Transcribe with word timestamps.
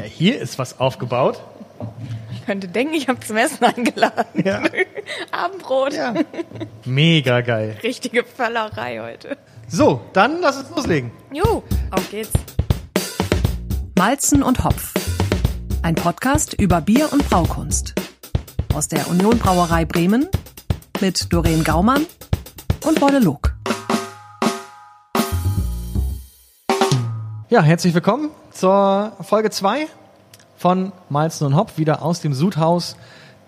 Ja, 0.00 0.06
hier 0.06 0.40
ist 0.40 0.58
was 0.58 0.80
aufgebaut. 0.80 1.42
Ich 2.32 2.46
könnte 2.46 2.68
denken, 2.68 2.94
ich 2.94 3.08
habe 3.08 3.20
zum 3.20 3.36
Essen 3.36 3.62
eingeladen. 3.62 4.42
Ja. 4.42 4.62
Abendbrot. 5.30 5.92
Ja. 5.92 6.14
Mega 6.86 7.42
geil. 7.42 7.76
Richtige 7.82 8.24
Völlerei 8.24 9.00
heute. 9.00 9.36
So, 9.68 10.00
dann 10.14 10.40
lass 10.40 10.56
uns 10.56 10.70
loslegen. 10.74 11.10
Jo, 11.34 11.62
auf 11.90 12.10
geht's. 12.10 12.30
Malzen 13.98 14.42
und 14.42 14.64
Hopf. 14.64 14.94
Ein 15.82 15.96
Podcast 15.96 16.54
über 16.54 16.80
Bier 16.80 17.12
und 17.12 17.28
Braukunst. 17.28 17.92
Aus 18.72 18.88
der 18.88 19.06
Union 19.10 19.38
Brauerei 19.38 19.84
Bremen 19.84 20.28
mit 21.02 21.30
Doreen 21.30 21.62
Gaumann 21.62 22.06
und 22.86 23.00
Bolle 23.00 23.18
Log. 23.18 23.49
Ja, 27.50 27.62
herzlich 27.62 27.94
willkommen 27.94 28.30
zur 28.52 29.10
Folge 29.22 29.50
2 29.50 29.88
von 30.56 30.92
Malzen 31.08 31.48
und 31.48 31.56
Hopf, 31.56 31.78
wieder 31.78 32.00
aus 32.00 32.20
dem 32.20 32.32
Sudhaus 32.32 32.94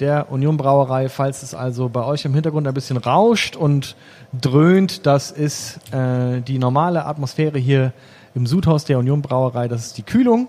der 0.00 0.32
Union 0.32 0.56
Brauerei. 0.56 1.08
Falls 1.08 1.44
es 1.44 1.54
also 1.54 1.88
bei 1.88 2.04
euch 2.04 2.24
im 2.24 2.34
Hintergrund 2.34 2.66
ein 2.66 2.74
bisschen 2.74 2.96
rauscht 2.96 3.54
und 3.54 3.94
dröhnt, 4.32 5.06
das 5.06 5.30
ist 5.30 5.78
äh, 5.94 6.40
die 6.40 6.58
normale 6.58 7.06
Atmosphäre 7.06 7.60
hier 7.60 7.92
im 8.34 8.44
Sudhaus 8.44 8.84
der 8.84 8.98
Union 8.98 9.22
Brauerei. 9.22 9.68
Das 9.68 9.86
ist 9.86 9.98
die 9.98 10.02
Kühlung. 10.02 10.48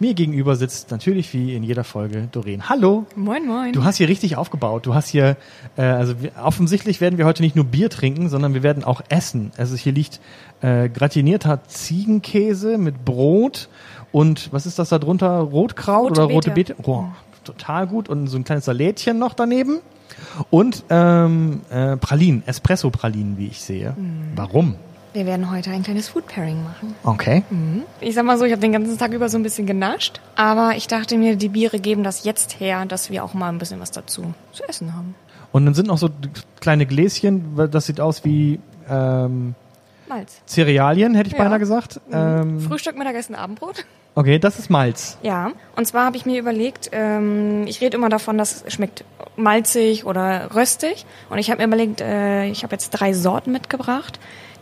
Mir 0.00 0.14
gegenüber 0.14 0.54
sitzt 0.54 0.92
natürlich 0.92 1.32
wie 1.34 1.56
in 1.56 1.64
jeder 1.64 1.82
Folge 1.82 2.28
Doreen. 2.30 2.68
Hallo. 2.68 3.06
Moin, 3.16 3.44
moin. 3.46 3.72
Du 3.72 3.82
hast 3.82 3.96
hier 3.96 4.08
richtig 4.08 4.36
aufgebaut. 4.36 4.86
Du 4.86 4.94
hast 4.94 5.08
hier, 5.08 5.36
äh, 5.76 5.82
also 5.82 6.22
wir, 6.22 6.30
offensichtlich 6.40 7.00
werden 7.00 7.18
wir 7.18 7.26
heute 7.26 7.42
nicht 7.42 7.56
nur 7.56 7.64
Bier 7.64 7.90
trinken, 7.90 8.28
sondern 8.28 8.54
wir 8.54 8.62
werden 8.62 8.84
auch 8.84 9.02
essen. 9.08 9.50
Also 9.56 9.74
hier 9.74 9.92
liegt 9.92 10.20
äh, 10.60 10.88
gratinierter 10.88 11.60
Ziegenkäse 11.66 12.78
mit 12.78 13.04
Brot 13.04 13.68
und 14.12 14.52
was 14.52 14.66
ist 14.66 14.78
das 14.78 14.88
da 14.88 14.98
drunter? 14.98 15.38
Rotkraut 15.38 16.10
Rote 16.10 16.22
oder 16.22 16.32
rote 16.32 16.50
Beete. 16.50 16.74
Oh, 16.82 17.04
total 17.44 17.86
gut. 17.86 18.08
Und 18.08 18.26
so 18.28 18.36
ein 18.36 18.44
kleines 18.44 18.64
Salätchen 18.64 19.18
noch 19.18 19.34
daneben. 19.34 19.80
Und 20.50 20.84
ähm, 20.88 21.60
äh, 21.70 21.96
Pralinen, 21.96 22.42
Espresso-Pralinen, 22.46 23.36
wie 23.38 23.48
ich 23.48 23.60
sehe. 23.60 23.94
Mhm. 23.96 24.32
Warum? 24.34 24.76
Wir 25.12 25.26
werden 25.26 25.50
heute 25.50 25.70
ein 25.70 25.82
kleines 25.82 26.08
Food 26.08 26.26
Pairing 26.26 26.62
machen. 26.62 26.94
Okay. 27.02 27.42
Ich 28.00 28.14
sag 28.14 28.24
mal 28.24 28.38
so, 28.38 28.44
ich 28.44 28.52
habe 28.52 28.60
den 28.60 28.72
ganzen 28.72 28.98
Tag 28.98 29.12
über 29.12 29.28
so 29.28 29.38
ein 29.38 29.42
bisschen 29.42 29.66
genascht, 29.66 30.20
aber 30.36 30.76
ich 30.76 30.86
dachte 30.86 31.16
mir, 31.16 31.36
die 31.36 31.48
Biere 31.48 31.80
geben 31.80 32.04
das 32.04 32.24
jetzt 32.24 32.60
her, 32.60 32.84
dass 32.86 33.10
wir 33.10 33.24
auch 33.24 33.34
mal 33.34 33.48
ein 33.48 33.58
bisschen 33.58 33.80
was 33.80 33.90
dazu 33.90 34.34
zu 34.52 34.64
essen 34.68 34.94
haben. 34.94 35.14
Und 35.50 35.64
dann 35.64 35.74
sind 35.74 35.88
noch 35.88 35.98
so 35.98 36.10
kleine 36.60 36.84
Gläschen, 36.84 37.56
das 37.70 37.86
sieht 37.86 38.00
aus 38.00 38.24
wie 38.24 38.60
ähm, 38.88 39.54
Malz. 40.08 40.40
Cerealien, 40.46 41.14
hätte 41.14 41.28
ich 41.28 41.32
Ja. 41.36 41.42
beinahe 41.44 41.58
gesagt. 41.58 42.00
Ähm, 42.12 42.60
Frühstück, 42.60 42.96
Mittagessen, 42.96 43.34
Abendbrot. 43.34 43.84
okay, 44.14 44.38
das 44.38 44.58
ist 44.58 44.70
Malz. 44.70 45.18
Ja, 45.22 45.52
und 45.76 45.86
zwar 45.86 46.04
habe 46.06 46.16
ich 46.16 46.26
mir 46.26 46.38
überlegt, 46.40 46.90
ähm, 46.92 47.64
ich 47.66 47.80
rede 47.80 47.96
immer 47.96 48.08
davon, 48.08 48.38
das 48.38 48.64
schmeckt 48.68 49.04
malzig 49.36 50.04
oder 50.06 50.54
röstig. 50.54 51.06
Und 51.30 51.38
ich 51.38 51.50
habe 51.50 51.60
mir 51.60 51.66
überlegt, 51.68 52.00
äh, 52.00 52.46
ich 52.46 52.62
habe 52.64 52.74
jetzt 52.74 52.90
drei 52.90 53.12
Sorten 53.12 53.52
mitgebracht, 53.52 54.18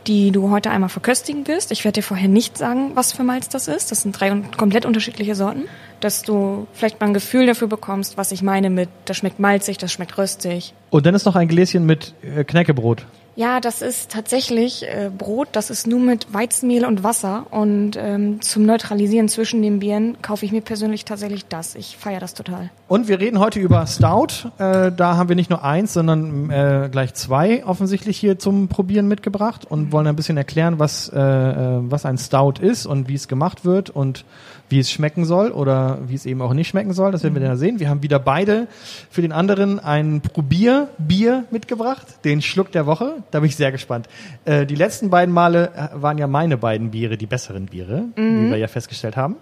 die 0.06 0.30
du 0.30 0.50
heute 0.50 0.70
einmal 0.70 0.88
verköstigen 0.88 1.48
wirst. 1.48 1.72
Ich 1.72 1.84
werde 1.84 1.96
dir 2.00 2.02
vorher 2.02 2.28
nicht 2.28 2.56
sagen, 2.58 2.92
was 2.94 3.12
für 3.12 3.24
Malz 3.24 3.48
das 3.48 3.66
ist. 3.66 3.90
Das 3.90 4.02
sind 4.02 4.12
drei 4.12 4.30
komplett 4.56 4.86
unterschiedliche 4.86 5.34
Sorten, 5.34 5.64
dass 5.98 6.22
du 6.22 6.68
vielleicht 6.74 7.00
mal 7.00 7.08
ein 7.08 7.14
Gefühl 7.14 7.46
dafür 7.46 7.66
bekommst, 7.66 8.16
was 8.16 8.30
ich 8.30 8.40
meine 8.42 8.70
mit, 8.70 8.88
das 9.06 9.16
schmeckt 9.16 9.40
malzig, 9.40 9.78
das 9.78 9.92
schmeckt 9.92 10.16
röstig. 10.16 10.74
Und 10.90 11.06
dann 11.06 11.14
ist 11.16 11.24
noch 11.24 11.34
ein 11.34 11.48
Gläschen 11.48 11.86
mit 11.86 12.14
äh, 12.22 12.44
Knäckebrot. 12.44 13.04
Ja, 13.36 13.60
das 13.60 13.82
ist 13.82 14.10
tatsächlich 14.10 14.82
äh, 14.84 15.10
Brot. 15.16 15.48
Das 15.52 15.68
ist 15.68 15.86
nur 15.86 16.00
mit 16.00 16.32
Weizenmehl 16.32 16.86
und 16.86 17.04
Wasser. 17.04 17.46
Und 17.50 17.92
ähm, 17.98 18.40
zum 18.40 18.64
Neutralisieren 18.64 19.28
zwischen 19.28 19.60
den 19.60 19.78
Bieren 19.78 20.16
kaufe 20.22 20.46
ich 20.46 20.52
mir 20.52 20.62
persönlich 20.62 21.04
tatsächlich 21.04 21.44
das. 21.46 21.74
Ich 21.74 21.98
feiere 21.98 22.20
das 22.20 22.32
total. 22.32 22.70
Und 22.88 23.08
wir 23.08 23.20
reden 23.20 23.38
heute 23.38 23.60
über 23.60 23.86
Stout. 23.86 24.48
Äh, 24.56 24.90
da 24.90 25.16
haben 25.16 25.28
wir 25.28 25.36
nicht 25.36 25.50
nur 25.50 25.62
eins, 25.62 25.92
sondern 25.92 26.48
äh, 26.48 26.88
gleich 26.90 27.12
zwei 27.12 27.62
offensichtlich 27.66 28.16
hier 28.16 28.38
zum 28.38 28.68
Probieren 28.68 29.06
mitgebracht 29.06 29.66
und 29.66 29.92
wollen 29.92 30.06
ein 30.06 30.16
bisschen 30.16 30.38
erklären, 30.38 30.78
was, 30.78 31.10
äh, 31.10 31.20
äh, 31.20 31.80
was 31.82 32.06
ein 32.06 32.16
Stout 32.16 32.54
ist 32.62 32.86
und 32.86 33.06
wie 33.06 33.14
es 33.14 33.28
gemacht 33.28 33.66
wird 33.66 33.90
und 33.90 34.24
wie 34.68 34.78
es 34.78 34.90
schmecken 34.90 35.24
soll 35.24 35.50
oder 35.50 35.98
wie 36.06 36.14
es 36.14 36.26
eben 36.26 36.42
auch 36.42 36.52
nicht 36.52 36.68
schmecken 36.68 36.92
soll. 36.92 37.12
Das 37.12 37.22
werden 37.22 37.34
wir 37.34 37.42
dann 37.42 37.56
sehen. 37.56 37.78
Wir 37.78 37.88
haben 37.88 38.02
wieder 38.02 38.18
beide 38.18 38.66
für 39.10 39.22
den 39.22 39.32
anderen 39.32 39.78
ein 39.78 40.20
Probierbier 40.20 41.44
mitgebracht, 41.50 42.24
den 42.24 42.42
Schluck 42.42 42.72
der 42.72 42.86
Woche. 42.86 43.22
Da 43.30 43.40
bin 43.40 43.48
ich 43.48 43.56
sehr 43.56 43.72
gespannt. 43.72 44.08
Äh, 44.44 44.66
die 44.66 44.74
letzten 44.74 45.10
beiden 45.10 45.32
Male 45.32 45.70
äh, 45.74 46.02
waren 46.02 46.18
ja 46.18 46.26
meine 46.26 46.56
beiden 46.56 46.90
Biere 46.90 47.16
die 47.16 47.26
besseren 47.26 47.66
Biere, 47.66 48.04
wie 48.16 48.50
wir 48.50 48.58
ja 48.58 48.68
festgestellt 48.68 49.16
haben. 49.16 49.36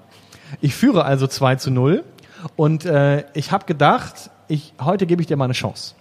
Ich 0.61 0.75
führe 0.75 1.05
also 1.05 1.27
2 1.27 1.57
zu 1.57 1.71
0 1.71 2.05
und 2.57 2.85
äh, 2.85 3.25
ich 3.35 3.51
habe 3.51 3.65
gedacht, 3.65 4.31
ich, 4.49 4.75
heute 4.81 5.07
gebe 5.07 5.23
ich 5.23 5.27
dir 5.27 5.37
mal 5.37 5.47
eine 5.47 5.55
Chance. 5.55 5.95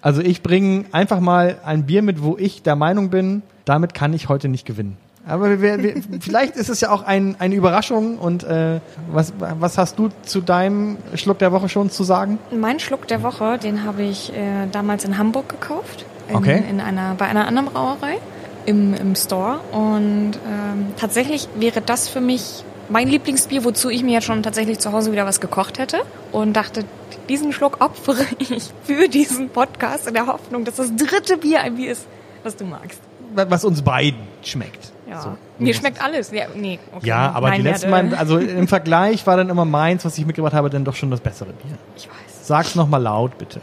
Also 0.00 0.22
ich 0.22 0.42
bringe 0.42 0.86
einfach 0.92 1.20
mal 1.20 1.58
ein 1.64 1.86
Bier 1.86 2.02
mit, 2.02 2.22
wo 2.22 2.36
ich 2.38 2.62
der 2.62 2.76
Meinung 2.76 3.10
bin, 3.10 3.42
damit 3.64 3.94
kann 3.94 4.12
ich 4.12 4.28
heute 4.28 4.48
nicht 4.48 4.66
gewinnen. 4.66 4.96
Aber 5.26 5.62
wir, 5.62 5.82
wir, 5.82 5.94
vielleicht 6.20 6.56
ist 6.56 6.68
es 6.68 6.80
ja 6.82 6.90
auch 6.90 7.02
ein, 7.02 7.36
eine 7.38 7.54
Überraschung 7.54 8.18
und 8.18 8.44
äh, 8.44 8.80
was, 9.10 9.32
was 9.38 9.78
hast 9.78 9.98
du 9.98 10.10
zu 10.22 10.40
deinem 10.42 10.98
Schluck 11.14 11.38
der 11.38 11.50
Woche 11.50 11.68
schon 11.68 11.90
zu 11.90 12.04
sagen? 12.04 12.38
Mein 12.50 12.78
Schluck 12.78 13.08
der 13.08 13.22
Woche, 13.22 13.58
den 13.58 13.84
habe 13.84 14.02
ich 14.02 14.32
äh, 14.32 14.66
damals 14.70 15.04
in 15.04 15.16
Hamburg 15.16 15.48
gekauft. 15.48 16.04
In, 16.28 16.36
Okay. 16.36 16.62
in 16.70 16.80
einer, 16.80 17.14
bei 17.16 17.26
einer 17.26 17.46
anderen 17.46 17.68
Brauerei 17.68 18.16
im, 18.64 18.94
im 18.94 19.14
Store. 19.14 19.60
Und 19.72 20.32
ähm, 20.46 20.86
tatsächlich 20.96 21.48
wäre 21.54 21.82
das 21.82 22.08
für 22.08 22.22
mich 22.22 22.64
mein 22.88 23.08
Lieblingsbier, 23.08 23.62
wozu 23.64 23.90
ich 23.90 24.02
mir 24.02 24.12
jetzt 24.12 24.24
schon 24.24 24.42
tatsächlich 24.42 24.78
zu 24.78 24.92
Hause 24.92 25.12
wieder 25.12 25.26
was 25.26 25.40
gekocht 25.40 25.78
hätte. 25.78 25.98
Und 26.32 26.54
dachte, 26.54 26.84
diesen 27.28 27.52
Schluck 27.52 27.82
opfere 27.82 28.24
ich 28.38 28.70
für 28.84 29.08
diesen 29.08 29.50
Podcast 29.50 30.06
in 30.06 30.14
der 30.14 30.26
Hoffnung, 30.26 30.64
dass 30.64 30.76
das 30.76 30.94
dritte 30.96 31.36
Bier 31.36 31.60
ein 31.60 31.76
Bier 31.76 31.92
ist, 31.92 32.06
was 32.42 32.56
du 32.56 32.64
magst. 32.64 33.00
Was 33.34 33.64
uns 33.64 33.82
beiden 33.82 34.20
schmeckt. 34.42 34.93
Ja. 35.08 35.20
So. 35.20 35.36
Mir 35.58 35.74
schmeckt 35.74 36.02
alles. 36.02 36.30
Ja, 36.30 36.44
nee, 36.54 36.78
okay. 36.94 37.06
Ja, 37.06 37.32
aber 37.32 37.48
Nein, 37.48 37.62
die 37.62 37.68
letzten 37.68 37.90
Mal, 37.90 38.14
also 38.14 38.38
im 38.38 38.68
Vergleich 38.68 39.26
war 39.26 39.36
dann 39.36 39.50
immer 39.50 39.64
meins, 39.64 40.04
was 40.04 40.16
ich 40.18 40.26
mitgebracht 40.26 40.54
habe, 40.54 40.70
dann 40.70 40.84
doch 40.84 40.94
schon 40.94 41.10
das 41.10 41.20
bessere 41.20 41.50
Bier. 41.50 41.76
Ich 41.96 42.08
weiß. 42.08 42.46
Sag's 42.46 42.74
nochmal 42.74 43.02
laut, 43.02 43.36
bitte. 43.38 43.60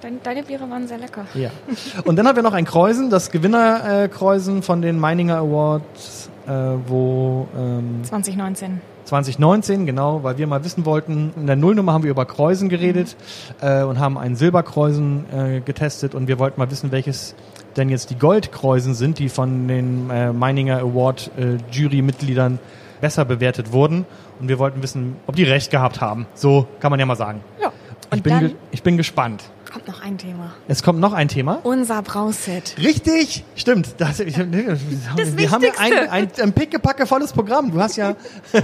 Dein, 0.00 0.20
deine 0.22 0.42
Biere 0.42 0.68
waren 0.68 0.86
sehr 0.86 0.98
lecker. 0.98 1.24
Ja. 1.34 1.50
Und 2.04 2.16
dann 2.16 2.28
haben 2.28 2.36
wir 2.36 2.42
noch 2.42 2.52
ein 2.52 2.66
Kreuzen, 2.66 3.08
das 3.08 3.30
Gewinnerkreuzen 3.30 4.58
äh, 4.58 4.62
von 4.62 4.82
den 4.82 4.98
Meininger 4.98 5.38
Awards, 5.38 6.28
äh, 6.46 6.50
wo 6.86 7.48
ähm, 7.56 8.02
2019. 8.04 8.80
2019, 9.06 9.86
genau, 9.86 10.22
weil 10.22 10.38
wir 10.38 10.46
mal 10.46 10.64
wissen 10.64 10.84
wollten, 10.84 11.32
in 11.36 11.46
der 11.46 11.56
Nullnummer 11.56 11.92
haben 11.92 12.04
wir 12.04 12.10
über 12.10 12.24
Kreuzen 12.24 12.68
geredet 12.68 13.16
äh, 13.60 13.82
und 13.82 13.98
haben 13.98 14.18
einen 14.18 14.36
Silberkreuzen 14.36 15.24
äh, 15.32 15.60
getestet 15.60 16.14
und 16.14 16.28
wir 16.28 16.38
wollten 16.38 16.60
mal 16.60 16.70
wissen, 16.70 16.90
welches 16.90 17.34
denn 17.76 17.88
jetzt 17.88 18.10
die 18.10 18.18
Goldkreuzen 18.18 18.94
sind, 18.94 19.18
die 19.18 19.28
von 19.28 19.68
den 19.68 20.10
äh, 20.10 20.32
Meininger 20.32 20.78
Award 20.78 21.30
äh, 21.36 21.56
Jurymitgliedern 21.70 22.58
besser 23.00 23.24
bewertet 23.24 23.72
wurden. 23.72 24.06
Und 24.40 24.48
wir 24.48 24.58
wollten 24.58 24.82
wissen, 24.82 25.16
ob 25.26 25.36
die 25.36 25.44
recht 25.44 25.70
gehabt 25.70 26.00
haben. 26.00 26.26
So 26.34 26.66
kann 26.80 26.90
man 26.90 27.00
ja 27.00 27.06
mal 27.06 27.16
sagen. 27.16 27.40
Ja. 27.60 27.72
Ich 28.10 28.18
Und 28.18 28.22
bin, 28.22 28.38
ge 28.38 28.48
dann 28.48 28.56
ich 28.70 28.82
bin 28.82 28.96
gespannt. 28.96 29.42
kommt 29.72 29.88
noch 29.88 30.02
ein 30.02 30.18
Thema. 30.18 30.52
Es 30.68 30.82
kommt 30.82 31.00
noch 31.00 31.12
ein 31.12 31.28
Thema. 31.28 31.58
Unser 31.64 32.02
Brauset. 32.02 32.76
Richtig, 32.78 33.44
stimmt. 33.56 33.94
Das, 33.98 34.20
ich, 34.20 34.36
wir 34.36 34.44
haben 35.50 35.62
ja 35.62 35.72
ein, 35.78 35.92
Wichtigste. 35.92 36.10
ein, 36.12 36.28
ein 36.40 36.52
pickepacke 36.52 37.06
volles 37.06 37.32
Programm. 37.32 37.72
Du 37.72 37.80
hast 37.80 37.96
ja, 37.96 38.14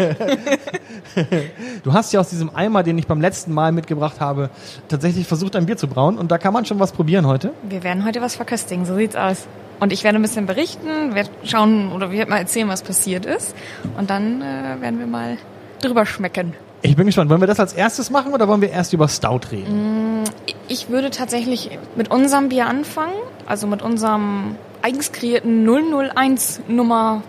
du 1.82 1.92
hast 1.92 2.12
ja 2.12 2.20
aus 2.20 2.30
diesem 2.30 2.54
Eimer, 2.54 2.82
den 2.82 2.98
ich 2.98 3.06
beim 3.06 3.20
letzten 3.20 3.52
Mal 3.52 3.72
mitgebracht 3.72 4.20
habe, 4.20 4.50
tatsächlich 4.88 5.26
versucht, 5.26 5.56
ein 5.56 5.66
Bier 5.66 5.76
zu 5.76 5.88
brauen. 5.88 6.18
Und 6.18 6.30
da 6.30 6.38
kann 6.38 6.52
man 6.52 6.64
schon 6.64 6.78
was 6.78 6.92
probieren 6.92 7.26
heute. 7.26 7.52
Wir 7.68 7.82
werden 7.82 8.04
heute 8.04 8.20
was 8.20 8.36
verköstigen, 8.36 8.84
so 8.84 8.94
sieht's 8.96 9.16
aus. 9.16 9.46
Und 9.80 9.92
ich 9.92 10.04
werde 10.04 10.18
ein 10.18 10.22
bisschen 10.22 10.46
berichten, 10.46 11.14
werde 11.14 11.30
schauen 11.44 11.90
oder 11.92 12.10
werde 12.12 12.30
mal 12.30 12.36
erzählen, 12.38 12.68
was 12.68 12.82
passiert 12.82 13.24
ist. 13.24 13.54
Und 13.96 14.10
dann 14.10 14.42
äh, 14.42 14.80
werden 14.80 14.98
wir 14.98 15.06
mal 15.06 15.38
drüber 15.80 16.04
schmecken. 16.04 16.52
Ich 16.82 16.96
bin 16.96 17.06
gespannt. 17.06 17.30
Wollen 17.30 17.40
wir 17.40 17.46
das 17.46 17.60
als 17.60 17.72
erstes 17.72 18.10
machen 18.10 18.32
oder 18.32 18.48
wollen 18.48 18.62
wir 18.62 18.70
erst 18.70 18.92
über 18.92 19.08
Stout 19.08 19.40
reden? 19.52 20.24
Ich 20.68 20.88
würde 20.88 21.10
tatsächlich 21.10 21.78
mit 21.96 22.10
unserem 22.10 22.48
Bier 22.48 22.66
anfangen, 22.66 23.12
also 23.46 23.66
mit 23.66 23.82
unserem 23.82 24.56
eigens 24.82 25.12
kreierten 25.12 25.66
001 25.68 26.62
Nummer 26.68 27.22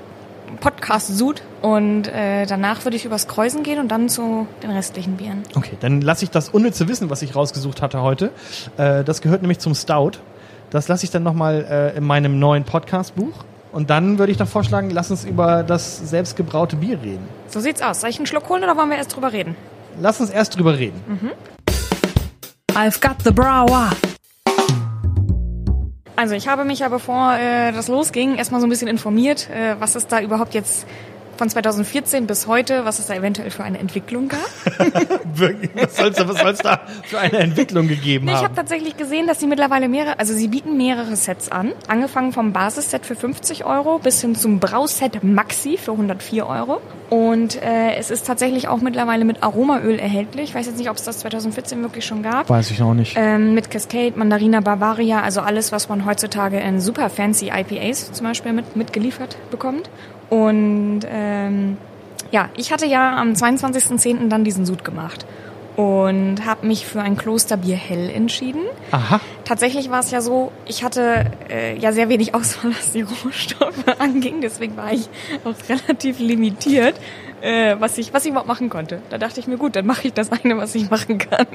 Podcast 0.59 1.17
Sud. 1.17 1.41
Und 1.61 2.07
äh, 2.07 2.45
danach 2.45 2.85
würde 2.85 2.97
ich 2.97 3.05
übers 3.05 3.27
Kreuzen 3.27 3.63
gehen 3.63 3.79
und 3.79 3.89
dann 3.89 4.09
zu 4.09 4.47
den 4.63 4.71
restlichen 4.71 5.17
Bieren. 5.17 5.43
Okay, 5.55 5.77
dann 5.79 6.01
lasse 6.01 6.23
ich 6.23 6.31
das 6.31 6.49
unnütze 6.49 6.87
Wissen, 6.87 7.09
was 7.09 7.21
ich 7.21 7.35
rausgesucht 7.35 7.81
hatte 7.81 8.01
heute. 8.01 8.31
Äh, 8.77 9.03
das 9.03 9.21
gehört 9.21 9.41
nämlich 9.41 9.59
zum 9.59 9.75
Stout. 9.75 10.13
Das 10.69 10.87
lasse 10.87 11.03
ich 11.03 11.11
dann 11.11 11.23
nochmal 11.23 11.65
äh, 11.69 11.97
in 11.97 12.05
meinem 12.05 12.39
neuen 12.39 12.63
Podcast-Buch. 12.63 13.43
Und 13.71 13.89
dann 13.89 14.19
würde 14.19 14.31
ich 14.31 14.37
doch 14.37 14.47
vorschlagen, 14.47 14.89
lass 14.89 15.11
uns 15.11 15.23
über 15.23 15.63
das 15.63 16.09
selbstgebraute 16.09 16.75
Bier 16.75 17.01
reden. 17.01 17.25
So 17.47 17.61
sieht's 17.61 17.81
aus. 17.81 18.01
Soll 18.01 18.09
ich 18.09 18.17
einen 18.17 18.25
Schluck 18.25 18.49
holen 18.49 18.63
oder 18.63 18.75
wollen 18.75 18.89
wir 18.89 18.97
erst 18.97 19.15
drüber 19.15 19.31
reden? 19.31 19.55
Lass 19.99 20.19
uns 20.19 20.29
erst 20.29 20.57
drüber 20.57 20.77
reden. 20.77 21.01
I've 22.73 23.01
got 23.01 23.15
the 23.23 23.31
brower. 23.31 23.91
Also 26.17 26.35
ich 26.35 26.47
habe 26.47 26.65
mich 26.65 26.79
ja, 26.79 26.89
bevor 26.89 27.35
äh, 27.35 27.71
das 27.71 27.87
losging, 27.87 28.35
erstmal 28.35 28.61
so 28.61 28.67
ein 28.67 28.69
bisschen 28.69 28.87
informiert, 28.87 29.49
äh, 29.49 29.75
was 29.79 29.95
es 29.95 30.05
da 30.07 30.21
überhaupt 30.21 30.53
jetzt 30.53 30.85
von 31.41 31.49
2014 31.49 32.27
bis 32.27 32.45
heute, 32.45 32.85
was 32.85 32.99
es 32.99 33.07
da 33.07 33.15
eventuell 33.15 33.49
für 33.49 33.63
eine 33.63 33.79
Entwicklung 33.79 34.27
gab. 34.27 34.41
Was 35.33 35.97
soll 35.97 36.51
es 36.51 36.59
da 36.59 36.81
für 37.03 37.17
eine 37.17 37.39
Entwicklung 37.39 37.87
gegeben 37.87 38.25
Nee, 38.25 38.33
ich 38.33 38.37
habe 38.37 38.49
haben? 38.49 38.55
tatsächlich 38.55 38.95
gesehen, 38.95 39.25
dass 39.25 39.39
sie 39.39 39.47
mittlerweile 39.47 39.89
mehrere, 39.89 40.19
also 40.19 40.35
sie 40.35 40.49
bieten 40.49 40.77
mehrere 40.77 41.15
Sets 41.15 41.51
an. 41.51 41.73
Angefangen 41.87 42.31
vom 42.31 42.53
Basisset 42.53 43.07
für 43.07 43.15
50 43.15 43.65
Euro 43.65 43.97
bis 43.97 44.21
hin 44.21 44.35
zum 44.35 44.59
Brauset 44.59 45.23
Maxi 45.23 45.77
für 45.77 45.93
104 45.93 46.45
Euro. 46.45 46.79
Und 47.09 47.59
äh, 47.59 47.95
es 47.97 48.11
ist 48.11 48.27
tatsächlich 48.27 48.67
auch 48.67 48.81
mittlerweile 48.81 49.25
mit 49.25 49.41
Aromaöl 49.41 49.97
erhältlich. 49.97 50.49
Ich 50.49 50.55
weiß 50.55 50.67
jetzt 50.67 50.77
nicht, 50.77 50.91
ob 50.91 50.97
es 50.97 51.05
das 51.05 51.19
2014 51.19 51.81
wirklich 51.81 52.05
schon 52.05 52.21
gab. 52.21 52.49
Weiß 52.49 52.69
ich 52.69 52.79
noch 52.79 52.93
nicht. 52.93 53.15
Ähm, 53.17 53.55
mit 53.55 53.71
Cascade, 53.71 54.13
Mandarina 54.15 54.59
Bavaria, 54.59 55.21
also 55.21 55.41
alles, 55.41 55.71
was 55.71 55.89
man 55.89 56.05
heutzutage 56.05 56.59
in 56.59 56.79
super 56.79 57.09
fancy 57.09 57.49
IPAs 57.49 58.11
zum 58.11 58.27
Beispiel 58.27 58.53
mit, 58.53 58.75
mitgeliefert 58.75 59.37
bekommt. 59.49 59.89
Und 60.31 61.01
ähm, 61.11 61.75
ja, 62.31 62.47
ich 62.55 62.71
hatte 62.71 62.85
ja 62.85 63.17
am 63.17 63.33
22.10. 63.33 64.29
dann 64.29 64.45
diesen 64.45 64.65
Sud 64.65 64.85
gemacht 64.85 65.25
und 65.75 66.45
habe 66.45 66.65
mich 66.65 66.85
für 66.85 67.01
ein 67.01 67.17
Klosterbier 67.17 67.75
hell 67.75 68.09
entschieden. 68.09 68.61
Aha. 68.91 69.19
Tatsächlich 69.43 69.91
war 69.91 69.99
es 69.99 70.09
ja 70.09 70.21
so, 70.21 70.53
ich 70.65 70.85
hatte 70.85 71.25
äh, 71.49 71.77
ja 71.77 71.91
sehr 71.91 72.07
wenig 72.07 72.33
Auswahl, 72.33 72.71
was 72.71 72.93
die 72.93 73.01
Rohstoffe 73.01 73.83
anging, 73.99 74.39
deswegen 74.39 74.77
war 74.77 74.93
ich 74.93 75.09
auch 75.43 75.55
relativ 75.67 76.19
limitiert, 76.19 76.95
äh, 77.41 77.75
was 77.79 77.97
ich 77.97 78.13
was 78.13 78.23
ich 78.23 78.31
überhaupt 78.31 78.47
machen 78.47 78.69
konnte. 78.69 79.01
Da 79.09 79.17
dachte 79.17 79.41
ich 79.41 79.47
mir, 79.47 79.57
gut, 79.57 79.75
dann 79.75 79.85
mache 79.85 80.07
ich 80.07 80.13
das 80.13 80.31
eine, 80.31 80.57
was 80.57 80.73
ich 80.75 80.89
machen 80.89 81.17
kann. 81.17 81.45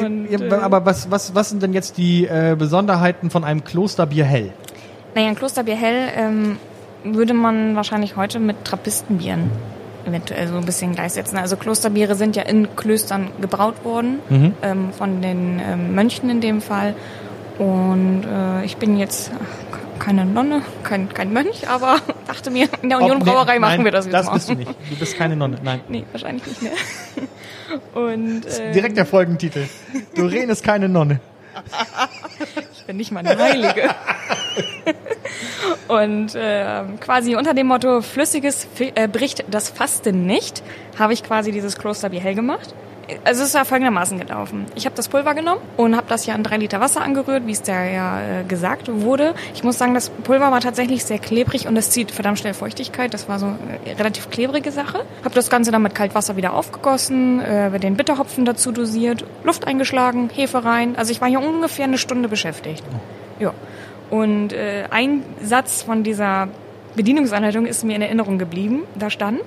Und, 0.00 0.30
Ja, 0.30 0.38
äh, 0.38 0.54
aber 0.54 0.86
was, 0.86 1.10
was, 1.10 1.34
was 1.34 1.50
sind 1.50 1.60
denn 1.60 1.72
jetzt 1.72 1.98
die 1.98 2.24
äh, 2.24 2.54
Besonderheiten 2.56 3.30
von 3.30 3.42
einem 3.42 3.64
Klosterbier 3.64 4.24
hell? 4.24 4.52
Naja, 5.16 5.26
ein 5.26 5.34
Klosterbier 5.34 5.74
hell 5.74 6.08
ähm, 6.16 6.58
würde 7.04 7.34
man 7.34 7.76
wahrscheinlich 7.76 8.16
heute 8.16 8.38
mit 8.38 8.64
Trappistenbieren 8.64 9.50
eventuell 10.06 10.48
so 10.48 10.56
ein 10.56 10.64
bisschen 10.64 10.94
gleichsetzen. 10.94 11.36
Also 11.38 11.56
Klosterbiere 11.56 12.14
sind 12.14 12.34
ja 12.34 12.42
in 12.44 12.74
Klöstern 12.76 13.30
gebraut 13.40 13.84
worden, 13.84 14.20
ähm, 14.62 14.92
von 14.92 15.20
den 15.20 15.60
ähm, 15.62 15.94
Mönchen 15.94 16.30
in 16.30 16.40
dem 16.40 16.60
Fall. 16.62 16.94
Und 17.58 18.22
äh, 18.24 18.64
ich 18.64 18.76
bin 18.78 18.96
jetzt 18.96 19.30
ach, 19.34 19.98
keine 19.98 20.24
Nonne, 20.24 20.62
kein, 20.84 21.12
kein 21.12 21.32
Mönch, 21.32 21.68
aber 21.68 21.96
dachte 22.26 22.50
mir, 22.50 22.68
in 22.82 22.88
der 22.88 22.98
Union 22.98 23.18
Ob- 23.18 23.24
nee, 23.26 23.30
Brauerei 23.32 23.58
machen 23.58 23.76
nein, 23.78 23.84
wir 23.84 23.92
das 23.92 24.06
jetzt 24.06 24.14
Das 24.14 24.26
mal. 24.26 24.32
bist 24.34 24.48
du 24.48 24.54
nicht. 24.54 24.70
Du 24.90 24.96
bist 24.96 25.16
keine 25.18 25.36
Nonne. 25.36 25.58
Nein. 25.62 25.80
Nee, 25.88 26.04
wahrscheinlich 26.12 26.46
nicht 26.46 26.62
mehr. 26.62 26.72
Und 27.94 28.46
äh, 28.46 28.72
Direkt 28.72 28.96
der 28.96 29.04
Folgentitel. 29.04 29.64
Doreen 30.14 30.48
ist 30.48 30.62
keine 30.64 30.88
Nonne. 30.88 31.20
bin 32.88 32.96
nicht 32.96 33.12
mal 33.12 33.20
eine 33.20 33.38
Heilige. 33.38 33.90
Und 35.88 36.34
äh, 36.34 36.84
quasi 37.00 37.36
unter 37.36 37.52
dem 37.52 37.66
Motto 37.66 38.00
Flüssiges 38.00 38.66
äh, 38.78 39.06
bricht 39.06 39.44
das 39.50 39.68
Fasten 39.68 40.24
nicht, 40.24 40.62
habe 40.98 41.12
ich 41.12 41.22
quasi 41.22 41.52
dieses 41.52 41.76
Klosterbier 41.76 42.20
hell 42.20 42.34
gemacht. 42.34 42.74
Also 43.24 43.42
es 43.42 43.48
ist 43.48 43.54
ja 43.54 43.64
folgendermaßen 43.64 44.18
gelaufen. 44.18 44.66
Ich 44.74 44.84
habe 44.84 44.94
das 44.94 45.08
Pulver 45.08 45.34
genommen 45.34 45.60
und 45.76 45.96
habe 45.96 46.06
das 46.08 46.26
ja 46.26 46.34
in 46.34 46.42
drei 46.42 46.58
Liter 46.58 46.80
Wasser 46.80 47.00
angerührt, 47.00 47.46
wie 47.46 47.52
es 47.52 47.62
da 47.62 47.84
ja 47.84 48.20
äh, 48.20 48.44
gesagt 48.44 48.88
wurde. 48.88 49.34
Ich 49.54 49.64
muss 49.64 49.78
sagen, 49.78 49.94
das 49.94 50.10
Pulver 50.10 50.50
war 50.50 50.60
tatsächlich 50.60 51.04
sehr 51.04 51.18
klebrig 51.18 51.66
und 51.66 51.76
es 51.76 51.90
zieht 51.90 52.10
verdammt 52.10 52.38
schnell 52.38 52.54
Feuchtigkeit. 52.54 53.14
Das 53.14 53.28
war 53.28 53.38
so 53.38 53.46
eine 53.46 53.98
relativ 53.98 54.30
klebrige 54.30 54.72
Sache. 54.72 55.04
Habe 55.24 55.34
das 55.34 55.48
Ganze 55.48 55.70
dann 55.70 55.82
mit 55.82 55.94
Kaltwasser 55.94 56.36
wieder 56.36 56.52
aufgegossen, 56.52 57.40
äh, 57.40 57.78
den 57.78 57.96
Bitterhopfen 57.96 58.44
dazu 58.44 58.72
dosiert, 58.72 59.24
Luft 59.42 59.66
eingeschlagen, 59.66 60.30
Hefe 60.34 60.64
rein. 60.64 60.96
Also 60.96 61.10
ich 61.12 61.20
war 61.20 61.28
hier 61.28 61.40
ungefähr 61.40 61.84
eine 61.84 61.98
Stunde 61.98 62.28
beschäftigt. 62.28 62.84
Ja. 63.38 63.54
Und 64.10 64.52
äh, 64.52 64.84
ein 64.90 65.22
Satz 65.42 65.82
von 65.82 66.02
dieser 66.02 66.48
Bedienungsanleitung 66.96 67.66
ist 67.66 67.84
mir 67.84 67.96
in 67.96 68.02
Erinnerung 68.02 68.38
geblieben. 68.38 68.82
Da 68.94 69.10
stand, 69.10 69.42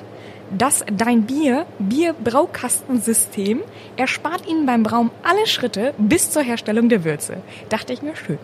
dass 0.58 0.84
dein 0.92 1.24
Bier, 1.24 1.66
Bierbraukastensystem, 1.80 3.62
erspart 3.98 4.48
Ihnen 4.48 4.66
beim 4.66 4.84
Brauen 4.84 5.12
alle 5.24 5.48
Schritte 5.48 5.94
bis 5.98 6.32
zur 6.32 6.42
Herstellung 6.42 6.90
der 6.90 7.04
Würze. 7.04 7.38
Dachte 7.70 7.94
ich 7.94 8.02
mir, 8.02 8.16
schön. 8.16 8.40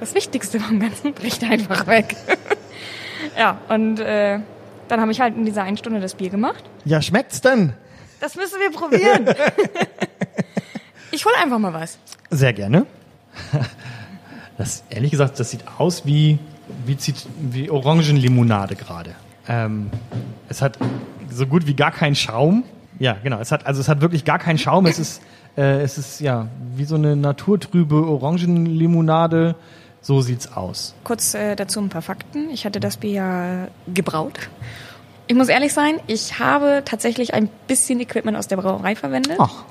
Das 0.00 0.14
Wichtigste 0.14 0.60
vom 0.60 0.80
Ganzen 0.80 1.12
bricht 1.12 1.44
einfach 1.44 1.86
weg. 1.86 2.16
ja, 3.38 3.58
und 3.68 4.00
äh, 4.00 4.40
dann 4.88 5.00
habe 5.00 5.12
ich 5.12 5.20
halt 5.20 5.36
in 5.36 5.44
dieser 5.44 5.62
einen 5.62 5.76
Stunde 5.76 6.00
das 6.00 6.14
Bier 6.14 6.30
gemacht. 6.30 6.64
Ja, 6.84 7.02
schmeckt's 7.02 7.40
denn? 7.40 7.74
Das 8.20 8.34
müssen 8.34 8.58
wir 8.60 8.70
probieren. 8.70 9.26
ich 11.10 11.24
hol 11.24 11.32
einfach 11.40 11.58
mal 11.58 11.72
was. 11.72 11.98
Sehr 12.30 12.52
gerne. 12.52 12.86
Das, 14.58 14.84
ehrlich 14.90 15.10
gesagt, 15.10 15.40
das 15.40 15.50
sieht 15.50 15.64
aus 15.78 16.04
wie, 16.04 16.38
wie, 16.84 16.98
wie 17.38 17.70
Orangenlimonade 17.70 18.76
gerade. 18.76 19.14
Ähm, 19.48 19.90
es 20.50 20.60
hat 20.60 20.76
so 21.30 21.46
gut 21.46 21.66
wie 21.66 21.74
gar 21.74 21.90
keinen 21.90 22.14
Schaum. 22.14 22.64
Ja, 22.98 23.16
genau. 23.22 23.38
Es 23.40 23.50
hat, 23.50 23.66
also 23.66 23.80
es 23.80 23.88
hat 23.88 24.00
wirklich 24.00 24.24
gar 24.24 24.38
keinen 24.38 24.58
Schaum. 24.58 24.86
Es 24.86 24.98
ist, 24.98 25.22
äh, 25.56 25.80
es 25.80 25.98
ist 25.98 26.20
ja 26.20 26.48
wie 26.76 26.84
so 26.84 26.96
eine 26.96 27.16
naturtrübe 27.16 28.06
Orangenlimonade. 28.06 29.56
So 30.02 30.20
sieht's 30.20 30.52
aus. 30.52 30.94
Kurz 31.04 31.34
äh, 31.34 31.56
dazu 31.56 31.80
ein 31.80 31.88
paar 31.90 32.02
Fakten. 32.02 32.50
Ich 32.50 32.64
hatte 32.64 32.80
das 32.80 32.96
Bier 32.96 33.12
ja 33.12 33.68
gebraut. 33.92 34.48
Ich 35.30 35.36
muss 35.36 35.46
ehrlich 35.48 35.72
sein, 35.72 36.00
ich 36.08 36.40
habe 36.40 36.82
tatsächlich 36.84 37.34
ein 37.34 37.48
bisschen 37.68 38.00
Equipment 38.00 38.36
aus 38.36 38.48
der 38.48 38.56
Brauerei 38.56 38.96
verwendet. 38.96 39.36
Ach. 39.38 39.62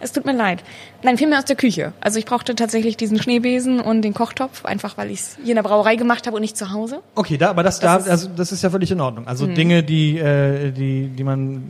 Es 0.00 0.10
tut 0.10 0.26
mir 0.26 0.32
leid. 0.32 0.64
Nein, 1.04 1.16
vielmehr 1.16 1.38
aus 1.38 1.44
der 1.44 1.54
Küche. 1.54 1.92
Also 2.00 2.18
ich 2.18 2.24
brauchte 2.26 2.56
tatsächlich 2.56 2.96
diesen 2.96 3.22
Schneebesen 3.22 3.78
und 3.78 4.02
den 4.02 4.14
Kochtopf, 4.14 4.64
einfach 4.64 4.98
weil 4.98 5.12
ich 5.12 5.20
es 5.20 5.36
hier 5.44 5.50
in 5.50 5.54
der 5.54 5.62
Brauerei 5.62 5.94
gemacht 5.94 6.26
habe 6.26 6.34
und 6.34 6.42
nicht 6.42 6.56
zu 6.56 6.72
Hause. 6.72 7.02
Okay, 7.14 7.36
da, 7.38 7.50
aber 7.50 7.62
das, 7.62 7.78
Das 7.78 7.88
da, 7.92 7.96
ist- 8.00 8.08
also 8.10 8.30
das 8.34 8.50
ist 8.50 8.62
ja 8.64 8.70
völlig 8.70 8.90
in 8.90 9.00
Ordnung. 9.00 9.28
Also 9.28 9.46
Dinge, 9.46 9.84
die, 9.84 10.18
äh, 10.18 10.72
die, 10.72 11.06
die 11.06 11.22
man, 11.22 11.62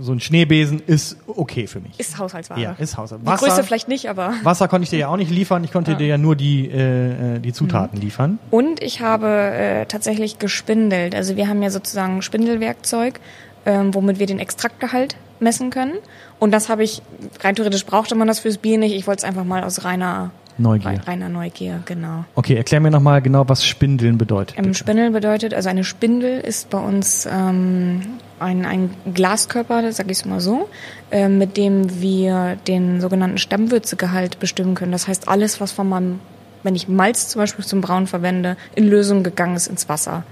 so 0.00 0.12
ein 0.12 0.20
Schneebesen 0.20 0.82
ist 0.86 1.16
okay 1.26 1.66
für 1.66 1.80
mich. 1.80 1.98
Ist 1.98 2.18
Haushaltsware. 2.18 2.60
Ja, 2.60 2.72
ist 2.78 2.96
Haushalt. 2.96 3.22
Die 3.22 3.30
Größe 3.30 3.62
vielleicht 3.64 3.88
nicht, 3.88 4.08
aber... 4.08 4.34
Wasser 4.42 4.68
konnte 4.68 4.84
ich 4.84 4.90
dir 4.90 4.98
ja 4.98 5.08
auch 5.08 5.16
nicht 5.16 5.30
liefern. 5.30 5.62
Ich 5.64 5.72
konnte 5.72 5.94
dir 5.96 6.06
ja 6.06 6.18
nur 6.18 6.36
die, 6.36 6.68
äh, 6.68 7.36
äh, 7.36 7.38
die 7.38 7.52
Zutaten 7.52 7.98
Mhm. 7.98 8.04
liefern. 8.04 8.38
Und 8.50 8.82
ich 8.82 9.00
habe 9.00 9.28
äh, 9.28 9.86
tatsächlich 9.86 10.38
gespindelt. 10.38 11.14
Also 11.14 11.36
wir 11.36 11.48
haben 11.48 11.62
ja 11.62 11.70
sozusagen 11.70 12.22
Spindelwerkzeug, 12.22 13.20
ähm, 13.66 13.94
womit 13.94 14.18
wir 14.18 14.26
den 14.26 14.38
Extraktgehalt 14.38 15.16
messen 15.38 15.70
können. 15.70 15.94
Und 16.38 16.52
das 16.52 16.68
habe 16.68 16.82
ich, 16.82 17.02
rein 17.42 17.54
theoretisch 17.54 17.84
brauchte 17.86 18.14
man 18.14 18.28
das 18.28 18.40
fürs 18.40 18.58
Bier 18.58 18.78
nicht. 18.78 18.94
Ich 18.94 19.06
wollte 19.06 19.20
es 19.20 19.24
einfach 19.24 19.44
mal 19.44 19.64
aus 19.64 19.84
reiner 19.84 20.30
Neugier. 20.60 20.90
Rei- 20.90 21.00
Reiner 21.06 21.28
Neugier, 21.28 21.80
genau. 21.84 22.24
Okay, 22.34 22.54
erklär 22.54 22.80
mir 22.80 22.90
nochmal 22.90 23.22
genau, 23.22 23.48
was 23.48 23.64
Spindeln 23.64 24.18
bedeutet. 24.18 24.56
Ähm, 24.58 24.64
bitte. 24.64 24.78
Spindel 24.78 25.10
bedeutet, 25.10 25.54
also 25.54 25.68
eine 25.68 25.84
Spindel 25.84 26.40
ist 26.40 26.70
bei 26.70 26.78
uns 26.78 27.26
ähm, 27.30 28.02
ein, 28.38 28.64
ein 28.64 28.90
Glaskörper, 29.14 29.92
sag 29.92 30.10
ich 30.10 30.24
mal 30.24 30.40
so, 30.40 30.68
ähm, 31.10 31.38
mit 31.38 31.56
dem 31.56 32.00
wir 32.00 32.56
den 32.66 33.00
sogenannten 33.00 33.38
Stammwürzegehalt 33.38 34.38
bestimmen 34.38 34.74
können. 34.74 34.92
Das 34.92 35.08
heißt, 35.08 35.28
alles, 35.28 35.60
was 35.60 35.72
von 35.72 35.88
meinem, 35.88 36.20
wenn 36.62 36.74
ich 36.74 36.88
Malz 36.88 37.28
zum 37.28 37.40
Beispiel 37.40 37.64
zum 37.64 37.80
Brauen 37.80 38.06
verwende, 38.06 38.56
in 38.74 38.88
Lösung 38.88 39.22
gegangen 39.22 39.56
ist 39.56 39.66
ins 39.66 39.88
Wasser. 39.88 40.24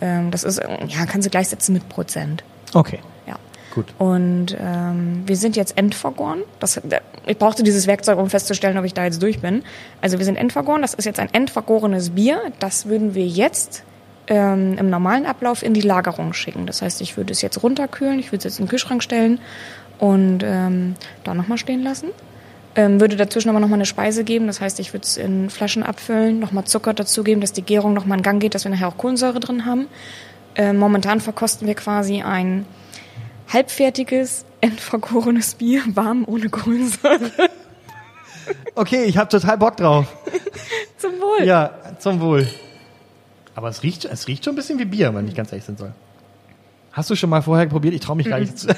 Ähm, 0.00 0.30
das 0.30 0.44
ist, 0.44 0.58
äh, 0.58 0.68
ja, 0.86 1.06
kannst 1.06 1.26
du 1.26 1.30
gleichsetzen 1.30 1.72
mit 1.72 1.88
Prozent. 1.88 2.44
Okay. 2.74 2.98
Gut. 3.78 3.94
Und 3.98 4.56
ähm, 4.60 5.22
wir 5.26 5.36
sind 5.36 5.56
jetzt 5.56 5.76
endvergoren. 5.78 6.42
Das, 6.60 6.80
ich 7.26 7.38
brauchte 7.38 7.62
dieses 7.62 7.86
Werkzeug, 7.86 8.18
um 8.18 8.30
festzustellen, 8.30 8.76
ob 8.78 8.84
ich 8.84 8.94
da 8.94 9.04
jetzt 9.04 9.22
durch 9.22 9.40
bin. 9.40 9.62
Also 10.00 10.18
wir 10.18 10.24
sind 10.24 10.36
endvergoren. 10.36 10.82
Das 10.82 10.94
ist 10.94 11.04
jetzt 11.04 11.20
ein 11.20 11.32
endvergorenes 11.32 12.10
Bier. 12.10 12.40
Das 12.58 12.86
würden 12.86 13.14
wir 13.14 13.26
jetzt 13.26 13.84
ähm, 14.26 14.76
im 14.78 14.90
normalen 14.90 15.26
Ablauf 15.26 15.62
in 15.62 15.74
die 15.74 15.80
Lagerung 15.80 16.32
schicken. 16.32 16.66
Das 16.66 16.82
heißt, 16.82 17.00
ich 17.00 17.16
würde 17.16 17.32
es 17.32 17.42
jetzt 17.42 17.62
runterkühlen, 17.62 18.18
ich 18.18 18.26
würde 18.26 18.38
es 18.38 18.44
jetzt 18.44 18.58
in 18.58 18.66
den 18.66 18.70
Kühlschrank 18.70 19.02
stellen 19.02 19.40
und 19.98 20.40
ähm, 20.44 20.94
da 21.24 21.34
nochmal 21.34 21.58
stehen 21.58 21.82
lassen. 21.82 22.08
Ähm, 22.76 23.00
würde 23.00 23.16
dazwischen 23.16 23.48
aber 23.48 23.60
nochmal 23.60 23.78
eine 23.78 23.86
Speise 23.86 24.24
geben. 24.24 24.46
Das 24.46 24.60
heißt, 24.60 24.78
ich 24.80 24.92
würde 24.92 25.04
es 25.04 25.16
in 25.16 25.50
Flaschen 25.50 25.82
abfüllen, 25.82 26.38
nochmal 26.38 26.64
Zucker 26.64 26.94
dazugeben, 26.94 27.40
dass 27.40 27.52
die 27.52 27.62
Gärung 27.62 27.94
nochmal 27.94 28.18
in 28.18 28.22
Gang 28.22 28.40
geht, 28.40 28.54
dass 28.54 28.64
wir 28.64 28.70
nachher 28.70 28.88
auch 28.88 28.98
Kohlensäure 28.98 29.40
drin 29.40 29.64
haben. 29.64 29.86
Ähm, 30.54 30.76
momentan 30.76 31.20
verkosten 31.20 31.66
wir 31.66 31.74
quasi 31.74 32.22
ein 32.22 32.66
halbfertiges, 33.52 34.44
endvergorenes 34.60 35.54
Bier, 35.54 35.82
warm 35.94 36.24
ohne 36.26 36.48
Kohlensäure. 36.48 37.30
Okay, 38.74 39.04
ich 39.04 39.18
habe 39.18 39.28
total 39.28 39.58
Bock 39.58 39.76
drauf. 39.76 40.06
Zum 40.96 41.12
Wohl. 41.20 41.44
Ja, 41.44 41.72
zum 41.98 42.20
Wohl. 42.20 42.48
Aber 43.54 43.68
es 43.68 43.82
riecht, 43.82 44.04
es 44.04 44.26
riecht 44.26 44.44
schon 44.44 44.54
ein 44.54 44.56
bisschen 44.56 44.78
wie 44.78 44.84
Bier, 44.84 45.14
wenn 45.14 45.28
ich 45.28 45.34
ganz 45.34 45.52
ehrlich 45.52 45.64
sein 45.64 45.76
soll. 45.76 45.92
Hast 46.92 47.10
du 47.10 47.14
schon 47.16 47.30
mal 47.30 47.42
vorher 47.42 47.66
probiert? 47.66 47.94
Ich 47.94 48.00
traue 48.00 48.16
mich 48.16 48.26
gar 48.28 48.40
nicht 48.40 48.58
zu. 48.58 48.68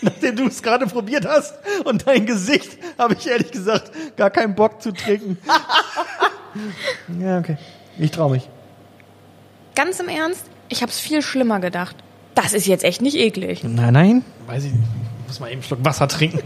Nachdem 0.00 0.36
du 0.36 0.46
es 0.46 0.62
gerade 0.62 0.86
probiert 0.86 1.26
hast 1.26 1.54
und 1.84 2.06
dein 2.06 2.26
Gesicht, 2.26 2.78
habe 2.98 3.14
ich 3.14 3.26
ehrlich 3.26 3.50
gesagt 3.50 3.92
gar 4.16 4.30
keinen 4.30 4.54
Bock 4.54 4.80
zu 4.80 4.92
trinken. 4.92 5.36
ja, 7.20 7.38
okay. 7.38 7.58
Ich 7.98 8.10
traue 8.10 8.30
mich. 8.32 8.48
Ganz 9.74 10.00
im 10.00 10.08
Ernst, 10.08 10.44
ich 10.68 10.82
habe 10.82 10.90
es 10.90 10.98
viel 10.98 11.22
schlimmer 11.22 11.60
gedacht. 11.60 11.96
Das 12.34 12.52
ist 12.52 12.66
jetzt 12.66 12.84
echt 12.84 13.02
nicht 13.02 13.16
eklig. 13.16 13.64
Nein, 13.64 13.92
nein. 13.92 14.24
Weiß 14.46 14.64
ich 14.64 14.72
nicht. 14.72 14.84
Ich 15.22 15.26
muss 15.26 15.40
mal 15.40 15.46
eben 15.46 15.54
einen 15.54 15.62
Schluck 15.62 15.84
Wasser 15.84 16.08
trinken. 16.08 16.42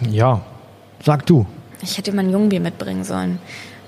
ja, 0.10 0.40
sag 1.04 1.26
du. 1.26 1.46
Ich 1.82 1.98
hätte 1.98 2.12
mal 2.12 2.24
ein 2.24 2.30
Jungbier 2.30 2.60
mitbringen 2.60 3.04
sollen. 3.04 3.38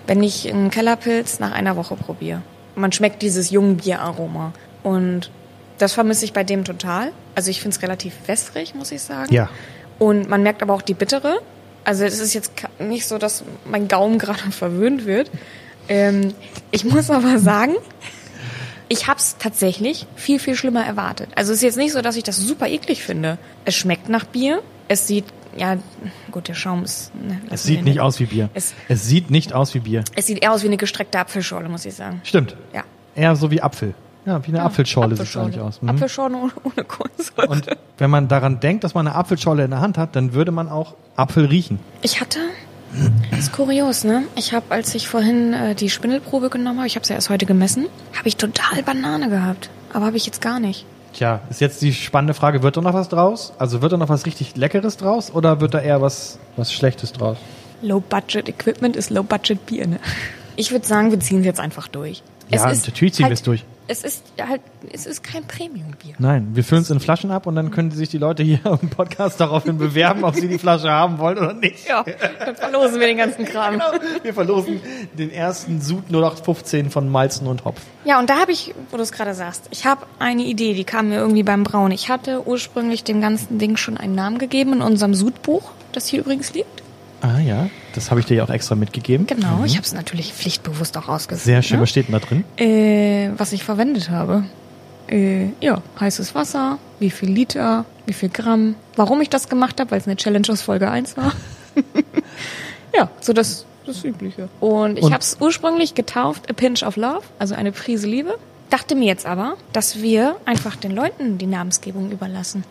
Wenn 0.06 0.22
ich 0.22 0.52
einen 0.52 0.70
Kellerpilz 0.70 1.38
nach 1.38 1.52
einer 1.52 1.76
Woche 1.76 1.96
probiere. 1.96 2.42
man 2.74 2.92
schmeckt 2.92 3.22
dieses 3.22 3.50
Jungbieraroma. 3.50 4.52
Und 4.82 5.30
das 5.78 5.92
vermisse 5.92 6.24
ich 6.24 6.32
bei 6.32 6.44
dem 6.44 6.64
total. 6.64 7.12
Also 7.34 7.50
ich 7.50 7.60
finde 7.60 7.76
es 7.76 7.82
relativ 7.82 8.14
wässrig, 8.26 8.74
muss 8.74 8.92
ich 8.92 9.02
sagen. 9.02 9.32
Ja. 9.32 9.48
Und 9.98 10.28
man 10.28 10.42
merkt 10.42 10.62
aber 10.62 10.74
auch 10.74 10.82
die 10.82 10.94
bittere. 10.94 11.40
Also 11.84 12.04
es 12.04 12.20
ist 12.20 12.34
jetzt 12.34 12.52
nicht 12.78 13.06
so, 13.06 13.18
dass 13.18 13.44
mein 13.64 13.88
Gaumen 13.88 14.18
gerade 14.20 14.50
verwöhnt 14.50 15.06
wird. 15.06 15.30
Ähm, 15.88 16.34
ich 16.70 16.84
muss 16.84 17.10
aber 17.10 17.38
sagen, 17.38 17.74
ich 18.92 19.06
habe 19.06 19.18
es 19.20 19.36
tatsächlich 19.38 20.06
viel, 20.16 20.38
viel 20.40 20.56
schlimmer 20.56 20.84
erwartet. 20.84 21.28
Also 21.36 21.52
es 21.52 21.58
ist 21.58 21.62
jetzt 21.62 21.76
nicht 21.78 21.92
so, 21.92 22.02
dass 22.02 22.16
ich 22.16 22.24
das 22.24 22.36
super 22.36 22.66
eklig 22.66 23.02
finde. 23.04 23.38
Es 23.64 23.76
schmeckt 23.76 24.08
nach 24.08 24.24
Bier. 24.24 24.62
Es 24.88 25.06
sieht, 25.06 25.24
ja, 25.56 25.76
gut, 26.32 26.48
der 26.48 26.54
Schaum 26.54 26.82
ist... 26.82 27.12
Ne, 27.14 27.40
Es 27.50 27.62
sieht 27.62 27.84
nicht 27.84 28.00
aus 28.00 28.18
wie 28.18 28.26
Bier. 28.26 28.50
Es, 28.52 28.74
Es 28.88 29.06
sieht 29.06 29.30
nicht 29.30 29.52
aus 29.52 29.74
wie 29.74 29.78
Bier. 29.80 30.02
es 30.16 30.26
sieht 30.26 30.42
eher 30.42 30.52
aus 30.52 30.62
wie 30.64 30.66
eine 30.66 30.76
gestreckte 30.76 31.20
Apfelschorle, 31.20 31.68
muss 31.68 31.84
ich 31.86 31.94
sagen. 31.94 32.20
Stimmt. 32.24 32.56
Ja. 32.74 32.82
Eher 33.14 33.36
so 33.36 33.50
wie 33.52 33.62
Apfel. 33.62 33.94
Ja, 34.26 34.44
wie 34.44 34.48
eine 34.48 34.62
Apfelschorle 34.62 35.16
sieht 35.16 35.26
es 35.26 35.36
eigentlich 35.36 35.60
aus. 35.60 35.80
Mhm. 35.80 35.88
Apfelschorle 35.90 36.36
ohne, 36.36 36.52
ohne 36.64 36.84
Kohlensäure. 36.84 37.48
Und 37.48 37.66
wenn 37.96 38.10
man 38.10 38.26
daran 38.28 38.58
denkt, 38.60 38.82
dass 38.84 38.92
man 38.94 39.06
eine 39.06 39.14
Apfelschorle 39.16 39.64
in 39.64 39.70
der 39.70 39.80
Hand 39.80 39.98
hat, 39.98 40.14
dann 40.16 40.34
würde 40.34 40.50
man 40.50 40.68
auch 40.68 40.94
Apfel 41.16 41.46
riechen. 41.46 41.78
Ich 42.02 42.20
hatte, 42.20 42.38
das 43.30 43.40
ist 43.40 43.52
kurios, 43.52 44.04
ne? 44.04 44.24
Ich 44.36 44.52
habe, 44.52 44.66
als 44.70 44.94
ich 44.94 45.08
vorhin 45.08 45.52
äh, 45.52 45.74
die 45.74 45.90
Spindelprobe 45.90 46.50
genommen 46.50 46.78
habe, 46.78 46.86
ich 46.86 46.96
habe 46.96 47.06
sie 47.06 47.12
erst 47.12 47.30
heute 47.30 47.46
gemessen, 47.46 47.86
habe 48.16 48.28
ich 48.28 48.36
total 48.36 48.82
Banane 48.82 49.28
gehabt. 49.28 49.70
Aber 49.92 50.06
habe 50.06 50.16
ich 50.16 50.26
jetzt 50.26 50.40
gar 50.40 50.60
nicht. 50.60 50.84
Tja, 51.12 51.40
ist 51.50 51.60
jetzt 51.60 51.82
die 51.82 51.92
spannende 51.92 52.34
Frage, 52.34 52.62
wird 52.62 52.76
da 52.76 52.80
noch 52.80 52.94
was 52.94 53.08
draus? 53.08 53.52
Also 53.58 53.82
wird 53.82 53.92
da 53.92 53.96
noch 53.96 54.08
was 54.08 54.26
richtig 54.26 54.56
Leckeres 54.56 54.96
draus 54.96 55.32
oder 55.32 55.60
wird 55.60 55.74
da 55.74 55.80
eher 55.80 56.00
was, 56.00 56.38
was 56.56 56.72
Schlechtes 56.72 57.12
draus? 57.12 57.36
Low-Budget-Equipment 57.82 58.96
ist 58.96 59.10
Low-Budget-Bier, 59.10 59.86
ne? 59.86 60.00
Ich 60.56 60.70
würde 60.70 60.86
sagen, 60.86 61.10
wir 61.10 61.18
ziehen 61.20 61.40
es 61.40 61.46
jetzt 61.46 61.60
einfach 61.60 61.88
durch. 61.88 62.22
Ja, 62.50 62.66
natürlich 62.66 63.14
ziehen 63.14 63.26
wir 63.26 63.32
es 63.32 63.42
durch. 63.42 63.64
Es 63.86 64.04
ist 64.04 64.22
halt, 64.40 64.60
es 64.92 65.04
ist 65.04 65.24
kein 65.24 65.44
Premium-Bier. 65.44 66.14
Nein, 66.20 66.50
wir 66.52 66.62
füllen 66.62 66.82
es 66.82 66.90
in 66.90 67.00
Flaschen 67.00 67.32
ab 67.32 67.48
und 67.48 67.56
dann 67.56 67.72
können 67.72 67.90
sich 67.90 68.08
die 68.08 68.18
Leute 68.18 68.44
hier 68.44 68.60
im 68.64 68.88
Podcast 68.88 69.40
daraufhin 69.40 69.78
bewerben, 69.78 70.22
ob 70.22 70.36
sie 70.36 70.46
die 70.46 70.58
Flasche 70.58 70.88
haben 70.88 71.18
wollen 71.18 71.38
oder 71.38 71.54
nicht. 71.54 71.88
Ja, 71.88 72.04
dann 72.38 72.54
verlosen 72.54 73.00
wir 73.00 73.08
den 73.08 73.16
ganzen 73.16 73.44
Kram. 73.46 73.72
Genau, 73.72 73.90
wir 74.22 74.32
verlosen 74.32 74.80
den 75.14 75.32
ersten 75.32 75.80
Sud 75.80 76.04
0815 76.08 76.90
von 76.90 77.08
Malzen 77.08 77.48
und 77.48 77.64
Hopf. 77.64 77.80
Ja, 78.04 78.20
und 78.20 78.30
da 78.30 78.38
habe 78.38 78.52
ich, 78.52 78.74
wo 78.92 78.96
du 78.96 79.02
es 79.02 79.10
gerade 79.10 79.34
sagst, 79.34 79.66
ich 79.72 79.86
habe 79.86 80.06
eine 80.20 80.42
Idee, 80.42 80.74
die 80.74 80.84
kam 80.84 81.08
mir 81.08 81.16
irgendwie 81.16 81.42
beim 81.42 81.64
Brauen. 81.64 81.90
Ich 81.90 82.08
hatte 82.08 82.46
ursprünglich 82.46 83.02
dem 83.02 83.20
ganzen 83.20 83.58
Ding 83.58 83.76
schon 83.76 83.96
einen 83.96 84.14
Namen 84.14 84.38
gegeben 84.38 84.74
in 84.74 84.82
unserem 84.82 85.14
Sudbuch, 85.14 85.72
das 85.90 86.06
hier 86.06 86.20
übrigens 86.20 86.54
liegt. 86.54 86.82
Ah 87.22 87.40
ja, 87.40 87.68
das 87.94 88.10
habe 88.10 88.20
ich 88.20 88.26
dir 88.26 88.36
ja 88.36 88.44
auch 88.44 88.50
extra 88.50 88.74
mitgegeben. 88.74 89.26
Genau, 89.26 89.64
ich 89.64 89.76
habe 89.76 89.84
es 89.84 89.92
natürlich 89.92 90.32
pflichtbewusst 90.32 90.96
auch 90.96 91.08
ausgesucht. 91.08 91.44
Sehr 91.44 91.62
schön, 91.62 91.76
Ne? 91.78 91.82
was 91.82 91.90
steht 91.90 92.08
denn 92.08 92.12
da 92.12 92.18
drin? 92.20 92.44
Äh, 92.56 93.30
was 93.36 93.52
ich 93.52 93.64
verwendet 93.64 94.10
habe. 94.10 94.44
Äh, 95.08 95.46
ja, 95.60 95.82
heißes 95.98 96.34
Wasser, 96.34 96.78
wie 97.00 97.10
viel 97.10 97.30
Liter, 97.30 97.84
wie 98.06 98.12
viel 98.12 98.28
Gramm. 98.28 98.76
Warum 98.96 99.20
ich 99.20 99.28
das 99.30 99.48
gemacht 99.48 99.80
habe, 99.80 99.90
weil 99.90 99.98
es 99.98 100.06
eine 100.06 100.16
Challenge 100.16 100.46
aus 100.50 100.62
Folge 100.62 100.90
1 100.90 101.16
war. 101.16 101.32
ja, 102.94 103.10
so 103.20 103.32
das, 103.32 103.64
das 103.86 104.04
Übliche. 104.04 104.48
Und 104.60 104.98
ich 104.98 105.06
habe 105.06 105.18
es 105.18 105.36
ursprünglich 105.40 105.94
getauft 105.94 106.48
A 106.48 106.52
Pinch 106.52 106.82
of 106.84 106.96
Love, 106.96 107.22
also 107.38 107.54
eine 107.54 107.72
Prise 107.72 108.06
Liebe. 108.06 108.38
Dachte 108.70 108.94
mir 108.94 109.06
jetzt 109.06 109.26
aber, 109.26 109.56
dass 109.72 110.00
wir 110.00 110.36
einfach 110.44 110.76
den 110.76 110.92
Leuten 110.92 111.38
die 111.38 111.46
Namensgebung 111.46 112.12
überlassen. 112.12 112.62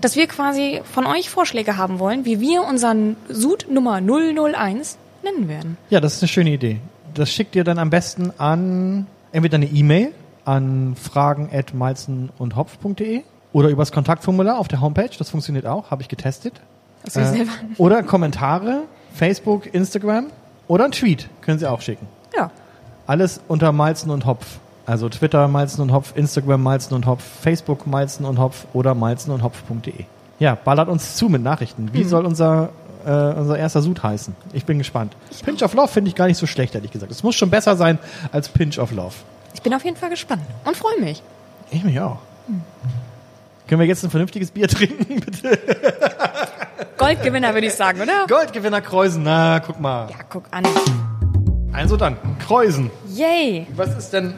Dass 0.00 0.16
wir 0.16 0.26
quasi 0.26 0.80
von 0.90 1.06
euch 1.06 1.28
Vorschläge 1.30 1.76
haben 1.76 1.98
wollen, 1.98 2.24
wie 2.24 2.40
wir 2.40 2.62
unseren 2.64 3.16
Sud 3.28 3.66
Nummer 3.70 4.00
001 4.00 4.96
nennen 5.22 5.48
werden. 5.48 5.76
Ja, 5.90 6.00
das 6.00 6.14
ist 6.14 6.22
eine 6.22 6.28
schöne 6.28 6.50
Idee. 6.50 6.80
Das 7.14 7.30
schickt 7.30 7.54
ihr 7.56 7.64
dann 7.64 7.78
am 7.78 7.90
besten 7.90 8.32
an 8.38 9.06
entweder 9.32 9.56
eine 9.56 9.66
E-Mail 9.66 10.12
an 10.44 10.96
fragen@malzenundhopf.de 10.96 13.22
oder 13.52 13.68
übers 13.68 13.92
Kontaktformular 13.92 14.58
auf 14.58 14.68
der 14.68 14.80
Homepage. 14.80 15.10
Das 15.18 15.30
funktioniert 15.30 15.66
auch, 15.66 15.90
habe 15.90 16.02
ich 16.02 16.08
getestet. 16.08 16.60
Das 17.04 17.16
Äh, 17.16 17.24
selber. 17.24 17.52
oder 17.78 18.02
Kommentare, 18.02 18.82
Facebook, 19.14 19.72
Instagram 19.72 20.26
oder 20.68 20.84
ein 20.86 20.92
Tweet 20.92 21.28
können 21.40 21.58
Sie 21.58 21.66
auch 21.70 21.80
schicken. 21.80 22.06
Ja. 22.36 22.50
Alles 23.06 23.40
unter 23.48 23.72
Malzen 23.72 24.10
und 24.10 24.26
Hopf. 24.26 24.58
Also 24.86 25.08
Twitter 25.08 25.48
Malzen 25.48 25.80
und 25.82 25.92
Hopf, 25.92 26.12
Instagram 26.14 26.62
Malzen 26.62 26.94
und 26.94 27.06
Hopf, 27.06 27.22
Facebook 27.22 27.86
Malzen 27.86 28.26
und 28.26 28.38
Hopf 28.38 28.66
oder 28.74 28.94
malzenundhopf.de. 28.94 30.04
Ja, 30.38 30.56
ballert 30.56 30.88
uns 30.88 31.16
zu 31.16 31.28
mit 31.28 31.42
Nachrichten. 31.42 31.84
Mhm. 31.84 31.94
Wie 31.94 32.04
soll 32.04 32.26
unser, 32.26 32.70
äh, 33.06 33.10
unser 33.10 33.56
erster 33.56 33.80
Sud 33.80 34.02
heißen? 34.02 34.36
Ich 34.52 34.66
bin 34.66 34.78
gespannt. 34.78 35.16
Pinch 35.44 35.62
of 35.62 35.72
Love 35.74 35.88
finde 35.88 36.08
ich 36.10 36.14
gar 36.14 36.26
nicht 36.26 36.36
so 36.36 36.46
schlecht, 36.46 36.74
ehrlich 36.74 36.90
gesagt. 36.90 37.10
Es 37.10 37.22
muss 37.22 37.34
schon 37.34 37.50
besser 37.50 37.76
sein 37.76 37.98
als 38.30 38.48
Pinch 38.48 38.78
of 38.78 38.92
Love. 38.92 39.14
Ich 39.54 39.62
bin 39.62 39.72
auf 39.72 39.84
jeden 39.84 39.96
Fall 39.96 40.10
gespannt 40.10 40.42
und 40.64 40.76
freue 40.76 41.00
mich. 41.00 41.22
Ich 41.70 41.82
mich 41.82 41.98
auch. 42.00 42.18
Können 43.66 43.80
wir 43.80 43.86
jetzt 43.86 44.04
ein 44.04 44.10
vernünftiges 44.10 44.50
Bier 44.50 44.68
trinken, 44.68 45.20
bitte? 45.20 45.58
Goldgewinner, 46.98 47.54
würde 47.54 47.68
ich 47.68 47.74
sagen, 47.74 48.02
oder? 48.02 48.26
Goldgewinner 48.28 48.82
Kreuzen, 48.82 49.22
na, 49.22 49.60
guck 49.60 49.80
mal. 49.80 50.10
Ja, 50.10 50.16
guck 50.28 50.44
an. 50.50 50.64
Also 51.72 51.96
dann, 51.96 52.16
Kreuzen. 52.38 52.90
Yay! 53.08 53.66
Was 53.74 53.96
ist 53.96 54.12
denn... 54.12 54.34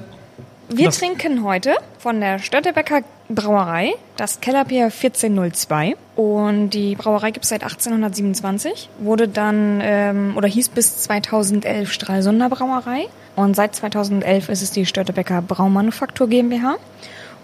Wir 0.69 0.87
Das- 0.87 0.99
trinken 0.99 1.45
heute 1.45 1.75
von 1.99 2.21
der 2.21 2.39
Störtebecker 2.39 3.03
Brauerei 3.29 3.93
das 4.17 4.41
Kellerbier 4.41 4.85
1402. 4.91 5.97
Und 6.17 6.71
die 6.71 6.95
Brauerei 6.97 7.31
gibt 7.31 7.45
es 7.45 7.51
seit 7.51 7.63
1827, 7.63 8.89
wurde 8.99 9.29
dann 9.29 9.81
ähm, 9.83 10.35
oder 10.37 10.49
hieß 10.49 10.71
bis 10.71 11.03
2011 11.03 11.93
Stralsunder 11.93 12.49
Brauerei. 12.49 13.07
Und 13.35 13.55
seit 13.57 13.75
2011 13.75 14.49
ist 14.49 14.63
es 14.63 14.71
die 14.71 14.87
Störtebecker 14.87 15.43
Braumanufaktur 15.43 16.29
GmbH. 16.29 16.77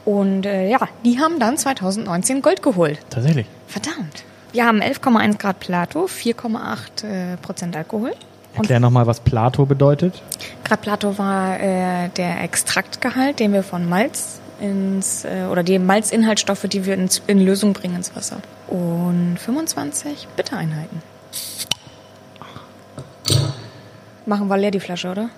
Und 0.04 0.46
äh, 0.46 0.68
ja, 0.68 0.80
die 1.04 1.18
haben 1.20 1.38
dann 1.38 1.56
2019 1.58 2.42
Gold 2.42 2.62
geholt. 2.62 2.98
Tatsächlich. 3.10 3.46
Verdammt. 3.68 4.24
Wir 4.52 4.66
haben 4.66 4.80
11,1 4.82 5.38
Grad 5.38 5.60
Plato, 5.60 6.04
4,8 6.06 7.04
äh, 7.04 7.36
Prozent 7.38 7.76
Alkohol. 7.76 8.12
Erklär 8.54 8.80
nochmal, 8.80 9.06
was 9.06 9.20
Plato 9.20 9.66
bedeutet. 9.66 10.22
Grad 10.64 10.82
Plato 10.82 11.18
war 11.18 11.58
äh, 11.58 12.08
der 12.10 12.42
Extraktgehalt, 12.42 13.40
den 13.40 13.52
wir 13.52 13.62
von 13.62 13.88
Malz 13.88 14.40
ins 14.60 15.24
äh, 15.24 15.46
oder 15.50 15.62
die 15.62 15.78
Malzinhaltsstoffe, 15.78 16.66
die 16.68 16.84
wir 16.84 16.94
ins, 16.94 17.22
in 17.26 17.40
Lösung 17.40 17.72
bringen 17.72 17.96
ins 17.96 18.14
Wasser. 18.14 18.38
Und 18.68 19.36
25 19.38 20.28
Bittereinheiten. 20.36 21.02
Machen 24.26 24.48
wir 24.48 24.56
leer 24.56 24.70
die 24.70 24.80
Flasche, 24.80 25.10
oder? 25.10 25.30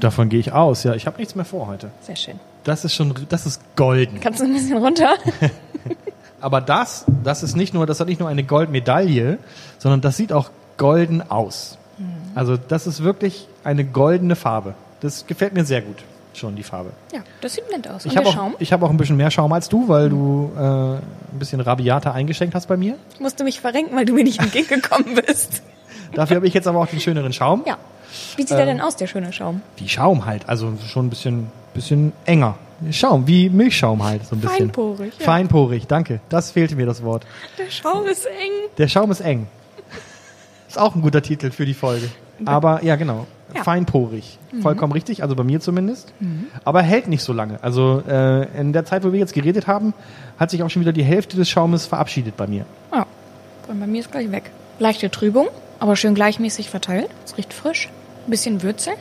Davon 0.00 0.28
gehe 0.28 0.40
ich 0.40 0.52
aus, 0.52 0.82
ja. 0.84 0.94
Ich 0.94 1.06
habe 1.06 1.18
nichts 1.18 1.34
mehr 1.34 1.44
vor 1.44 1.66
heute. 1.66 1.90
Sehr 2.02 2.16
schön. 2.16 2.40
Das 2.64 2.84
ist 2.84 2.94
schon, 2.94 3.14
das 3.28 3.46
ist 3.46 3.62
golden. 3.76 4.20
Kannst 4.20 4.40
du 4.40 4.44
ein 4.44 4.52
bisschen 4.52 4.76
runter? 4.78 5.14
Aber 6.40 6.60
das, 6.60 7.04
das 7.22 7.42
ist 7.42 7.56
nicht 7.56 7.72
nur, 7.72 7.86
das 7.86 8.00
hat 8.00 8.08
nicht 8.08 8.20
nur 8.20 8.28
eine 8.28 8.44
Goldmedaille, 8.44 9.38
sondern 9.78 10.00
das 10.00 10.16
sieht 10.16 10.32
auch 10.32 10.50
golden 10.76 11.22
aus. 11.30 11.78
Also 12.34 12.56
das 12.56 12.86
ist 12.86 13.02
wirklich 13.02 13.48
eine 13.64 13.84
goldene 13.84 14.36
Farbe. 14.36 14.74
Das 15.00 15.26
gefällt 15.26 15.54
mir 15.54 15.64
sehr 15.64 15.82
gut, 15.82 15.96
schon 16.34 16.56
die 16.56 16.62
Farbe. 16.62 16.90
Ja, 17.12 17.20
das 17.40 17.54
sieht 17.54 17.70
nett 17.70 17.88
aus. 17.88 18.04
Ich 18.04 18.16
habe 18.16 18.28
auch, 18.28 18.50
ich 18.58 18.72
habe 18.72 18.86
auch 18.86 18.90
ein 18.90 18.96
bisschen 18.96 19.16
mehr 19.16 19.30
Schaum 19.30 19.52
als 19.52 19.68
du, 19.68 19.88
weil 19.88 20.10
du 20.10 20.50
äh, 20.56 20.60
ein 20.60 21.38
bisschen 21.38 21.60
rabiater 21.60 22.12
eingeschenkt 22.14 22.54
hast 22.54 22.66
bei 22.66 22.76
mir. 22.76 22.96
Ich 23.14 23.20
musste 23.20 23.44
mich 23.44 23.60
verrenken, 23.60 23.96
weil 23.96 24.04
du 24.04 24.12
mir 24.12 24.24
nicht 24.24 24.40
entgegengekommen 24.40 25.18
bist. 25.26 25.62
Dafür 26.14 26.36
habe 26.36 26.46
ich 26.46 26.54
jetzt 26.54 26.66
aber 26.66 26.80
auch 26.80 26.86
den 26.86 27.00
schöneren 27.00 27.32
Schaum. 27.32 27.62
Ja. 27.66 27.78
Wie 28.36 28.42
sieht 28.42 28.50
der 28.50 28.66
denn 28.66 28.80
aus, 28.80 28.96
der 28.96 29.06
schöne 29.06 29.32
Schaum? 29.32 29.62
Wie 29.76 29.88
Schaum 29.88 30.26
halt, 30.26 30.48
also 30.48 30.72
schon 30.86 31.06
ein 31.06 31.10
bisschen, 31.10 31.46
bisschen 31.74 32.12
enger. 32.24 32.56
Schaum, 32.90 33.26
wie 33.26 33.50
Milchschaum 33.50 34.02
halt, 34.02 34.26
so 34.26 34.34
ein 34.34 34.40
bisschen. 34.40 34.58
Feinporig, 34.58 35.12
ja. 35.18 35.24
Feinporig, 35.24 35.86
danke. 35.86 36.20
Das 36.28 36.50
fehlte 36.50 36.76
mir 36.76 36.86
das 36.86 37.02
Wort. 37.02 37.26
Der 37.58 37.70
Schaum 37.70 38.06
ist 38.06 38.26
eng. 38.26 38.70
Der 38.78 38.88
Schaum 38.88 39.10
ist 39.10 39.20
eng. 39.20 39.46
Ist 40.70 40.78
auch 40.78 40.94
ein 40.94 41.02
guter 41.02 41.20
Titel 41.20 41.50
für 41.50 41.66
die 41.66 41.74
Folge. 41.74 42.08
Aber 42.44 42.84
ja, 42.84 42.94
genau. 42.94 43.26
Ja. 43.52 43.64
Feinporig. 43.64 44.38
Vollkommen 44.62 44.92
richtig, 44.92 45.24
also 45.24 45.34
bei 45.34 45.42
mir 45.42 45.58
zumindest. 45.58 46.12
Aber 46.64 46.80
hält 46.80 47.08
nicht 47.08 47.24
so 47.24 47.32
lange. 47.32 47.58
Also 47.60 48.04
äh, 48.08 48.46
in 48.56 48.72
der 48.72 48.84
Zeit, 48.84 49.02
wo 49.02 49.12
wir 49.12 49.18
jetzt 49.18 49.34
geredet 49.34 49.66
haben, 49.66 49.94
hat 50.38 50.50
sich 50.50 50.62
auch 50.62 50.70
schon 50.70 50.82
wieder 50.82 50.92
die 50.92 51.02
Hälfte 51.02 51.36
des 51.36 51.50
Schaumes 51.50 51.86
verabschiedet 51.86 52.36
bei 52.36 52.46
mir. 52.46 52.64
Ja. 52.92 53.04
Und 53.66 53.80
bei 53.80 53.88
mir 53.88 54.00
ist 54.00 54.12
gleich 54.12 54.30
weg. 54.30 54.52
Leichte 54.78 55.10
Trübung, 55.10 55.48
aber 55.80 55.96
schön 55.96 56.14
gleichmäßig 56.14 56.70
verteilt. 56.70 57.08
Es 57.24 57.36
riecht 57.36 57.52
frisch. 57.52 57.88
Ein 58.26 58.30
bisschen 58.30 58.62
würzig. 58.62 58.94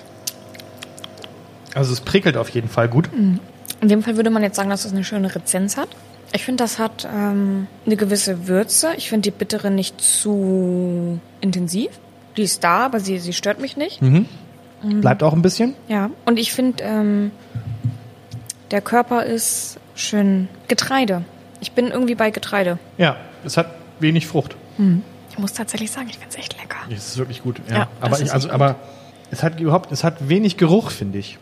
Also 1.76 1.94
es 1.94 2.02
prickelt 2.02 2.36
auf 2.36 2.50
jeden 2.50 2.70
Fall 2.70 2.88
gut. 2.88 3.12
In 3.14 3.88
dem 3.88 4.02
Fall 4.02 4.16
würde 4.16 4.32
man 4.32 4.42
jetzt 4.42 4.56
sagen, 4.56 4.72
dass 4.72 4.86
es 4.86 4.92
eine 4.92 5.04
schöne 5.04 5.34
Rezenz 5.36 5.78
hat. 5.78 5.90
Ich 6.32 6.44
finde, 6.44 6.64
das 6.64 6.78
hat 6.78 7.08
ähm, 7.12 7.68
eine 7.86 7.96
gewisse 7.96 8.48
Würze. 8.48 8.94
Ich 8.98 9.10
finde 9.10 9.32
die 9.32 9.36
bittere 9.36 9.72
nicht 9.72 10.00
zu 10.00 11.20
intensiv. 11.42 11.90
Die 12.38 12.44
ist 12.44 12.64
da, 12.64 12.86
aber 12.86 13.00
sie, 13.00 13.18
sie 13.20 13.34
stört 13.34 13.60
mich 13.60 13.78
nicht. 13.78 14.00
Bleibt 14.84 15.24
auch 15.24 15.34
ein 15.34 15.42
bisschen. 15.42 15.74
Ja. 15.88 16.10
Und 16.26 16.38
ich 16.40 16.54
finde, 16.54 16.84
ähm, 16.84 17.32
der 18.72 18.82
Körper 18.82 19.26
ist 19.26 19.80
schön 19.96 20.48
Getreide. 20.68 21.24
Ich 21.60 21.72
bin 21.74 21.88
irgendwie 21.88 22.16
bei 22.16 22.30
Getreide. 22.32 22.78
Ja, 22.98 23.18
es 23.44 23.58
hat 23.58 23.74
wenig 24.00 24.28
Frucht. 24.28 24.56
Ich 25.32 25.38
muss 25.38 25.54
tatsächlich 25.54 25.92
sagen, 25.92 26.08
ich 26.10 26.18
finde 26.18 26.30
es 26.30 26.38
echt 26.38 26.56
lecker. 26.62 26.78
Es 26.90 27.08
ist 27.10 27.18
wirklich 27.18 27.44
gut. 27.44 27.60
Ja. 27.70 27.76
Ja, 27.76 27.88
aber 28.00 28.20
ich, 28.20 28.32
also, 28.32 28.48
echt 28.48 28.54
aber 28.54 28.76
es 29.32 29.44
hat 29.44 29.60
überhaupt, 29.60 29.92
es 29.92 30.04
hat 30.04 30.30
wenig 30.30 30.58
Geruch, 30.58 30.92
finde 30.92 31.18
ich. 31.18 31.38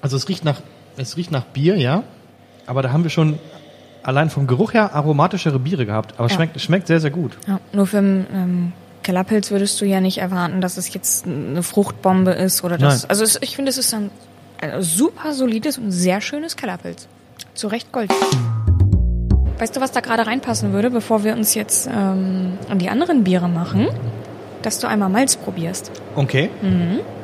Also 0.00 0.16
es 0.16 0.28
riecht 0.28 0.44
nach, 0.44 0.60
es 0.96 1.16
riecht 1.16 1.30
nach 1.30 1.44
Bier, 1.44 1.76
ja. 1.76 2.04
Aber 2.66 2.82
da 2.82 2.92
haben 2.92 3.02
wir 3.02 3.10
schon 3.10 3.38
allein 4.02 4.30
vom 4.30 4.46
Geruch 4.46 4.74
her 4.74 4.94
aromatischere 4.94 5.58
Biere 5.58 5.86
gehabt. 5.86 6.14
Aber 6.16 6.26
es 6.26 6.32
Ja. 6.32 6.36
schmeckt, 6.36 6.60
schmeckt 6.60 6.86
sehr, 6.86 7.00
sehr 7.00 7.10
gut. 7.10 7.36
Ja, 7.46 7.60
nur 7.72 7.86
für 7.86 7.98
einen 7.98 8.26
ähm, 8.34 8.72
Kellerpilz 9.02 9.50
würdest 9.50 9.80
du 9.80 9.84
ja 9.84 10.00
nicht 10.00 10.18
erwarten, 10.18 10.60
dass 10.60 10.76
es 10.76 10.92
jetzt 10.94 11.26
eine 11.26 11.62
Fruchtbombe 11.62 12.32
ist 12.32 12.62
oder 12.64 12.78
das. 12.78 13.02
Nein. 13.02 13.10
Also 13.10 13.24
es, 13.24 13.38
ich 13.42 13.56
finde, 13.56 13.70
es 13.70 13.78
ist 13.78 13.92
ein, 13.94 14.10
ein 14.60 14.82
super 14.82 15.32
solides 15.32 15.78
und 15.78 15.90
sehr 15.90 16.20
schönes 16.20 16.56
Kellerpilz. 16.56 17.08
Zu 17.54 17.68
Recht 17.68 17.90
Gold. 17.92 18.12
Weißt 19.58 19.76
du, 19.76 19.80
was 19.80 19.92
da 19.92 20.00
gerade 20.00 20.26
reinpassen 20.26 20.72
würde, 20.72 20.90
bevor 20.90 21.22
wir 21.24 21.34
uns 21.34 21.54
jetzt 21.54 21.86
ähm, 21.86 22.58
an 22.68 22.78
die 22.78 22.88
anderen 22.88 23.24
Biere 23.24 23.48
machen? 23.48 23.88
Dass 24.62 24.78
du 24.78 24.86
einmal 24.86 25.08
Malz 25.08 25.34
probierst. 25.36 25.90
Okay. 26.14 26.48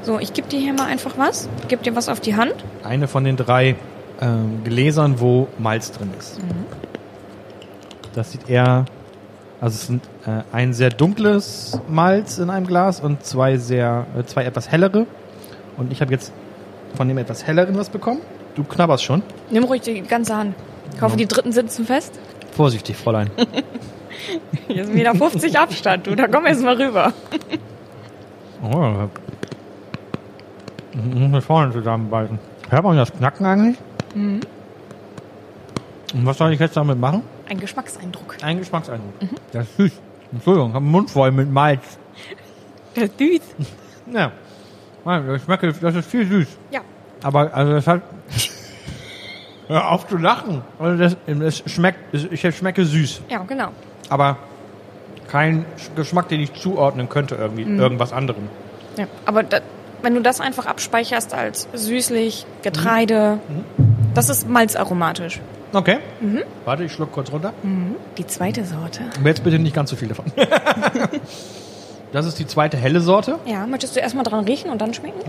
So, 0.03 0.19
ich 0.19 0.33
gebe 0.33 0.49
dir 0.49 0.59
hier 0.59 0.73
mal 0.73 0.87
einfach 0.87 1.17
was. 1.19 1.49
Gib 1.69 1.85
dir 1.85 1.95
was 1.95 2.09
auf 2.09 2.19
die 2.21 2.35
Hand. 2.35 2.55
Eine 2.83 3.07
von 3.07 3.23
den 3.23 3.37
drei 3.37 3.77
ähm, 4.21 4.63
Gläsern, 4.65 5.21
wo 5.21 5.49
Malz 5.59 5.93
drin 5.93 6.11
ist. 6.19 6.41
Das 8.15 8.33
sieht 8.33 8.49
eher, 8.49 8.85
also 9.61 9.75
es 9.75 9.87
sind 9.87 10.05
äh, 10.27 10.43
ein 10.53 10.73
sehr 10.73 10.91
dunkles 10.91 11.81
Malz 11.89 12.39
in 12.39 12.51
einem 12.51 12.67
Glas 12.67 13.01
und 13.01 13.25
zwei 13.25 13.57
sehr, 13.57 14.07
äh, 14.19 14.25
zwei 14.25 14.45
etwas 14.45 14.71
hellere. 14.71 15.07
Und 15.77 15.93
ich 15.93 16.01
habe 16.01 16.13
jetzt 16.13 16.33
von 16.95 17.07
dem 17.09 17.19
etwas 17.19 17.47
helleren 17.47 17.77
was 17.77 17.91
bekommen. 17.91 18.21
Du 18.55 18.65
knabberst 18.65 19.05
schon. 19.05 19.23
Nimm 19.51 19.65
ruhig 19.65 19.83
die 19.83 20.03
ganze 20.03 20.37
Hand. 20.37 20.55
Ich 20.95 21.03
hoffe, 21.03 21.17
die 21.17 21.27
dritten 21.27 21.53
sitzen 21.53 21.85
fest. 21.85 22.19
Vorsichtig, 22.53 22.97
Fräulein. 22.97 23.31
Hier 24.69 24.83
ist 24.83 24.93
wieder 24.93 25.15
50 25.15 25.59
Abstand, 25.59 26.07
du. 26.07 26.17
Da 26.17 26.27
komm 26.27 26.47
jetzt 26.47 26.65
mal 26.65 26.75
rüber. 26.75 27.13
Oh. 28.63 29.09
Ich 30.93 31.29
muss 31.29 31.45
vorne 31.45 31.73
zusammenbeißen. 31.73 32.39
Hört 32.69 32.83
man 32.83 32.97
das 32.97 33.13
Knacken 33.13 33.47
eigentlich? 33.47 33.79
Und 36.15 36.27
was 36.27 36.39
soll 36.39 36.53
ich 36.53 36.61
jetzt 36.61 36.77
damit 36.77 36.99
machen? 36.99 37.23
Ein 37.49 37.61
Geschmackseindruck. 37.61 38.37
Ein 38.43 38.59
Geschmackseindruck. 38.59 39.15
Das 39.53 39.67
ist 39.67 39.77
süß. 39.77 39.93
Entschuldigung, 40.33 40.69
ich 40.71 40.75
habe 40.75 40.85
einen 40.85 40.93
Mund 40.93 41.11
voll 41.11 41.31
mit 41.33 41.51
Malz. 41.51 41.99
Das 42.95 43.05
ist 43.05 43.19
süß. 43.19 43.41
Ja. 44.11 44.33
Nein, 45.05 45.27
das 45.27 45.43
schmeckt, 45.43 45.83
das 45.83 45.95
ist 45.95 46.11
viel 46.11 46.27
süß. 46.27 46.49
Ja. 46.71 46.81
Aber, 47.23 47.53
also 47.55 47.73
das 47.73 47.87
hat... 47.87 48.01
Hör 49.69 49.91
auf 49.91 50.09
zu 50.09 50.17
lachen. 50.17 50.63
Also 50.79 50.97
das, 50.97 51.17
es 51.27 51.71
schmeckt, 51.71 51.99
ich 52.15 52.57
schmecke 52.57 52.87
süß. 52.87 53.21
Ja, 53.29 53.43
genau. 53.43 53.69
Aber 54.09 54.39
kein 55.31 55.67
Geschmack, 55.95 56.29
den 56.29 56.41
ich 56.41 56.55
zuordnen 56.55 57.11
könnte 57.11 57.35
irgendwie, 57.35 57.65
irgendwas 57.65 58.15
anderem. 58.15 58.49
Ja, 58.97 59.07
aber 59.27 59.43
da, 59.43 59.61
wenn 60.01 60.15
du 60.15 60.23
das 60.23 60.41
einfach 60.41 60.65
abspeicherst 60.65 61.35
als 61.35 61.69
süßlich, 61.75 62.47
Getreide, 62.63 63.41
das 64.15 64.29
ist 64.29 64.49
malzaromatisch. 64.49 65.41
Okay. 65.73 65.99
Warte, 66.65 66.85
ich 66.85 66.93
schluck 66.93 67.13
kurz 67.13 67.31
runter. 67.31 67.53
Die 68.17 68.27
zweite 68.27 68.65
Sorte. 68.65 69.03
Aber 69.19 69.29
jetzt 69.29 69.45
bitte 69.45 69.59
nicht 69.59 69.75
ganz 69.75 69.91
so 69.91 69.97
viel 69.97 70.09
davon. 70.09 70.25
das 72.13 72.27
ist 72.27 72.39
die 72.39 72.47
zweite 72.47 72.77
helle 72.77 73.01
Sorte. 73.01 73.39
Ja, 73.45 73.67
möchtest 73.67 73.95
du 73.97 74.01
erstmal 74.01 74.25
dran 74.25 74.45
riechen 74.45 74.71
und 74.71 74.81
dann 74.81 74.95
schmecken? 74.95 75.21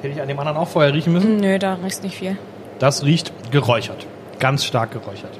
Hätte 0.00 0.14
ich 0.14 0.20
an 0.20 0.28
dem 0.28 0.38
anderen 0.38 0.56
auch 0.58 0.68
vorher 0.68 0.92
riechen 0.94 1.12
müssen. 1.12 1.38
Nö, 1.38 1.58
da 1.58 1.74
riechst 1.74 2.02
nicht 2.04 2.16
viel. 2.16 2.36
Das 2.78 3.04
riecht 3.04 3.32
geräuchert. 3.50 4.06
Ganz 4.38 4.64
stark 4.64 4.92
geräuchert. 4.92 5.38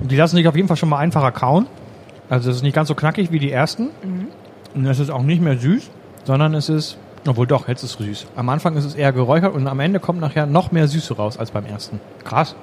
Die 0.00 0.16
lassen 0.16 0.36
sich 0.36 0.46
auf 0.48 0.56
jeden 0.56 0.68
Fall 0.68 0.76
schon 0.76 0.88
mal 0.88 0.98
einfacher 0.98 1.32
kauen. 1.32 1.66
Also 2.30 2.50
es 2.50 2.56
ist 2.56 2.62
nicht 2.62 2.74
ganz 2.74 2.88
so 2.88 2.94
knackig 2.94 3.32
wie 3.32 3.38
die 3.38 3.50
ersten. 3.50 3.90
Und 4.74 4.86
es 4.86 4.98
ist 4.98 5.10
auch 5.10 5.22
nicht 5.22 5.42
mehr 5.42 5.58
süß, 5.58 5.90
sondern 6.24 6.54
es 6.54 6.68
ist, 6.68 6.98
obwohl 7.26 7.46
doch, 7.46 7.68
jetzt 7.68 7.82
ist 7.82 7.98
es 8.00 8.06
süß. 8.06 8.26
Am 8.36 8.48
Anfang 8.48 8.76
ist 8.76 8.84
es 8.84 8.94
eher 8.94 9.12
geräuchert 9.12 9.54
und 9.54 9.66
am 9.66 9.80
Ende 9.80 10.00
kommt 10.00 10.20
nachher 10.20 10.46
noch 10.46 10.72
mehr 10.72 10.88
Süße 10.88 11.14
raus 11.16 11.38
als 11.38 11.50
beim 11.50 11.66
ersten. 11.66 12.00
Krass. 12.24 12.54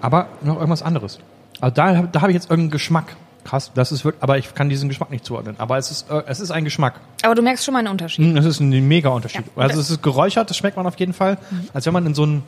Aber 0.00 0.26
noch 0.42 0.56
irgendwas 0.56 0.82
anderes. 0.82 1.18
Also 1.60 1.74
da, 1.74 2.02
da 2.02 2.20
habe 2.20 2.32
ich 2.32 2.34
jetzt 2.34 2.50
irgendeinen 2.50 2.70
Geschmack. 2.72 3.16
Krass, 3.44 3.72
das 3.74 3.90
ist 3.90 4.04
wirklich, 4.04 4.22
aber 4.22 4.38
ich 4.38 4.54
kann 4.54 4.68
diesen 4.68 4.88
Geschmack 4.88 5.10
nicht 5.10 5.24
zuordnen. 5.24 5.56
Aber 5.58 5.76
es 5.76 5.90
ist, 5.90 6.10
äh, 6.10 6.22
es 6.26 6.38
ist 6.38 6.50
ein 6.52 6.64
Geschmack. 6.64 7.00
Aber 7.24 7.34
du 7.34 7.42
merkst 7.42 7.64
schon 7.64 7.72
mal 7.72 7.80
einen 7.80 7.88
Unterschied. 7.88 8.32
Mm, 8.32 8.36
Das 8.36 8.44
ist 8.44 8.60
ein 8.60 8.70
mega 8.86 9.08
Unterschied. 9.08 9.44
Ja. 9.56 9.62
Also 9.62 9.80
es 9.80 9.90
ist 9.90 10.02
geräuchert, 10.02 10.48
das 10.48 10.56
schmeckt 10.56 10.76
man 10.76 10.86
auf 10.86 10.98
jeden 10.98 11.12
Fall, 11.12 11.38
als 11.72 11.86
wenn 11.86 11.92
man 11.92 12.06
in 12.06 12.14
so 12.14 12.22
einen, 12.22 12.44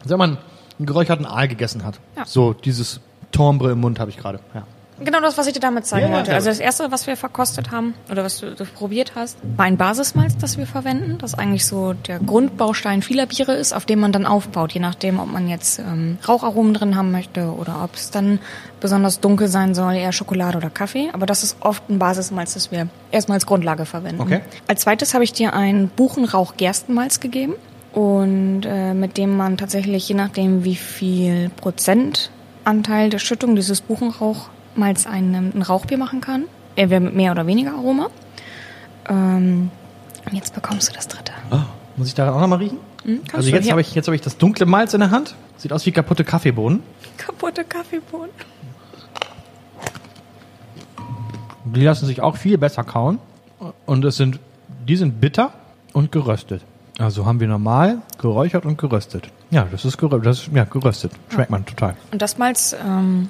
als 0.00 0.10
wenn 0.10 0.18
man 0.18 0.38
einen 0.78 0.86
geräucherten 0.86 1.26
Aal 1.26 1.48
gegessen 1.48 1.84
hat. 1.84 1.98
Ja. 2.16 2.24
So 2.24 2.52
dieses 2.52 3.00
Tombre 3.32 3.72
im 3.72 3.80
Mund 3.80 3.98
habe 3.98 4.10
ich 4.10 4.16
gerade. 4.16 4.38
Ja. 4.54 4.62
Genau 5.00 5.20
das, 5.20 5.38
was 5.38 5.46
ich 5.46 5.52
dir 5.52 5.60
damit 5.60 5.86
zeigen 5.86 6.10
Ja, 6.10 6.16
wollte. 6.16 6.34
Also 6.34 6.48
das 6.48 6.58
erste, 6.58 6.90
was 6.90 7.06
wir 7.06 7.16
verkostet 7.16 7.70
haben 7.70 7.94
oder 8.10 8.24
was 8.24 8.40
du, 8.40 8.54
du 8.54 8.64
probiert 8.64 9.12
hast, 9.14 9.38
war 9.56 9.66
ein 9.66 9.76
Basismalz, 9.76 10.36
das 10.36 10.58
wir 10.58 10.66
verwenden, 10.66 11.18
das 11.18 11.34
eigentlich 11.34 11.66
so 11.66 11.92
der 11.92 12.18
Grundbaustein 12.18 13.02
vieler 13.02 13.26
Biere 13.26 13.54
ist, 13.54 13.72
auf 13.72 13.86
dem 13.86 14.00
man 14.00 14.12
dann 14.12 14.26
aufbaut, 14.26 14.72
je 14.72 14.80
nachdem, 14.80 15.20
ob 15.20 15.30
man 15.30 15.48
jetzt 15.48 15.78
ähm, 15.78 16.18
Raucharomen 16.26 16.74
drin 16.74 16.96
haben 16.96 17.12
möchte 17.12 17.52
oder 17.52 17.82
ob 17.84 17.94
es 17.94 18.10
dann 18.10 18.40
besonders 18.80 19.20
dunkel 19.20 19.48
sein 19.48 19.74
soll, 19.74 19.94
eher 19.94 20.12
Schokolade 20.12 20.58
oder 20.58 20.70
Kaffee. 20.70 21.10
Aber 21.12 21.26
das 21.26 21.42
ist 21.42 21.56
oft 21.60 21.88
ein 21.88 21.98
Basismalz, 21.98 22.54
das 22.54 22.72
wir 22.72 22.88
erstmal 23.10 23.36
als 23.36 23.46
Grundlage 23.46 23.86
verwenden. 23.86 24.20
Okay. 24.20 24.40
Als 24.66 24.82
zweites 24.82 25.14
habe 25.14 25.24
ich 25.24 25.32
dir 25.32 25.54
ein 25.54 25.88
Buchenrauch-Gerstenmalz 25.88 27.20
gegeben 27.20 27.54
und 27.92 28.62
äh, 28.64 28.94
mit 28.94 29.16
dem 29.16 29.36
man 29.36 29.56
tatsächlich, 29.56 30.08
je 30.08 30.14
nachdem 30.14 30.64
wie 30.64 30.76
viel 30.76 31.50
Prozentanteil 31.56 33.10
der 33.10 33.18
Schüttung 33.18 33.56
dieses 33.56 33.80
Buchenrauchmalz 33.80 34.57
einnimmt, 34.82 35.54
ein 35.54 35.62
Rauchbier 35.62 35.98
machen 35.98 36.20
kann. 36.20 36.44
Entweder 36.76 37.00
mit 37.00 37.14
mehr 37.14 37.32
oder 37.32 37.46
weniger 37.46 37.72
Aroma. 37.72 38.08
Ähm, 39.08 39.70
und 40.24 40.34
jetzt 40.34 40.54
bekommst 40.54 40.88
du 40.90 40.94
das 40.94 41.08
dritte. 41.08 41.32
Oh, 41.50 41.58
muss 41.96 42.08
ich 42.08 42.14
daran 42.14 42.34
auch 42.34 42.40
nochmal 42.40 42.58
riechen? 42.58 42.78
kannst 43.04 43.34
also 43.34 43.50
jetzt 43.50 43.70
habe 43.70 43.80
ich, 43.80 43.94
jetzt 43.94 44.06
habe 44.06 44.16
ich 44.16 44.20
das 44.20 44.36
dunkle 44.36 44.66
Malz 44.66 44.94
in 44.94 45.00
der 45.00 45.10
Hand. 45.10 45.34
Sieht 45.56 45.72
aus 45.72 45.86
wie 45.86 45.92
kaputte 45.92 46.24
Kaffeebohnen. 46.24 46.82
Kaputte 47.16 47.64
Kaffeebohnen. 47.64 48.30
Die 51.64 51.82
lassen 51.82 52.06
sich 52.06 52.20
auch 52.20 52.36
viel 52.36 52.58
besser 52.58 52.84
kauen. 52.84 53.18
Und 53.86 54.04
es 54.04 54.16
sind, 54.16 54.38
die 54.86 54.96
sind 54.96 55.20
bitter 55.20 55.52
und 55.92 56.12
geröstet. 56.12 56.62
Also 56.98 57.26
haben 57.26 57.40
wir 57.40 57.48
normal, 57.48 58.02
geräuchert 58.20 58.64
und 58.64 58.78
geröstet. 58.78 59.30
Ja, 59.50 59.66
das 59.70 59.84
ist, 59.84 59.98
gerö 59.98 60.20
das 60.20 60.40
ist 60.42 60.50
ja, 60.52 60.64
geröstet. 60.64 61.12
Schmeckt 61.28 61.50
man 61.50 61.64
total. 61.64 61.94
Und 62.12 62.22
das 62.22 62.38
Malz 62.38 62.74
ähm, 62.84 63.28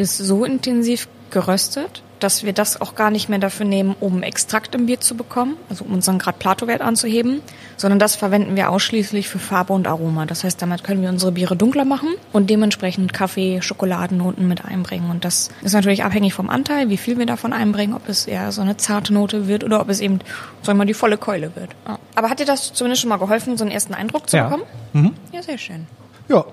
ist 0.00 0.16
so 0.18 0.44
intensiv 0.44 1.08
geröstet, 1.30 2.02
dass 2.18 2.44
wir 2.44 2.52
das 2.52 2.80
auch 2.80 2.96
gar 2.96 3.10
nicht 3.10 3.30
mehr 3.30 3.38
dafür 3.38 3.64
nehmen, 3.64 3.96
um 3.98 4.22
Extrakt 4.22 4.74
im 4.74 4.84
Bier 4.86 5.00
zu 5.00 5.14
bekommen, 5.16 5.56
also 5.70 5.84
um 5.84 5.94
unseren 5.94 6.18
Grad 6.18 6.38
Plato-Wert 6.38 6.82
anzuheben, 6.82 7.40
sondern 7.78 7.98
das 7.98 8.14
verwenden 8.14 8.56
wir 8.56 8.68
ausschließlich 8.70 9.26
für 9.28 9.38
Farbe 9.38 9.72
und 9.72 9.86
Aroma. 9.86 10.26
Das 10.26 10.44
heißt, 10.44 10.60
damit 10.60 10.84
können 10.84 11.00
wir 11.00 11.08
unsere 11.08 11.32
Biere 11.32 11.56
dunkler 11.56 11.86
machen 11.86 12.08
und 12.32 12.50
dementsprechend 12.50 13.14
Kaffee, 13.14 13.62
Schokoladennoten 13.62 14.46
mit 14.46 14.64
einbringen. 14.66 15.10
Und 15.10 15.24
das 15.24 15.48
ist 15.62 15.72
natürlich 15.72 16.04
abhängig 16.04 16.34
vom 16.34 16.50
Anteil, 16.50 16.90
wie 16.90 16.98
viel 16.98 17.16
wir 17.16 17.24
davon 17.24 17.54
einbringen, 17.54 17.94
ob 17.94 18.06
es 18.06 18.26
eher 18.26 18.52
so 18.52 18.60
eine 18.60 18.76
zarte 18.76 19.14
Note 19.14 19.48
wird 19.48 19.64
oder 19.64 19.80
ob 19.80 19.88
es 19.88 20.00
eben, 20.00 20.18
sagen 20.62 20.76
wir 20.78 20.82
mal, 20.82 20.84
die 20.86 20.94
volle 20.94 21.16
Keule 21.16 21.52
wird. 21.56 21.70
Ja. 21.88 21.98
Aber 22.16 22.28
hat 22.28 22.38
dir 22.40 22.46
das 22.46 22.74
zumindest 22.74 23.00
schon 23.00 23.08
mal 23.08 23.16
geholfen, 23.18 23.56
so 23.56 23.64
einen 23.64 23.72
ersten 23.72 23.94
Eindruck 23.94 24.28
zu 24.28 24.36
Ja. 24.36 24.44
bekommen? 24.48 24.64
Mhm. 24.92 25.12
Ja, 25.32 25.42
sehr 25.42 25.56
schön. 25.58 25.86
Ja. 26.28 26.44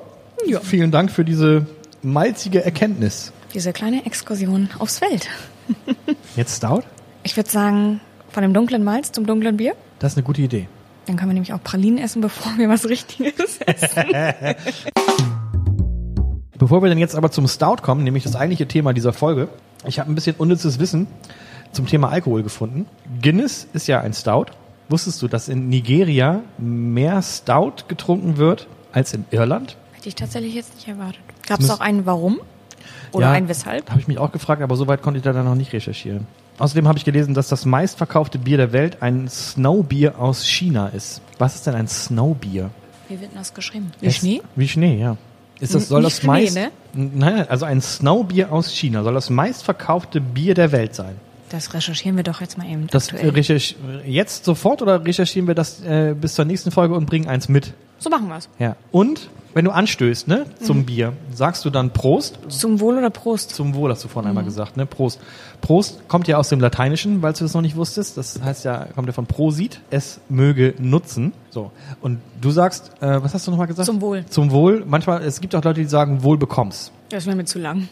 Ja. 0.46 0.62
Vielen 0.62 0.92
Dank 0.92 1.12
für 1.12 1.26
diese 1.26 1.66
malzige 2.04 2.64
Erkenntnis. 2.64 3.34
Diese 3.54 3.74
kleine 3.74 4.06
Exkursion 4.06 4.70
aufs 4.80 5.00
Feld. 5.00 5.28
Jetzt 6.36 6.58
Stout? 6.58 6.84
Ich 7.24 7.36
würde 7.38 7.50
sagen, 7.50 8.02
von 8.30 8.44
dem 8.44 8.54
dunklen 8.54 8.84
Malz 8.84 9.12
zum 9.12 9.26
dunklen 9.26 9.58
Bier. 9.58 9.76
Das 10.00 10.14
ist 10.14 10.18
eine 10.18 10.26
gute 10.26 10.42
Idee. 10.42 10.68
Dann 11.06 11.16
können 11.16 11.30
wir 11.30 11.34
nämlich 11.34 11.54
auch 11.54 11.64
Pralinen 11.64 11.98
essen, 12.00 12.22
bevor 12.22 12.58
wir 12.58 12.70
was 12.70 12.88
Richtiges 12.88 13.60
essen. 13.66 14.04
Bevor 16.58 16.82
wir 16.82 16.90
dann 16.90 16.98
jetzt 16.98 17.16
aber 17.16 17.30
zum 17.30 17.48
Stout 17.48 17.84
kommen, 17.84 18.04
nämlich 18.04 18.24
das 18.24 18.36
eigentliche 18.36 18.68
Thema 18.68 18.92
dieser 18.92 19.14
Folge, 19.14 19.48
ich 19.86 20.00
habe 20.00 20.12
ein 20.12 20.16
bisschen 20.16 20.36
unnützes 20.38 20.80
Wissen 20.80 21.06
zum 21.72 21.86
Thema 21.86 22.10
Alkohol 22.10 22.42
gefunden. 22.42 22.88
Guinness 23.22 23.68
ist 23.74 23.88
ja 23.88 24.02
ein 24.02 24.14
Stout. 24.14 24.48
Wusstest 24.90 25.22
du, 25.22 25.28
dass 25.28 25.50
in 25.50 25.70
Nigeria 25.70 26.42
mehr 26.58 27.22
Stout 27.22 27.84
getrunken 27.88 28.38
wird 28.38 28.68
als 28.92 29.14
in 29.14 29.26
Irland? 29.30 29.78
Hätte 29.94 30.10
ich 30.10 30.16
tatsächlich 30.16 30.56
jetzt 30.56 30.74
nicht 30.76 30.88
erwartet. 30.88 31.22
Gab 31.46 31.60
es 31.60 31.70
auch 31.70 31.80
einen 31.80 32.08
Warum? 32.08 32.40
Oder 33.12 33.32
ein 33.32 33.48
Weshalb? 33.48 33.90
Habe 33.90 34.00
ich 34.00 34.08
mich 34.08 34.18
auch 34.18 34.32
gefragt, 34.32 34.62
aber 34.62 34.76
soweit 34.76 35.02
konnte 35.02 35.18
ich 35.20 35.24
da 35.24 35.34
dann 35.34 35.46
noch 35.46 35.56
nicht 35.56 35.74
recherchieren. 35.74 36.28
Außerdem 36.60 36.88
habe 36.88 36.98
ich 36.98 37.06
gelesen, 37.06 37.34
dass 37.34 37.48
das 37.50 37.66
meistverkaufte 37.66 38.40
Bier 38.40 38.58
der 38.58 38.72
Welt 38.74 39.02
ein 39.02 39.28
Snowbier 39.30 40.20
aus 40.20 40.46
China 40.46 40.88
ist. 40.88 41.22
Was 41.38 41.56
ist 41.56 41.68
denn 41.68 41.76
ein 41.76 41.88
Snowbier? 41.88 42.70
Wie 43.10 43.20
wird 43.22 43.32
denn 43.32 43.38
das 43.38 43.54
geschrieben? 43.54 43.92
Wie 44.02 44.08
Es- 44.08 44.16
Schnee? 44.18 44.42
Wie 44.56 44.68
Schnee, 44.68 45.00
ja. 45.00 45.18
Ist 45.60 45.74
das, 45.74 45.88
soll 45.88 46.02
nicht 46.02 46.14
das 46.14 46.20
Schnee, 46.22 46.28
meist, 46.28 46.56
ne? 46.56 46.72
N- 46.96 47.12
Nein, 47.16 47.36
nein, 47.36 47.50
also 47.50 47.66
ein 47.66 47.82
Snowbier 47.82 48.52
aus 48.52 48.72
China 48.72 49.04
soll 49.04 49.14
das 49.14 49.30
meistverkaufte 49.30 50.22
Bier 50.22 50.54
der 50.54 50.72
Welt 50.72 50.94
sein. 50.96 51.16
Das 51.50 51.74
recherchieren 51.74 52.18
wir 52.18 52.24
doch 52.24 52.42
jetzt 52.42 52.58
mal 52.58 52.68
eben. 52.70 52.88
Das 52.92 53.14
recherch 53.14 53.76
jetzt 54.06 54.44
sofort 54.46 54.82
oder 54.82 55.04
recherchieren 55.06 55.48
wir 55.48 55.56
das 55.56 55.82
äh, 55.82 56.14
bis 56.20 56.36
zur 56.36 56.46
nächsten 56.46 56.72
Folge 56.72 56.94
und 56.96 57.06
bringen 57.06 57.28
eins 57.28 57.48
mit? 57.50 57.74
So 58.00 58.10
machen 58.10 58.28
wir's. 58.28 58.50
Ja. 58.60 58.76
Und 58.92 59.30
wenn 59.54 59.66
du 59.66 59.72
anstößt, 59.72 60.28
ne, 60.28 60.46
zum 60.62 60.86
Bier, 60.86 61.14
sagst 61.34 61.66
du 61.66 61.72
dann 61.72 61.92
Prost? 61.92 62.38
Zum 62.50 62.80
Wohl 62.80 62.98
oder 62.98 63.10
Prost? 63.10 63.56
Zum 63.56 63.74
Wohl 63.74 63.90
hast 63.90 64.04
du 64.04 64.08
vorhin 64.08 64.30
einmal 64.30 64.44
gesagt, 64.44 64.78
ne? 64.78 64.86
Prost. 64.86 65.20
Prost 65.62 66.08
kommt 66.08 66.28
ja 66.28 66.38
aus 66.38 66.50
dem 66.50 66.60
Lateinischen, 66.60 67.24
weil 67.24 67.34
du 67.34 67.40
das 67.40 67.56
noch 67.56 67.64
nicht 67.64 67.76
wusstest. 67.76 68.18
Das 68.18 68.40
heißt 68.40 68.66
ja, 68.66 68.86
kommt 68.94 69.08
ja 69.08 69.14
von 69.14 69.26
prosit, 69.26 69.82
es 69.90 70.20
möge 70.30 70.76
nutzen. 70.78 71.34
So. 71.50 71.72
Und 72.02 72.20
du 72.40 72.52
sagst, 72.52 72.92
äh, 73.02 73.24
was 73.24 73.34
hast 73.34 73.48
du 73.48 73.52
nochmal 73.52 73.66
gesagt? 73.66 73.88
Zum 73.88 74.00
Wohl. 74.00 74.26
Zum 74.28 74.52
Wohl. 74.52 74.84
Manchmal, 74.86 75.24
es 75.24 75.42
gibt 75.42 75.56
auch 75.56 75.64
Leute, 75.64 75.82
die 75.82 75.88
sagen, 75.88 76.22
wohl 76.22 76.38
bekommst. 76.38 76.92
Das 77.10 77.26
wäre 77.26 77.36
mir 77.36 77.46
zu 77.46 77.58
lang. 77.58 77.90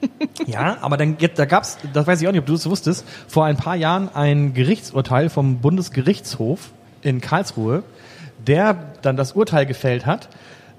Ja, 0.46 0.76
aber 0.82 0.98
dann 0.98 1.16
da 1.34 1.44
gab's, 1.46 1.78
das 1.94 2.06
weiß 2.06 2.20
ich 2.20 2.28
auch 2.28 2.32
nicht, 2.32 2.40
ob 2.40 2.46
du 2.46 2.54
es 2.54 2.68
wusstest, 2.68 3.06
vor 3.26 3.46
ein 3.46 3.56
paar 3.56 3.74
Jahren 3.74 4.10
ein 4.14 4.52
Gerichtsurteil 4.52 5.30
vom 5.30 5.60
Bundesgerichtshof 5.60 6.72
in 7.00 7.22
Karlsruhe, 7.22 7.84
der 8.46 8.76
dann 9.02 9.16
das 9.16 9.32
Urteil 9.32 9.66
gefällt 9.66 10.06
hat, 10.06 10.28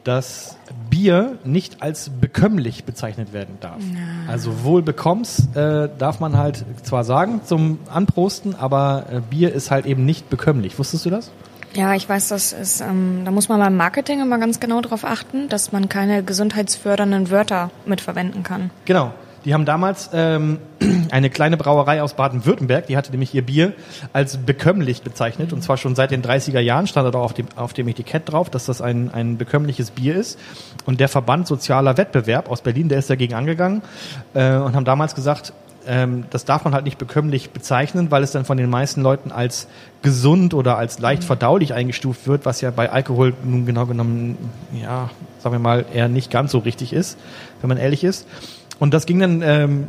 dass 0.04 0.56
Bier 0.90 1.38
nicht 1.44 1.82
als 1.82 2.10
bekömmlich 2.10 2.86
bezeichnet 2.86 3.34
werden 3.34 3.58
darf. 3.60 3.82
Also 4.28 4.64
wohl 4.64 4.82
bekommst 4.82 5.56
äh, 5.56 5.90
darf 5.98 6.20
man 6.20 6.38
halt 6.38 6.64
zwar 6.84 7.04
sagen 7.04 7.42
zum 7.44 7.80
Anprosten, 7.92 8.56
aber 8.56 9.06
äh, 9.12 9.20
Bier 9.20 9.52
ist 9.52 9.72
halt 9.72 9.86
eben 9.86 10.06
nicht 10.06 10.30
bekömmlich. 10.30 10.78
Wusstest 10.78 11.06
du 11.06 11.10
das? 11.10 11.32
Ja, 11.74 11.94
ich 11.94 12.08
weiß, 12.08 12.30
das 12.30 12.54
ist, 12.54 12.82
ähm, 12.82 13.24
da 13.26 13.32
muss 13.32 13.50
man 13.50 13.60
beim 13.60 13.76
Marketing 13.76 14.22
immer 14.22 14.38
ganz 14.38 14.60
genau 14.60 14.80
darauf 14.80 15.04
achten, 15.04 15.50
dass 15.50 15.72
man 15.74 15.90
keine 15.90 16.24
gesundheitsfördernden 16.24 17.32
Wörter 17.32 17.70
mitverwenden 17.86 18.44
kann. 18.44 18.70
Genau. 18.86 19.14
Die 19.46 19.54
haben 19.54 19.66
damals 19.66 20.10
ähm, 20.12 20.60
eine 21.12 21.30
kleine 21.30 21.56
Brauerei 21.56 22.02
aus 22.02 22.16
Baden-Württemberg, 22.16 22.88
die 22.88 22.98
hatte 22.98 23.12
nämlich 23.12 23.34
ihr 23.34 23.46
Bier 23.46 23.74
als 24.12 24.38
bekömmlich 24.38 25.04
bezeichnet. 25.04 25.54
Und 25.54 25.62
zwar 25.62 25.78
schon 25.78 25.96
seit 25.96 26.12
den 26.12 26.24
30er 26.24 26.60
Jahren 26.60 26.88
stand 26.88 27.14
da 27.14 27.20
auf 27.20 27.34
dem, 27.34 27.48
auf 27.56 27.74
dem 27.74 27.88
Etikett 27.88 28.32
drauf, 28.32 28.50
dass 28.50 28.66
das 28.66 28.82
ein, 28.82 29.12
ein 29.14 29.38
bekömmliches 29.38 29.92
Bier 29.92 30.16
ist. 30.16 30.40
Und 30.86 31.00
der 31.00 31.10
Verband 31.10 31.48
Sozialer 31.48 31.98
Wettbewerb 31.98 32.50
aus 32.50 32.62
Berlin, 32.62 32.90
der 32.90 33.00
ist 33.00 33.10
dagegen 33.10 33.36
angegangen 33.36 33.84
äh, 34.34 34.56
und 34.56 34.76
haben 34.76 34.86
damals 34.86 35.14
gesagt, 35.14 35.54
ähm, 35.88 36.26
das 36.32 36.46
darf 36.46 36.64
man 36.64 36.74
halt 36.74 36.86
nicht 36.86 36.98
bekömmlich 36.98 37.52
bezeichnen, 37.52 38.10
weil 38.10 38.24
es 38.24 38.32
dann 38.32 38.46
von 38.46 38.58
den 38.58 38.70
meisten 38.70 39.02
Leuten 39.02 39.32
als 39.32 39.68
gesund 40.02 40.54
oder 40.56 40.78
als 40.78 41.00
leicht 41.00 41.24
verdaulich 41.24 41.74
eingestuft 41.74 42.28
wird, 42.28 42.46
was 42.46 42.62
ja 42.62 42.72
bei 42.72 42.90
Alkohol 42.92 43.34
nun 43.44 43.68
genau 43.68 43.86
genommen, 43.86 44.38
ja, 44.74 45.12
sagen 45.40 45.56
wir 45.56 45.60
mal, 45.60 45.86
eher 45.94 46.08
nicht 46.08 46.32
ganz 46.32 46.52
so 46.52 46.60
richtig 46.60 46.94
ist, 46.94 47.18
wenn 47.62 47.68
man 47.68 47.78
ehrlich 47.78 48.04
ist. 48.04 48.28
Und 48.80 48.94
das 48.94 49.06
ging 49.06 49.20
dann 49.20 49.42
ähm, 49.42 49.88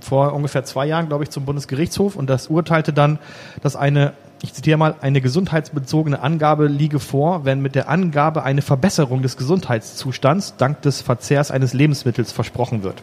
vor 0.00 0.34
ungefähr 0.34 0.64
zwei 0.64 0.86
Jahren, 0.86 1.08
glaube 1.08 1.24
ich, 1.24 1.30
zum 1.30 1.44
Bundesgerichtshof 1.44 2.16
und 2.16 2.28
das 2.28 2.48
urteilte 2.48 2.92
dann, 2.92 3.18
dass 3.62 3.76
eine, 3.76 4.12
ich 4.42 4.52
zitiere 4.52 4.76
mal, 4.76 4.94
eine 5.00 5.20
gesundheitsbezogene 5.20 6.20
Angabe 6.20 6.66
liege 6.66 6.98
vor, 6.98 7.44
wenn 7.44 7.62
mit 7.62 7.74
der 7.74 7.88
Angabe 7.88 8.42
eine 8.42 8.62
Verbesserung 8.62 9.22
des 9.22 9.36
Gesundheitszustands 9.36 10.56
dank 10.56 10.82
des 10.82 11.00
Verzehrs 11.00 11.50
eines 11.50 11.72
Lebensmittels 11.72 12.32
versprochen 12.32 12.82
wird. 12.82 13.02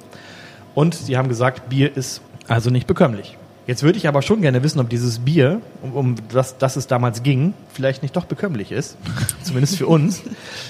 Und 0.75 0.93
sie 0.93 1.17
haben 1.17 1.29
gesagt, 1.29 1.69
Bier 1.69 1.95
ist 1.95 2.21
also 2.47 2.69
nicht 2.69 2.87
bekömmlich. 2.87 3.38
Jetzt 3.69 3.83
würde 3.83 3.99
ich 3.99 4.07
aber 4.07 4.23
schon 4.23 4.41
gerne 4.41 4.63
wissen, 4.63 4.79
ob 4.79 4.89
dieses 4.89 5.19
Bier, 5.19 5.61
um, 5.83 5.93
um 5.93 6.15
das, 6.33 6.57
das 6.57 6.75
es 6.75 6.87
damals 6.87 7.21
ging, 7.21 7.53
vielleicht 7.71 8.01
nicht 8.01 8.15
doch 8.15 8.25
bekömmlich 8.25 8.71
ist. 8.71 8.97
Zumindest 9.43 9.77
für 9.77 9.85
uns. 9.85 10.23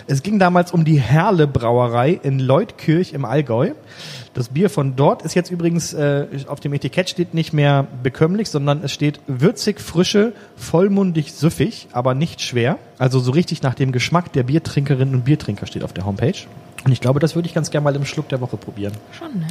Es 0.08 0.22
ging 0.22 0.38
damals 0.38 0.74
um 0.74 0.84
die 0.84 1.00
Herle 1.00 1.48
Brauerei 1.48 2.20
in 2.22 2.40
Leutkirch 2.40 3.14
im 3.14 3.24
Allgäu. 3.24 3.72
Das 4.34 4.50
Bier 4.50 4.70
von 4.70 4.98
dort 4.98 5.22
ist 5.22 5.34
jetzt 5.34 5.50
übrigens, 5.50 5.94
äh, 5.94 6.28
auf 6.48 6.60
dem 6.60 6.74
Etikett 6.74 7.10
steht 7.10 7.34
nicht 7.34 7.54
mehr 7.54 7.88
bekömmlich, 8.04 8.50
sondern 8.50 8.84
es 8.84 8.92
steht 8.92 9.22
würzig, 9.28 9.80
frische, 9.80 10.34
vollmundig, 10.58 11.32
süffig, 11.32 11.88
aber 11.94 12.16
nicht 12.16 12.42
schwer. 12.42 12.80
Also 12.98 13.22
so 13.22 13.32
richtig 13.32 13.64
nach 13.64 13.76
dem 13.76 13.94
Geschmack 13.94 14.34
der 14.34 14.44
Biertrinkerinnen 14.44 15.16
und 15.16 15.24
Biertrinker 15.24 15.68
steht 15.68 15.86
auf 15.86 15.94
der 15.94 16.06
Homepage. 16.06 16.36
Und 16.84 16.92
ich 16.92 17.00
glaube, 17.00 17.22
das 17.22 17.36
würde 17.36 17.48
ich 17.48 17.54
ganz 17.54 17.72
gerne 17.72 17.86
mal 17.86 17.96
im 17.96 18.04
Schluck 18.04 18.28
der 18.28 18.42
Woche 18.42 18.58
probieren. 18.58 18.94
Schon, 19.18 19.40
ne? 19.40 19.48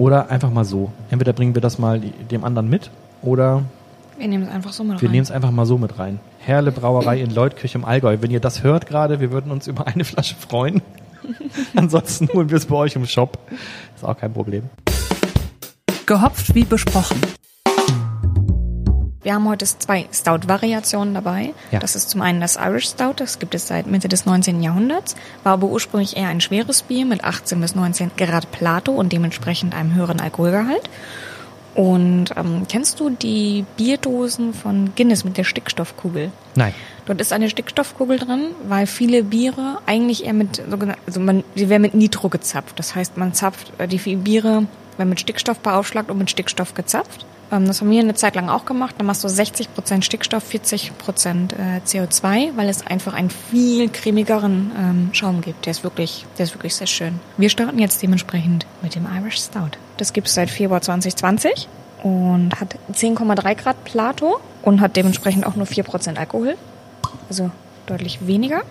Oder 0.00 0.30
einfach 0.30 0.48
mal 0.48 0.64
so. 0.64 0.90
Entweder 1.10 1.34
bringen 1.34 1.54
wir 1.54 1.60
das 1.60 1.78
mal 1.78 2.00
dem 2.00 2.42
anderen 2.42 2.70
mit 2.70 2.90
oder 3.20 3.64
Wir 4.16 4.28
nehmen 4.28 4.44
es 4.44 4.50
einfach 4.50 4.72
so 4.72 4.82
mal 4.82 4.98
wir 4.98 5.06
rein. 5.06 5.12
nehmen 5.12 5.22
es 5.22 5.30
einfach 5.30 5.50
mal 5.50 5.66
so 5.66 5.76
mit 5.76 5.98
rein. 5.98 6.18
Herle 6.38 6.72
Brauerei 6.72 7.20
in 7.20 7.28
Leutkirch 7.28 7.74
im 7.74 7.84
Allgäu. 7.84 8.16
Wenn 8.18 8.30
ihr 8.30 8.40
das 8.40 8.62
hört 8.62 8.86
gerade, 8.86 9.20
wir 9.20 9.30
würden 9.30 9.52
uns 9.52 9.66
über 9.66 9.86
eine 9.86 10.04
Flasche 10.04 10.36
freuen. 10.36 10.80
Ansonsten 11.76 12.30
holen 12.32 12.48
wir 12.48 12.56
es 12.56 12.64
bei 12.64 12.76
euch 12.76 12.96
im 12.96 13.04
Shop. 13.04 13.38
Ist 13.94 14.02
auch 14.02 14.16
kein 14.16 14.32
Problem. 14.32 14.70
Gehopft 16.06 16.54
wie 16.54 16.64
besprochen. 16.64 17.20
Wir 19.22 19.34
haben 19.34 19.46
heute 19.48 19.66
zwei 19.66 20.06
Stout-Variationen 20.12 21.12
dabei. 21.12 21.52
Ja. 21.70 21.78
Das 21.78 21.94
ist 21.94 22.08
zum 22.08 22.22
einen 22.22 22.40
das 22.40 22.56
Irish 22.56 22.88
Stout, 22.88 23.14
das 23.16 23.38
gibt 23.38 23.54
es 23.54 23.66
seit 23.66 23.86
Mitte 23.86 24.08
des 24.08 24.24
19. 24.24 24.62
Jahrhunderts, 24.62 25.14
war 25.42 25.52
aber 25.52 25.66
ursprünglich 25.66 26.16
eher 26.16 26.28
ein 26.28 26.40
schweres 26.40 26.82
Bier 26.82 27.04
mit 27.04 27.22
18 27.22 27.60
bis 27.60 27.74
19 27.74 28.12
Grad 28.16 28.50
Plato 28.50 28.92
und 28.92 29.12
dementsprechend 29.12 29.74
einem 29.74 29.94
höheren 29.94 30.20
Alkoholgehalt. 30.20 30.88
Und 31.74 32.30
ähm, 32.36 32.66
kennst 32.68 32.98
du 32.98 33.10
die 33.10 33.64
Bierdosen 33.76 34.54
von 34.54 34.92
Guinness 34.96 35.22
mit 35.22 35.36
der 35.36 35.44
Stickstoffkugel? 35.44 36.32
Nein. 36.54 36.74
Dort 37.04 37.20
ist 37.20 37.32
eine 37.32 37.48
Stickstoffkugel 37.50 38.18
drin, 38.18 38.48
weil 38.68 38.86
viele 38.86 39.22
Biere 39.22 39.78
eigentlich 39.86 40.24
eher 40.24 40.32
mit 40.32 40.62
sogenan- 40.68 40.96
also 41.06 41.20
man, 41.20 41.44
sie 41.54 41.68
werden 41.68 41.82
mit 41.82 41.94
Nitro 41.94 42.28
gezapft. 42.28 42.78
Das 42.78 42.94
heißt, 42.94 43.18
man 43.18 43.34
zapft 43.34 43.72
äh, 43.78 43.86
die 43.86 43.98
Biere 44.16 44.66
werden 44.96 45.10
mit 45.10 45.20
Stickstoff 45.20 45.58
beaufschlagt 45.60 46.10
und 46.10 46.18
mit 46.18 46.30
Stickstoff 46.30 46.74
gezapft. 46.74 47.24
Ähm, 47.52 47.66
das 47.66 47.80
haben 47.80 47.90
wir 47.90 48.00
eine 48.00 48.14
Zeit 48.14 48.34
lang 48.34 48.48
auch 48.48 48.64
gemacht. 48.64 48.94
Dann 48.98 49.06
machst 49.06 49.24
du 49.24 49.28
60% 49.28 50.02
Stickstoff, 50.02 50.44
40% 50.50 50.90
äh, 51.52 51.80
CO2, 51.86 52.56
weil 52.56 52.68
es 52.68 52.86
einfach 52.86 53.14
einen 53.14 53.30
viel 53.30 53.88
cremigeren 53.88 54.72
ähm, 54.78 55.08
Schaum 55.12 55.40
gibt. 55.40 55.66
Der 55.66 55.72
ist 55.72 55.82
wirklich, 55.84 56.26
der 56.38 56.44
ist 56.44 56.54
wirklich 56.54 56.74
sehr 56.74 56.86
schön. 56.86 57.20
Wir 57.36 57.48
starten 57.50 57.78
jetzt 57.78 58.02
dementsprechend 58.02 58.66
mit 58.82 58.94
dem 58.94 59.06
Irish 59.06 59.38
Stout. 59.40 59.78
Das 59.96 60.12
gibt 60.12 60.28
es 60.28 60.34
seit 60.34 60.50
Februar 60.50 60.80
2020 60.80 61.68
und 62.02 62.58
hat 62.60 62.76
10,3 62.92 63.54
Grad 63.56 63.84
Plato 63.84 64.40
und 64.62 64.80
hat 64.80 64.96
dementsprechend 64.96 65.46
auch 65.46 65.56
nur 65.56 65.66
4% 65.66 66.16
Alkohol. 66.16 66.56
Also 67.28 67.50
deutlich 67.86 68.26
weniger. 68.26 68.62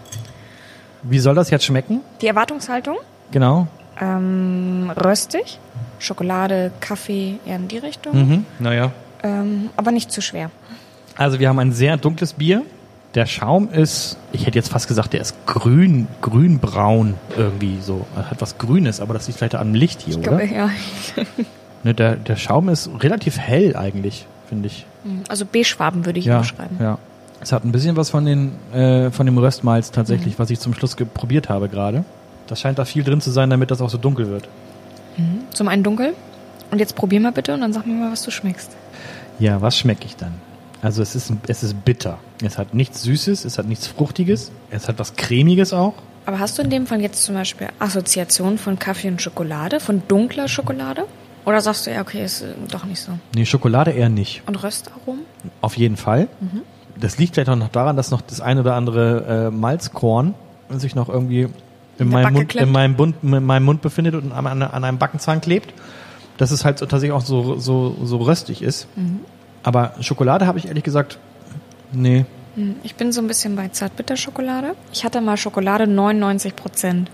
Wie 1.03 1.19
soll 1.19 1.35
das 1.35 1.49
jetzt 1.49 1.65
schmecken? 1.65 2.01
Die 2.21 2.27
Erwartungshaltung, 2.27 2.97
Genau. 3.31 3.67
ähm, 4.01 4.91
röstig, 4.97 5.59
Schokolade, 5.99 6.71
Kaffee, 6.79 7.35
eher 7.45 7.57
in 7.57 7.67
die 7.67 7.77
Richtung, 7.77 8.15
Mhm. 8.29 8.45
Naja. 8.59 8.91
ähm, 9.23 9.69
aber 9.77 9.91
nicht 9.91 10.11
zu 10.11 10.21
schwer. 10.21 10.49
Also 11.15 11.39
wir 11.39 11.49
haben 11.49 11.59
ein 11.59 11.71
sehr 11.73 11.97
dunkles 11.97 12.33
Bier. 12.33 12.63
Der 13.15 13.25
Schaum 13.25 13.69
ist, 13.71 14.17
ich 14.31 14.45
hätte 14.45 14.57
jetzt 14.57 14.69
fast 14.69 14.87
gesagt, 14.87 15.13
der 15.13 15.21
ist 15.21 15.35
grün, 15.47 16.07
grünbraun 16.21 17.15
irgendwie 17.35 17.79
so. 17.81 18.05
Er 18.15 18.29
hat 18.29 18.39
was 18.41 18.57
Grünes, 18.57 18.99
aber 19.01 19.13
das 19.13 19.27
liegt 19.27 19.39
vielleicht 19.39 19.55
am 19.55 19.73
Licht 19.73 20.01
hier, 20.01 20.13
Ich 20.13 20.19
oder? 20.19 20.37
glaube, 20.37 20.53
ja. 20.53 20.69
Ne, 21.83 21.93
der, 21.93 22.17
der 22.17 22.35
Schaum 22.35 22.67
ist 22.69 22.89
relativ 22.99 23.37
hell 23.39 23.75
eigentlich, 23.77 24.25
finde 24.49 24.67
ich. 24.67 24.85
Also 25.29 25.45
B-Schwaben 25.45 26.05
würde 26.05 26.19
ich 26.19 26.25
ja, 26.25 26.39
beschreiben. 26.39 26.75
ja. 26.79 26.97
Es 27.41 27.53
hat 27.53 27.63
ein 27.63 27.71
bisschen 27.71 27.95
was 27.95 28.09
von, 28.09 28.25
den, 28.25 28.51
äh, 28.73 29.11
von 29.11 29.25
dem 29.25 29.37
Röstmalz 29.37 29.91
tatsächlich, 29.91 30.37
was 30.39 30.49
ich 30.49 30.59
zum 30.59 30.73
Schluss 30.73 30.97
probiert 31.13 31.47
habe 31.47 31.69
gerade. 31.69 32.03
Das 32.47 32.59
scheint 32.59 32.77
da 32.79 32.83
viel 32.85 33.05
drin 33.05 33.21
zu 33.21 33.31
sein, 33.31 33.49
damit 33.49 33.71
das 33.71 33.79
auch 33.79 33.89
so 33.89 33.97
dunkel 33.97 34.27
wird. 34.29 34.49
Zum 35.53 35.67
einen 35.67 35.83
dunkel. 35.83 36.13
Und 36.71 36.79
jetzt 36.79 36.95
probier 36.95 37.19
mal 37.19 37.31
bitte 37.31 37.53
und 37.53 37.61
dann 37.61 37.73
sag 37.73 37.87
mir 37.87 37.93
mal, 37.93 38.11
was 38.11 38.23
du 38.23 38.31
schmeckst. 38.31 38.75
Ja, 39.39 39.61
was 39.61 39.77
schmecke 39.77 40.05
ich 40.05 40.15
dann? 40.15 40.33
Also 40.81 41.01
es 41.01 41.15
ist, 41.15 41.33
es 41.47 41.63
ist 41.63 41.83
bitter. 41.83 42.19
Es 42.43 42.57
hat 42.57 42.73
nichts 42.73 43.03
Süßes, 43.03 43.43
es 43.43 43.57
hat 43.57 43.65
nichts 43.65 43.87
Fruchtiges, 43.87 44.51
es 44.69 44.87
hat 44.87 44.99
was 44.99 45.15
Cremiges 45.15 45.73
auch. 45.73 45.93
Aber 46.25 46.39
hast 46.39 46.57
du 46.57 46.61
in 46.61 46.69
dem 46.69 46.85
Fall 46.85 47.01
jetzt 47.01 47.23
zum 47.23 47.35
Beispiel 47.35 47.69
Assoziation 47.79 48.57
von 48.57 48.77
Kaffee 48.77 49.07
und 49.07 49.21
Schokolade, 49.21 49.79
von 49.79 50.03
dunkler 50.07 50.47
Schokolade? 50.47 51.05
Oder 51.45 51.61
sagst 51.61 51.87
du, 51.87 51.91
ja, 51.91 52.01
okay, 52.01 52.23
ist 52.23 52.41
äh, 52.41 52.53
doch 52.69 52.85
nicht 52.85 52.99
so. 52.99 53.13
Nee, 53.33 53.45
Schokolade 53.45 53.91
eher 53.91 54.09
nicht. 54.09 54.43
Und 54.45 54.61
Röstaromen? 54.61 55.21
Auf 55.61 55.75
jeden 55.77 55.97
Fall. 55.97 56.27
Das 56.99 57.17
liegt 57.17 57.33
vielleicht 57.33 57.49
auch 57.49 57.55
noch 57.55 57.69
daran, 57.69 57.95
dass 57.97 58.11
noch 58.11 58.21
das 58.21 58.41
eine 58.41 58.59
oder 58.59 58.75
andere 58.75 59.47
äh, 59.47 59.51
Malzkorn 59.51 60.35
sich 60.69 60.95
noch 60.95 61.09
irgendwie 61.09 61.47
in, 61.99 62.09
meinem, 62.09 62.33
Mund, 62.33 62.55
in, 62.55 62.71
meinem 62.71 62.95
Mund, 62.95 63.15
in 63.21 63.45
meinem 63.45 63.63
Mund 63.63 63.81
befindet 63.81 64.15
und 64.15 64.31
an, 64.31 64.47
an, 64.47 64.83
einem 64.83 64.97
Backenzahn 64.97 65.41
klebt. 65.41 65.73
Dass 66.37 66.51
es 66.51 66.63
halt 66.63 66.79
tatsächlich 66.79 67.11
auch 67.11 67.21
so, 67.21 67.59
so, 67.59 67.97
so 68.03 68.17
röstig 68.17 68.61
ist. 68.61 68.87
Aber 69.61 69.93
Schokolade 69.99 70.47
habe 70.47 70.57
ich 70.57 70.67
ehrlich 70.67 70.85
gesagt, 70.85 71.19
nee. 71.91 72.25
Hm, 72.55 72.75
Ich 72.83 72.95
bin 72.95 73.11
so 73.11 73.21
ein 73.21 73.27
bisschen 73.27 73.55
bei 73.55 73.67
Zartbitterschokolade. 73.67 74.75
Ich 74.93 75.03
hatte 75.03 75.19
mal 75.19 75.35
Schokolade 75.35 75.85
99 75.85 76.55
Prozent. 76.55 77.11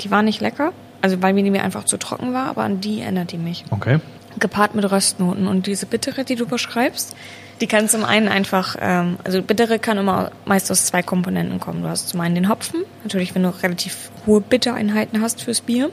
Die 0.00 0.10
war 0.10 0.22
nicht 0.22 0.40
lecker, 0.40 0.72
also 1.02 1.22
weil 1.22 1.34
mir 1.34 1.44
die 1.44 1.50
mir 1.50 1.62
einfach 1.62 1.84
zu 1.84 1.98
trocken 1.98 2.32
war, 2.32 2.48
aber 2.48 2.64
an 2.64 2.80
die 2.80 3.00
erinnert 3.00 3.30
die 3.30 3.38
mich. 3.38 3.64
Okay. 3.70 4.00
Gepaart 4.40 4.74
mit 4.74 4.90
Röstnoten. 4.90 5.46
Und 5.46 5.68
diese 5.68 5.86
bittere, 5.86 6.24
die 6.24 6.34
du 6.34 6.46
beschreibst, 6.46 7.14
die 7.60 7.66
kann 7.66 7.88
zum 7.88 8.04
einen 8.04 8.28
einfach, 8.28 8.76
ähm, 8.80 9.16
also 9.24 9.42
bittere 9.42 9.78
kann 9.78 9.98
immer 9.98 10.30
meist 10.44 10.70
aus 10.70 10.86
zwei 10.86 11.02
Komponenten 11.02 11.60
kommen. 11.60 11.82
Du 11.82 11.88
hast 11.88 12.08
zum 12.08 12.20
einen 12.20 12.34
den 12.34 12.48
Hopfen, 12.48 12.84
natürlich 13.02 13.34
wenn 13.34 13.42
du 13.44 13.50
relativ 13.62 14.10
hohe 14.26 14.40
Bittereinheiten 14.40 15.20
hast 15.20 15.42
fürs 15.42 15.60
Bier. 15.60 15.90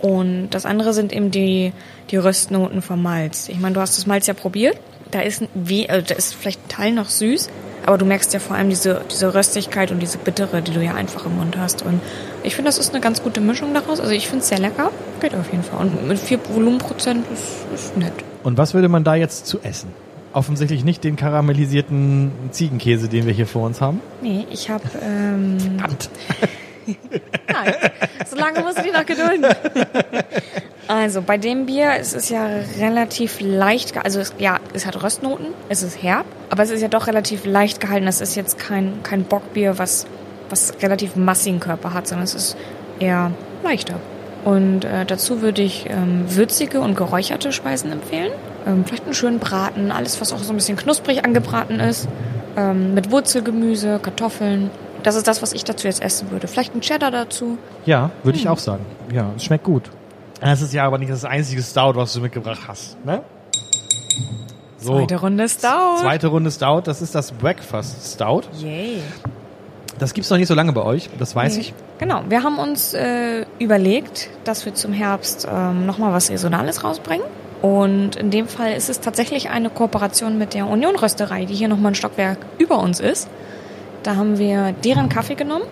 Und 0.00 0.50
das 0.50 0.66
andere 0.66 0.92
sind 0.92 1.12
eben 1.12 1.30
die, 1.30 1.72
die 2.10 2.16
Röstnoten 2.16 2.82
vom 2.82 3.02
Malz. 3.02 3.48
Ich 3.48 3.58
meine, 3.58 3.74
du 3.74 3.80
hast 3.80 3.96
das 3.98 4.06
Malz 4.06 4.26
ja 4.26 4.34
probiert. 4.34 4.78
Da 5.10 5.20
ist, 5.20 5.42
we 5.54 5.86
also 5.88 6.06
da 6.06 6.14
ist 6.14 6.34
vielleicht 6.34 6.64
ein 6.64 6.68
Teil 6.68 6.92
noch 6.92 7.08
süß, 7.08 7.48
Aber 7.86 7.98
du 7.98 8.04
merkst 8.04 8.32
ja 8.34 8.40
vor 8.40 8.56
allem 8.56 8.68
diese, 8.68 9.02
diese 9.10 9.32
Röstigkeit 9.32 9.92
und 9.92 10.00
diese 10.00 10.18
Bittere, 10.18 10.60
die 10.60 10.72
du 10.72 10.82
ja 10.82 10.94
einfach 10.94 11.24
im 11.24 11.36
Mund 11.36 11.56
hast. 11.56 11.82
Und 11.82 12.00
ich 12.42 12.56
finde, 12.56 12.68
das 12.68 12.78
ist 12.78 12.92
eine 12.92 13.00
ganz 13.00 13.22
gute 13.22 13.40
Mischung 13.40 13.72
daraus. 13.74 14.00
Also 14.00 14.12
ich 14.12 14.28
finde 14.28 14.42
es 14.42 14.48
sehr 14.48 14.58
lecker. 14.58 14.90
Geht 15.20 15.34
auf 15.34 15.50
jeden 15.52 15.62
Fall. 15.62 15.80
Und 15.80 16.08
mit 16.08 16.18
4 16.18 16.38
Volumenprozent 16.48 17.24
ist, 17.32 17.64
ist 17.72 17.96
nett. 17.96 18.12
Und 18.42 18.58
was 18.58 18.74
würde 18.74 18.88
man 18.88 19.04
da 19.04 19.14
jetzt 19.14 19.46
zu 19.46 19.60
essen? 19.60 19.92
Offensichtlich 20.36 20.84
nicht 20.84 21.02
den 21.02 21.16
karamellisierten 21.16 22.30
Ziegenkäse, 22.50 23.08
den 23.08 23.24
wir 23.24 23.32
hier 23.32 23.46
vor 23.46 23.64
uns 23.64 23.80
haben. 23.80 24.02
Nee, 24.20 24.46
ich 24.50 24.68
habe... 24.68 24.84
Ähm, 25.02 25.56
Verdammt. 25.58 26.10
Nein, 27.48 27.74
so 28.26 28.36
lange 28.36 28.60
musst 28.60 28.76
du 28.76 28.82
dich 28.82 28.92
noch 28.92 29.06
gedulden. 29.06 29.46
Also 30.88 31.22
bei 31.22 31.38
dem 31.38 31.64
Bier 31.64 31.92
es 31.98 32.12
ist 32.12 32.28
ja 32.28 32.46
relativ 32.78 33.40
leicht, 33.40 33.96
also 33.96 34.20
es, 34.20 34.34
ja, 34.38 34.60
es 34.74 34.84
hat 34.84 35.02
Röstnoten, 35.02 35.46
es 35.70 35.82
ist 35.82 36.02
herb, 36.02 36.26
aber 36.50 36.62
es 36.62 36.70
ist 36.70 36.82
ja 36.82 36.88
doch 36.88 37.06
relativ 37.06 37.46
leicht 37.46 37.80
gehalten. 37.80 38.06
Es 38.06 38.20
ist 38.20 38.36
jetzt 38.36 38.58
kein, 38.58 39.02
kein 39.02 39.24
Bockbier, 39.24 39.78
was, 39.78 40.06
was 40.50 40.74
relativ 40.82 41.16
massigen 41.16 41.60
Körper 41.60 41.94
hat, 41.94 42.06
sondern 42.06 42.24
es 42.24 42.34
ist 42.34 42.56
eher 43.00 43.32
leichter. 43.64 43.94
Und 44.44 44.84
äh, 44.84 45.06
dazu 45.06 45.40
würde 45.40 45.62
ich 45.62 45.86
ähm, 45.88 46.26
würzige 46.28 46.82
und 46.82 46.94
geräucherte 46.94 47.52
Speisen 47.52 47.90
empfehlen. 47.90 48.32
Ähm, 48.66 48.84
vielleicht 48.84 49.04
einen 49.04 49.14
schönen 49.14 49.38
Braten, 49.38 49.92
alles, 49.92 50.20
was 50.20 50.32
auch 50.32 50.38
so 50.38 50.52
ein 50.52 50.56
bisschen 50.56 50.76
knusprig 50.76 51.24
angebraten 51.24 51.80
ist. 51.80 52.08
Ähm, 52.56 52.94
mit 52.94 53.10
Wurzelgemüse, 53.10 53.98
Kartoffeln. 54.02 54.70
Das 55.02 55.14
ist 55.14 55.28
das, 55.28 55.40
was 55.42 55.52
ich 55.52 55.62
dazu 55.64 55.86
jetzt 55.86 56.02
essen 56.02 56.30
würde. 56.30 56.48
Vielleicht 56.48 56.74
ein 56.74 56.80
Cheddar 56.80 57.10
dazu. 57.10 57.58
Ja, 57.84 58.10
würde 58.24 58.38
ich 58.38 58.48
auch 58.48 58.58
sagen. 58.58 58.84
Ja, 59.12 59.30
es 59.36 59.44
schmeckt 59.44 59.64
gut. 59.64 59.90
Das 60.40 60.60
ist 60.62 60.72
ja 60.72 60.84
aber 60.84 60.98
nicht 60.98 61.10
das 61.12 61.24
einzige 61.24 61.62
Stout, 61.62 61.92
was 61.94 62.12
du 62.12 62.20
mitgebracht 62.20 62.62
hast, 62.66 63.02
ne? 63.04 63.22
So, 64.78 64.98
Zweite 64.98 65.16
Runde 65.16 65.48
Stout. 65.48 66.00
zweite 66.00 66.26
Runde 66.28 66.50
Stout, 66.50 66.82
das 66.84 67.02
ist 67.02 67.14
das 67.14 67.32
Breakfast 67.32 68.14
Stout. 68.14 68.42
Yay. 68.58 69.00
Das 69.98 70.12
gibt's 70.12 70.28
noch 70.28 70.36
nicht 70.36 70.48
so 70.48 70.54
lange 70.54 70.72
bei 70.72 70.82
euch, 70.82 71.08
das 71.18 71.34
weiß 71.34 71.56
ich. 71.56 71.72
Genau, 71.98 72.22
wir 72.28 72.42
haben 72.42 72.58
uns 72.58 72.92
äh, 72.92 73.46
überlegt, 73.58 74.28
dass 74.44 74.66
wir 74.66 74.74
zum 74.74 74.92
Herbst 74.92 75.48
ähm, 75.50 75.86
nochmal 75.86 76.12
was 76.12 76.26
Saisonales 76.26 76.84
rausbringen. 76.84 77.24
Und 77.62 78.16
in 78.16 78.30
dem 78.30 78.48
Fall 78.48 78.72
ist 78.72 78.90
es 78.90 79.00
tatsächlich 79.00 79.50
eine 79.50 79.70
Kooperation 79.70 80.38
mit 80.38 80.54
der 80.54 80.66
Union 80.66 80.96
Rösterei, 80.96 81.46
die 81.46 81.54
hier 81.54 81.68
nochmal 81.68 81.92
ein 81.92 81.96
Stockwerk 81.96 82.38
über 82.58 82.78
uns 82.78 83.00
ist. 83.00 83.28
Da 84.02 84.16
haben 84.16 84.38
wir 84.38 84.72
deren 84.84 85.08
Kaffee 85.08 85.34
genommen. 85.34 85.64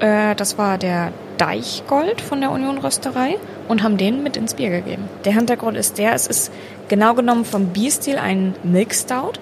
Äh, 0.00 0.34
das 0.36 0.58
war 0.58 0.78
der 0.78 1.12
Deichgold 1.38 2.20
von 2.20 2.40
der 2.40 2.50
Union 2.50 2.78
Rösterei 2.78 3.36
und 3.68 3.82
haben 3.82 3.96
den 3.96 4.22
mit 4.22 4.36
ins 4.36 4.54
Bier 4.54 4.70
gegeben. 4.70 5.04
Der 5.24 5.34
Hintergrund 5.34 5.76
ist 5.76 5.98
der, 5.98 6.14
es 6.14 6.26
ist 6.26 6.52
genau 6.88 7.14
genommen 7.14 7.44
vom 7.44 7.66
Bierstil 7.66 8.16
ein 8.16 8.54
Milk 8.62 8.94
Stout. 8.94 9.32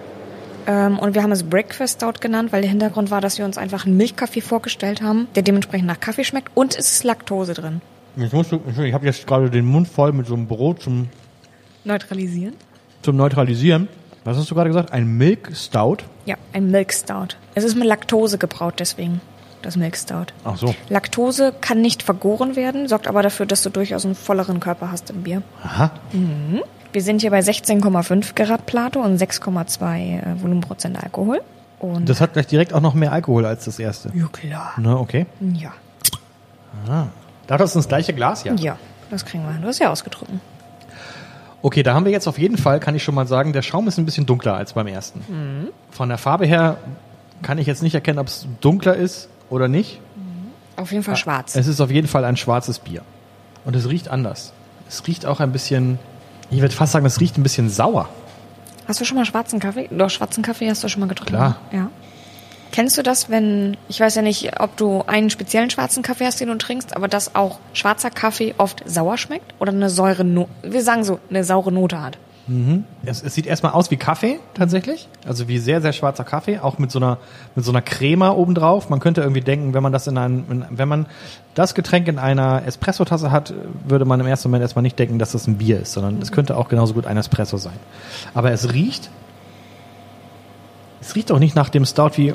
Ähm, 0.67 0.99
und 0.99 1.15
wir 1.15 1.23
haben 1.23 1.33
es 1.33 1.43
Breakfast 1.43 1.97
Stout 2.01 2.21
genannt, 2.21 2.53
weil 2.53 2.63
der 2.63 2.71
Hintergrund 2.71 3.11
war, 3.11 3.21
dass 3.21 3.39
wir 3.39 3.45
uns 3.45 3.59
einfach 3.59 3.85
einen 3.85 3.97
Milchkaffee 3.97 4.41
vorgestellt 4.41 5.03
haben, 5.03 5.29
der 5.35 5.43
dementsprechend 5.43 5.87
nach 5.87 6.01
Kaffee 6.01 6.25
schmeckt 6.25 6.51
und 6.55 6.77
es 6.79 6.93
ist 6.93 7.05
Laktose 7.05 7.55
drin. 7.55 7.81
Ich, 8.17 8.33
muss, 8.33 8.49
ich 8.53 8.93
habe 8.93 9.07
jetzt 9.07 9.27
gerade 9.27 9.51
den 9.51 9.65
Mund 9.65 9.89
voll 9.89 10.13
mit 10.13 10.27
so 10.27 10.35
einem 10.35 10.47
Brot 10.47 10.83
zum, 10.83 11.09
Neutralisieren? 11.85 12.55
zum 13.03 13.17
Neutralisieren. 13.17 13.89
Was 14.25 14.37
hast 14.37 14.49
du 14.51 14.55
gerade 14.55 14.71
gesagt? 14.71 14.93
Ein 14.93 15.17
Milk 15.17 15.51
Stout? 15.57 15.99
Ja, 16.25 16.37
ein 16.53 16.71
Milk 16.71 16.93
Stout. 16.93 17.35
Es 17.57 17.65
ist 17.65 17.75
mit 17.77 17.85
Laktose 17.87 18.39
gebraut, 18.39 18.75
deswegen 18.79 19.21
das 19.63 19.77
Milk 19.77 19.97
Stout. 19.97 20.27
Ach 20.45 20.57
so. 20.57 20.73
Laktose 20.89 21.53
kann 21.61 21.81
nicht 21.81 22.05
vergoren 22.05 22.55
werden, 22.55 22.87
sorgt 22.87 23.09
aber 23.09 23.23
dafür, 23.23 23.47
dass 23.47 23.63
du 23.63 23.71
durchaus 23.71 24.05
einen 24.05 24.15
volleren 24.15 24.61
Körper 24.61 24.93
hast 24.93 25.11
im 25.11 25.23
Bier. 25.25 25.43
Aha. 25.65 25.91
Wir 26.93 27.03
sind 27.03 27.23
hier 27.23 27.31
bei 27.31 27.41
16,5 27.41 28.35
Grad 28.37 28.67
Plato 28.67 29.01
und 29.01 29.21
6,2 29.21 29.97
äh, 30.21 30.41
Volumenprozent 30.43 31.03
Alkohol. 31.03 31.41
Und 31.81 32.09
Das 32.09 32.21
hat 32.21 32.35
gleich 32.35 32.47
direkt 32.47 32.73
auch 32.75 32.81
noch 32.81 32.95
mehr 32.95 33.13
Alkohol 33.13 33.45
als 33.45 33.65
das 33.65 33.81
erste. 33.81 34.13
ja 34.15 34.29
klar. 34.29 34.75
Ne, 34.77 34.97
okay. 34.97 35.27
Ja. 35.55 35.73
Da 36.87 37.55
hat 37.55 37.61
das 37.61 37.73
das 37.73 37.89
gleiche 37.89 38.13
Glas, 38.13 38.45
ja. 38.45 38.55
Ja, 38.55 38.79
das 39.11 39.25
kriegen 39.25 39.43
wir. 39.45 39.53
hin. 39.53 39.63
Du 39.63 39.69
hast 39.69 39.81
ja 39.81 39.91
ausgetrunken. 39.91 40.41
Okay, 41.63 41.83
da 41.85 41.95
haben 41.95 42.05
wir 42.05 42.13
jetzt 42.13 42.27
auf 42.27 42.39
jeden 42.39 42.59
Fall, 42.59 42.81
kann 42.81 42.95
ich 42.97 43.05
schon 43.05 43.15
mal 43.15 43.27
sagen, 43.27 43.53
der 43.53 43.63
Schaum 43.63 43.87
ist 43.87 43.97
ein 43.97 44.05
bisschen 44.05 44.27
dunkler 44.27 44.55
als 44.55 44.73
beim 44.73 44.89
ersten. 44.89 45.71
Von 45.91 46.09
der 46.09 46.19
Farbe 46.19 46.45
her 46.45 46.77
kann 47.43 47.59
ich 47.59 47.67
jetzt 47.67 47.83
nicht 47.83 47.95
erkennen, 47.95 48.19
ob 48.19 48.27
es 48.27 48.47
dunkler 48.61 48.97
ist 48.97 49.29
oder 49.49 49.69
nicht. 49.69 50.01
Auf 50.77 50.91
jeden 50.91 51.05
Fall 51.05 51.17
schwarz. 51.17 51.55
Es 51.55 51.67
ist 51.69 51.81
auf 51.81 51.91
jeden 51.91 52.09
Fall 52.09 52.25
ein 52.25 52.37
schwarzes 52.37 52.79
Bier. 52.81 53.03
Und 53.65 53.77
es 53.77 53.89
riecht 53.89 54.09
anders. 54.09 54.53
Es 54.89 55.07
riecht 55.07 55.25
auch 55.25 55.39
ein 55.41 55.53
bisschen, 55.53 55.99
ich 56.51 56.61
würde 56.61 56.75
fast 56.75 56.93
sagen, 56.93 57.07
es 57.07 57.21
riecht 57.21 57.39
ein 57.39 57.43
bisschen 57.45 57.71
sauer. 57.71 58.09
Hast 58.89 59.01
du 59.01 59.05
schon 59.05 59.17
mal 59.17 59.25
schwarzen 59.25 59.61
Kaffee? 59.61 59.89
Doch, 59.91 60.11
schwarzen 60.11 60.43
Kaffee 60.43 60.69
hast 60.69 60.83
du 60.83 60.89
schon 60.89 61.01
mal 61.01 61.07
getrunken. 61.07 61.35
Klar. 61.35 61.57
Ja. 61.73 61.91
Kennst 62.73 62.97
du 62.97 63.03
das, 63.03 63.29
wenn, 63.31 63.77
ich 63.89 64.01
weiß 64.01 64.15
ja 64.15 64.23
nicht, 64.23 64.61
ob 64.61 64.77
du 64.79 65.03
einen 65.07 65.31
speziellen 65.31 65.71
schwarzen 65.71 66.03
Kaffee 66.03 66.25
hast, 66.25 66.41
den 66.41 66.49
du 66.49 66.57
trinkst, 66.57 66.97
aber 66.97 67.07
dass 67.07 67.35
auch 67.35 67.59
schwarzer 67.75 68.11
Kaffee 68.11 68.55
oft 68.59 68.83
sauer 68.87 69.19
schmeckt 69.19 69.55
oder 69.61 69.73
eine 69.73 69.91
Säure, 69.91 70.25
wir 70.63 70.83
sagen 70.83 71.05
so, 71.05 71.21
eine 71.29 71.45
saure 71.45 71.71
Note 71.71 72.01
hat? 72.01 72.19
Es, 73.05 73.23
es 73.23 73.35
sieht 73.35 73.47
erstmal 73.47 73.73
aus 73.73 73.91
wie 73.93 73.97
Kaffee 73.97 74.41
tatsächlich, 74.55 75.09
also 75.25 75.47
wie 75.47 75.59
sehr 75.59 75.81
sehr 75.81 75.93
schwarzer 75.93 76.25
Kaffee, 76.25 76.59
auch 76.59 76.79
mit 76.79 76.91
so 76.91 76.99
einer 76.99 77.19
mit 77.55 77.65
so 77.65 77.71
einer 77.71 77.83
Crema 77.83 78.31
obendrauf. 78.31 78.91
Man 78.91 78.99
könnte 78.99 79.21
irgendwie 79.21 79.43
denken, 79.43 79.75
wenn 79.75 79.83
man 79.83 79.93
das 79.93 80.09
in 80.09 80.19
einem, 80.19 80.45
in, 80.51 80.65
wenn 80.71 80.89
man 80.89 81.07
das 81.55 81.75
Getränk 81.75 82.09
in 82.09 82.19
einer 82.19 82.67
Espressotasse 82.67 83.31
hat, 83.31 83.55
würde 83.87 84.07
man 84.07 84.19
im 84.19 84.27
ersten 84.27 84.49
Moment 84.49 84.63
erstmal 84.63 84.83
nicht 84.83 84.99
denken, 84.99 85.21
dass 85.21 85.33
das 85.33 85.47
ein 85.47 85.59
Bier 85.59 85.81
ist, 85.81 85.93
sondern 85.93 86.21
es 86.21 86.33
könnte 86.33 86.57
auch 86.57 86.69
genauso 86.69 86.95
gut 86.95 87.07
ein 87.07 87.17
Espresso 87.17 87.59
sein. 87.59 87.79
Aber 88.35 88.51
es 88.51 88.73
riecht, 88.73 89.09
es 91.01 91.15
riecht 91.15 91.31
auch 91.31 91.39
nicht 91.39 91.55
nach 91.55 91.69
dem 91.69 91.85
Stout 91.85 92.17
wie 92.17 92.35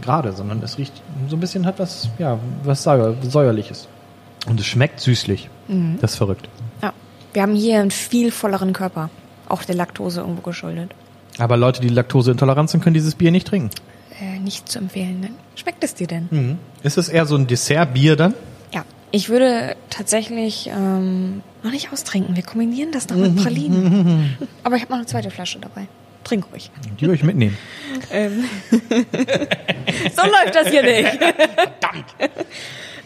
gerade, 0.00 0.32
sondern 0.32 0.62
es 0.62 0.78
riecht 0.78 0.92
so 1.28 1.36
ein 1.36 1.40
bisschen 1.40 1.66
hat 1.66 1.78
was, 1.78 2.08
ja, 2.18 2.38
was 2.64 2.82
säuer, 2.82 3.14
säuerliches. 3.22 3.88
Und 4.46 4.58
es 4.60 4.66
schmeckt 4.66 5.00
süßlich. 5.00 5.50
Das 6.00 6.12
ist 6.12 6.16
verrückt. 6.16 6.48
Ja. 6.82 6.92
Wir 7.32 7.42
haben 7.42 7.54
hier 7.54 7.80
einen 7.80 7.90
viel 7.90 8.32
volleren 8.32 8.72
Körper. 8.72 9.10
Auch 9.48 9.62
der 9.62 9.74
Laktose 9.74 10.20
irgendwo 10.20 10.42
geschuldet. 10.42 10.92
Aber 11.38 11.56
Leute, 11.56 11.80
die 11.80 11.88
laktoseintolerant 11.88 12.70
sind, 12.70 12.82
können 12.82 12.94
dieses 12.94 13.14
Bier 13.14 13.30
nicht 13.30 13.46
trinken. 13.46 13.70
Äh, 14.20 14.38
nicht 14.40 14.68
zu 14.68 14.78
empfehlen. 14.78 15.20
Nein. 15.20 15.34
Schmeckt 15.54 15.84
es 15.84 15.94
dir 15.94 16.06
denn? 16.06 16.58
Ist 16.82 16.98
es 16.98 17.08
eher 17.08 17.26
so 17.26 17.36
ein 17.36 17.46
Dessertbier 17.46 18.16
dann? 18.16 18.34
Ja. 18.72 18.84
Ich 19.12 19.28
würde 19.28 19.76
tatsächlich 19.90 20.70
ähm, 20.72 21.42
noch 21.62 21.70
nicht 21.70 21.92
austrinken. 21.92 22.36
Wir 22.36 22.42
kombinieren 22.42 22.92
das 22.92 23.08
noch 23.08 23.16
mit 23.16 23.36
Pralinen. 23.42 24.36
Aber 24.64 24.76
ich 24.76 24.82
habe 24.82 24.92
noch 24.92 24.98
eine 24.98 25.06
zweite 25.06 25.30
Flasche 25.30 25.58
dabei. 25.58 25.86
Trink 26.24 26.44
ruhig. 26.52 26.70
Die 27.00 27.02
würde 27.02 27.14
ich 27.14 27.22
mitnehmen. 27.22 27.56
Ähm. 28.12 28.44
so 28.70 30.22
läuft 30.22 30.54
das 30.54 30.68
hier 30.68 30.82
nicht. 30.82 31.18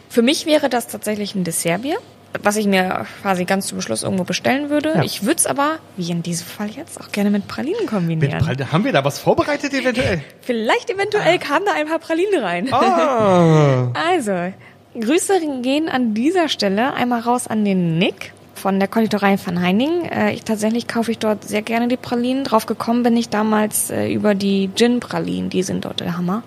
Für 0.08 0.22
mich 0.22 0.46
wäre 0.46 0.68
das 0.68 0.86
tatsächlich 0.88 1.34
ein 1.34 1.44
Dessertbier, 1.44 1.96
was 2.42 2.56
ich 2.56 2.66
mir 2.66 3.06
quasi 3.22 3.44
ganz 3.44 3.66
zum 3.68 3.80
Schluss 3.80 4.02
irgendwo 4.02 4.24
bestellen 4.24 4.70
würde. 4.70 4.90
Ja. 4.96 5.02
Ich 5.02 5.22
würde 5.22 5.36
es 5.38 5.46
aber, 5.46 5.78
wie 5.96 6.10
in 6.10 6.22
diesem 6.22 6.46
Fall 6.46 6.70
jetzt, 6.70 7.00
auch 7.00 7.10
gerne 7.12 7.30
mit 7.30 7.48
Pralinen 7.48 7.80
Mit 7.80 7.88
kombinieren. 7.90 8.40
Pral- 8.44 8.72
haben 8.72 8.84
wir 8.84 8.92
da 8.92 9.04
was 9.04 9.18
vorbereitet 9.18 9.72
eventuell? 9.72 10.22
Vielleicht 10.40 10.90
eventuell 10.90 11.38
kamen 11.38 11.64
da 11.66 11.72
ein 11.72 11.86
paar 11.86 11.98
Pralinen 11.98 12.42
rein. 12.42 12.72
Ah. 12.72 13.92
Also, 14.08 14.52
Grüße 14.98 15.40
gehen 15.62 15.88
an 15.88 16.14
dieser 16.14 16.48
Stelle 16.48 16.94
einmal 16.94 17.20
raus 17.20 17.46
an 17.48 17.64
den 17.64 17.98
Nick 17.98 18.32
von 18.64 18.78
der 18.78 18.88
Konditorei 18.88 19.36
van 19.44 19.60
Heining. 19.60 20.06
Äh, 20.06 20.32
ich, 20.32 20.42
tatsächlich 20.42 20.88
kaufe 20.88 21.10
ich 21.10 21.18
dort 21.18 21.44
sehr 21.44 21.60
gerne 21.60 21.86
die 21.86 21.98
Pralinen. 21.98 22.44
Drauf 22.44 22.64
gekommen 22.64 23.02
bin 23.02 23.14
ich 23.14 23.28
damals 23.28 23.90
äh, 23.90 24.10
über 24.10 24.34
die 24.34 24.70
Gin-Pralinen. 24.74 25.50
Die 25.50 25.62
sind 25.62 25.84
dort 25.84 26.00
der 26.00 26.16
Hammer. 26.16 26.42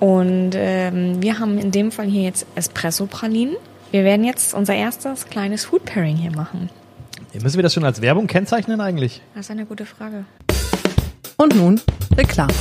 Und 0.00 0.52
ähm, 0.54 1.22
wir 1.22 1.40
haben 1.40 1.58
in 1.58 1.70
dem 1.70 1.92
Fall 1.92 2.06
hier 2.06 2.22
jetzt 2.22 2.46
Espresso-Pralinen. 2.54 3.54
Wir 3.90 4.02
werden 4.02 4.24
jetzt 4.24 4.54
unser 4.54 4.74
erstes 4.74 5.26
kleines 5.26 5.66
Food 5.66 5.84
Pairing 5.84 6.16
hier 6.16 6.30
machen. 6.30 6.70
Müssen 7.34 7.58
wir 7.58 7.62
das 7.62 7.74
schon 7.74 7.84
als 7.84 8.00
Werbung 8.00 8.28
kennzeichnen 8.28 8.80
eigentlich? 8.80 9.20
Das 9.34 9.44
ist 9.44 9.50
eine 9.50 9.66
gute 9.66 9.84
Frage. 9.84 10.24
Und 11.36 11.54
nun 11.54 11.82
Reklame. 12.16 12.54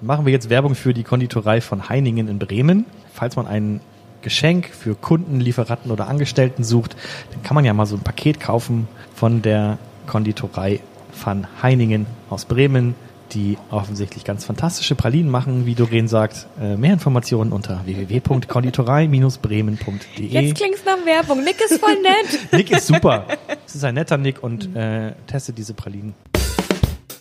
Machen 0.00 0.24
wir 0.24 0.32
jetzt 0.32 0.48
Werbung 0.48 0.74
für 0.74 0.94
die 0.94 1.02
Konditorei 1.02 1.60
von 1.60 1.90
Heiningen 1.90 2.26
in 2.26 2.38
Bremen. 2.38 2.86
Falls 3.12 3.36
man 3.36 3.46
ein 3.46 3.80
Geschenk 4.24 4.68
für 4.70 4.96
Kunden, 4.96 5.38
Lieferanten 5.38 5.92
oder 5.92 6.08
Angestellten 6.08 6.64
sucht, 6.64 6.96
dann 7.32 7.44
kann 7.44 7.54
man 7.54 7.64
ja 7.64 7.72
mal 7.72 7.86
so 7.86 7.94
ein 7.94 8.00
Paket 8.00 8.40
kaufen 8.40 8.88
von 9.14 9.42
der 9.42 9.78
Konditorei 10.08 10.80
von 11.12 11.46
Heiningen 11.62 12.06
aus 12.30 12.46
Bremen, 12.46 12.96
die 13.32 13.56
offensichtlich 13.70 14.24
ganz 14.24 14.44
fantastische 14.44 14.94
Pralinen 14.96 15.30
machen, 15.30 15.66
wie 15.66 15.74
Doreen 15.74 16.08
sagt. 16.08 16.46
Äh, 16.60 16.76
mehr 16.76 16.92
Informationen 16.92 17.52
unter 17.52 17.80
www.konditorei-bremen.de. 17.84 20.26
Jetzt 20.26 20.56
klingt's 20.56 20.84
nach 20.84 21.04
Werbung. 21.06 21.42
Nick 21.44 21.60
ist 21.60 21.78
voll 21.80 21.94
nett. 22.02 22.38
Nick 22.52 22.70
ist 22.70 22.86
super. 22.86 23.26
Es 23.66 23.74
ist 23.76 23.84
ein 23.84 23.94
netter 23.94 24.18
Nick 24.18 24.42
und 24.42 24.74
äh, 24.76 25.12
testet 25.26 25.56
diese 25.58 25.74
Pralinen. 25.74 26.14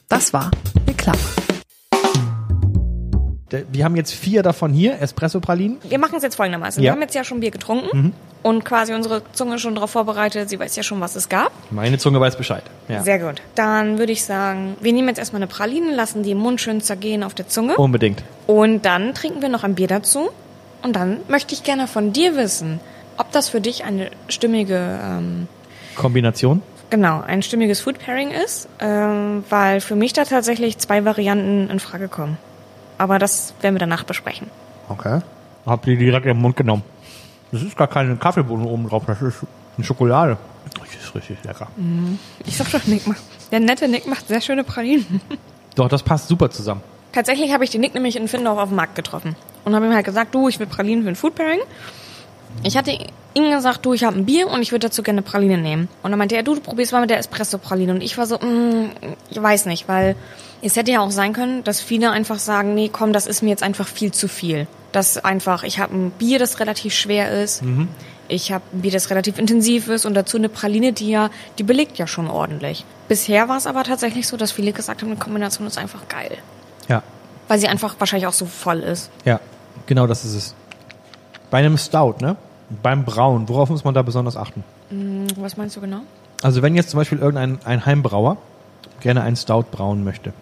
Das 0.10 0.34
war 0.34 0.52
Reklame. 0.88 1.18
der- 1.48 1.53
wir 3.72 3.86
haben 3.86 3.96
jetzt 3.96 4.14
vier 4.14 4.44
davon 4.44 4.74
hier, 4.74 5.00
Espresso-Pralinen. 5.02 5.78
Wir 5.88 6.00
machen 6.00 6.16
es 6.18 6.24
jetzt 6.24 6.36
folgendermaßen. 6.36 6.82
Ja. 6.82 6.88
Wir 6.88 6.92
haben 6.94 7.02
jetzt 7.02 7.16
ja 7.16 7.24
schon 7.24 7.40
Bier 7.40 7.52
getrunken 7.52 8.14
und 8.42 8.66
quasi 8.66 8.94
unsere 8.94 9.22
Zunge 9.34 9.60
schon 9.60 9.76
darauf 9.76 9.92
vorbereitet. 9.92 10.50
Sie 10.50 10.60
weiß 10.60 10.76
ja 10.76 10.84
schon, 10.84 11.00
was 11.02 11.16
es 11.16 11.30
gab. 11.30 11.52
Meine 11.72 11.98
Zunge 11.98 12.20
weiß 12.20 12.36
Bescheid. 12.38 12.64
Ja. 12.88 13.02
Sehr 13.04 13.20
gut. 13.20 13.42
Dann 13.56 13.98
würde 14.00 14.12
ich 14.12 14.24
sagen, 14.24 14.76
wir 14.82 14.94
nehmen 14.94 15.08
jetzt 15.08 15.20
erstmal 15.20 15.42
eine 15.42 15.48
Praline, 15.48 15.94
lassen 15.96 16.24
die 16.24 16.32
im 16.32 16.40
Mund 16.40 16.60
schön 16.62 16.82
zergehen 16.82 17.24
auf 17.24 17.34
der 17.34 17.48
Zunge. 17.48 17.78
Unbedingt. 17.78 18.24
Und 18.48 18.84
dann 18.86 19.14
trinken 19.14 19.42
wir 19.42 19.50
noch 19.50 19.64
ein 19.64 19.76
Bier 19.76 19.88
dazu. 19.88 20.30
Und 20.82 20.96
dann 20.96 21.22
möchte 21.30 21.54
ich 21.54 21.64
gerne 21.64 21.88
von 21.88 22.12
dir 22.12 22.36
wissen, 22.36 22.82
ob 23.18 23.32
das 23.32 23.48
für 23.50 23.62
dich 23.62 23.86
eine 23.86 24.12
stimmige, 24.28 25.00
ähm, 25.02 25.48
Kombination. 25.96 26.62
genau, 26.90 27.22
ein 27.22 27.42
stimmiges 27.44 27.80
Food 27.80 28.00
Pairing 28.00 28.32
ist, 28.32 28.68
ähm, 28.80 29.44
weil 29.50 29.80
für 29.80 29.96
mich 29.96 30.14
da 30.14 30.26
tatsächlich 30.26 30.78
zwei 30.80 31.06
Varianten 31.06 31.70
in 31.70 31.80
Frage 31.80 32.08
kommen. 32.08 32.38
Aber 32.98 33.20
das 33.20 33.54
werden 33.62 33.76
wir 33.76 33.80
danach 33.80 34.04
besprechen. 34.04 34.48
Okay. 34.90 35.22
Hab 35.66 35.84
die 35.84 35.98
direkt 35.98 36.26
im 36.26 36.38
Mund 36.38 36.56
genommen. 36.56 36.84
Das 37.52 37.62
ist 37.62 37.78
gar 37.78 37.88
keine 37.88 38.16
Kaffeebohnen 38.16 38.66
oben 38.66 38.90
drauf, 38.90 39.04
das 39.06 39.22
ist 39.22 39.38
eine 39.78 39.86
Schokolade. 39.86 40.38
Das 40.80 40.96
ist 40.96 41.16
richtig 41.16 41.44
lecker. 41.44 41.68
Ich 42.46 42.58
sag 42.58 42.72
doch, 42.72 42.86
Nick 42.88 43.06
macht, 43.06 43.22
der 43.52 43.60
nette 43.60 43.88
Nick 43.88 44.08
macht 44.08 44.28
sehr 44.28 44.42
schöne 44.42 44.64
Pralinen. 44.64 45.22
Doch, 45.76 45.88
das 45.88 46.04
passt 46.04 46.28
super 46.28 46.50
zusammen. 46.50 46.82
Tatsächlich 47.12 47.54
habe 47.54 47.64
ich 47.64 47.70
den 47.70 47.82
Nick 47.82 47.94
nämlich 47.94 48.16
in 48.16 48.28
Findorf 48.28 48.58
auf 48.58 48.70
dem 48.70 48.76
Markt 48.76 48.96
getroffen 48.96 49.36
und 49.66 49.76
habe 49.76 49.86
ihm 49.86 49.94
halt 49.94 50.06
gesagt, 50.06 50.34
du, 50.34 50.48
ich 50.48 50.60
will 50.60 50.68
Pralinen 50.68 51.04
für 51.04 51.10
ein 51.10 51.16
Food 51.16 51.36
Pairing. 51.36 51.60
Ich 52.62 52.78
hatte 52.78 52.98
ihm 53.34 53.52
gesagt, 53.52 53.86
du, 53.86 53.94
ich 53.94 54.04
habe 54.04 54.18
ein 54.18 54.26
Bier 54.26 54.48
und 54.48 54.62
ich 54.62 54.72
würde 54.72 54.88
dazu 54.88 55.04
gerne 55.04 55.22
Praline 55.22 55.58
nehmen. 55.58 55.90
Und 56.04 56.12
dann 56.12 56.20
meinte 56.20 56.36
er, 56.36 56.44
du, 56.44 56.56
du 56.56 56.62
probierst 56.62 56.92
mal 56.92 57.02
mit 57.02 57.10
der 57.10 57.18
Espresso-Praline. 57.18 57.94
Und 57.94 58.02
ich 58.02 58.18
war 58.18 58.26
so, 58.26 58.38
mm, 58.38 58.92
ich 59.30 59.42
weiß 59.42 59.66
nicht, 59.66 59.88
weil 59.88 60.16
es 60.62 60.76
hätte 60.76 60.92
ja 60.92 61.02
auch 61.02 61.12
sein 61.12 61.34
können, 61.34 61.64
dass 61.64 61.82
viele 61.82 62.12
einfach 62.12 62.40
sagen, 62.40 62.76
nee, 62.76 62.90
komm, 62.92 63.12
das 63.12 63.28
ist 63.28 63.42
mir 63.42 63.50
jetzt 63.50 63.64
einfach 63.64 63.88
viel 63.88 64.12
zu 64.12 64.28
viel. 64.28 64.68
Das 64.92 65.18
einfach, 65.18 65.64
ich 65.64 65.80
habe 65.80 65.96
ein 65.96 66.12
Bier, 66.12 66.40
das 66.40 66.60
relativ 66.60 66.94
schwer 66.94 67.32
ist. 67.32 67.64
Ich 68.30 68.52
habe 68.52 68.64
ein 68.74 68.82
Bier, 68.82 68.92
das 68.92 69.10
relativ 69.10 69.38
intensiv 69.40 69.90
ist 69.90 70.06
und 70.06 70.14
dazu 70.14 70.38
eine 70.38 70.50
Praline, 70.50 70.94
die 70.94 71.10
ja, 71.10 71.30
die 71.58 71.64
belegt 71.64 71.98
ja 71.98 72.08
schon 72.08 72.30
ordentlich. 72.30 72.86
Bisher 73.08 73.50
war 73.50 73.58
es 73.58 73.68
aber 73.68 73.84
tatsächlich 73.84 74.28
so, 74.28 74.38
dass 74.38 74.52
viele 74.52 74.72
gesagt 74.72 75.02
haben, 75.02 75.12
die 75.12 75.18
Kombination 75.18 75.68
ist 75.68 75.78
einfach 75.78 76.08
geil. 76.08 76.38
Ja. 76.88 77.04
Weil 77.48 77.60
sie 77.60 77.68
einfach 77.68 77.96
wahrscheinlich 78.00 78.28
auch 78.28 78.34
so 78.34 78.46
voll 78.46 78.80
ist. 78.80 79.10
Ja, 79.26 79.40
genau 79.88 80.08
das 80.08 80.24
ist 80.24 80.36
es. 80.36 80.56
Bei 81.54 81.60
einem 81.60 81.78
Stout, 81.78 82.16
ne? 82.20 82.36
Beim 82.82 83.06
Brauen, 83.06 83.48
worauf 83.48 83.70
muss 83.70 83.84
man 83.84 83.94
da 83.94 84.02
besonders 84.02 84.36
achten? 84.36 84.64
Hm, 84.90 85.28
Was 85.38 85.56
meinst 85.56 85.76
du 85.76 85.82
genau? 85.82 86.00
Also 86.42 86.64
wenn 86.64 86.74
jetzt 86.74 86.90
zum 86.90 86.98
Beispiel 86.98 87.20
irgendein 87.20 87.60
ein 87.64 87.86
Heimbrauer 87.86 88.38
gerne 89.02 89.22
einen 89.22 89.36
Stout 89.36 89.66
brauen 89.72 90.04
möchte, 90.04 90.34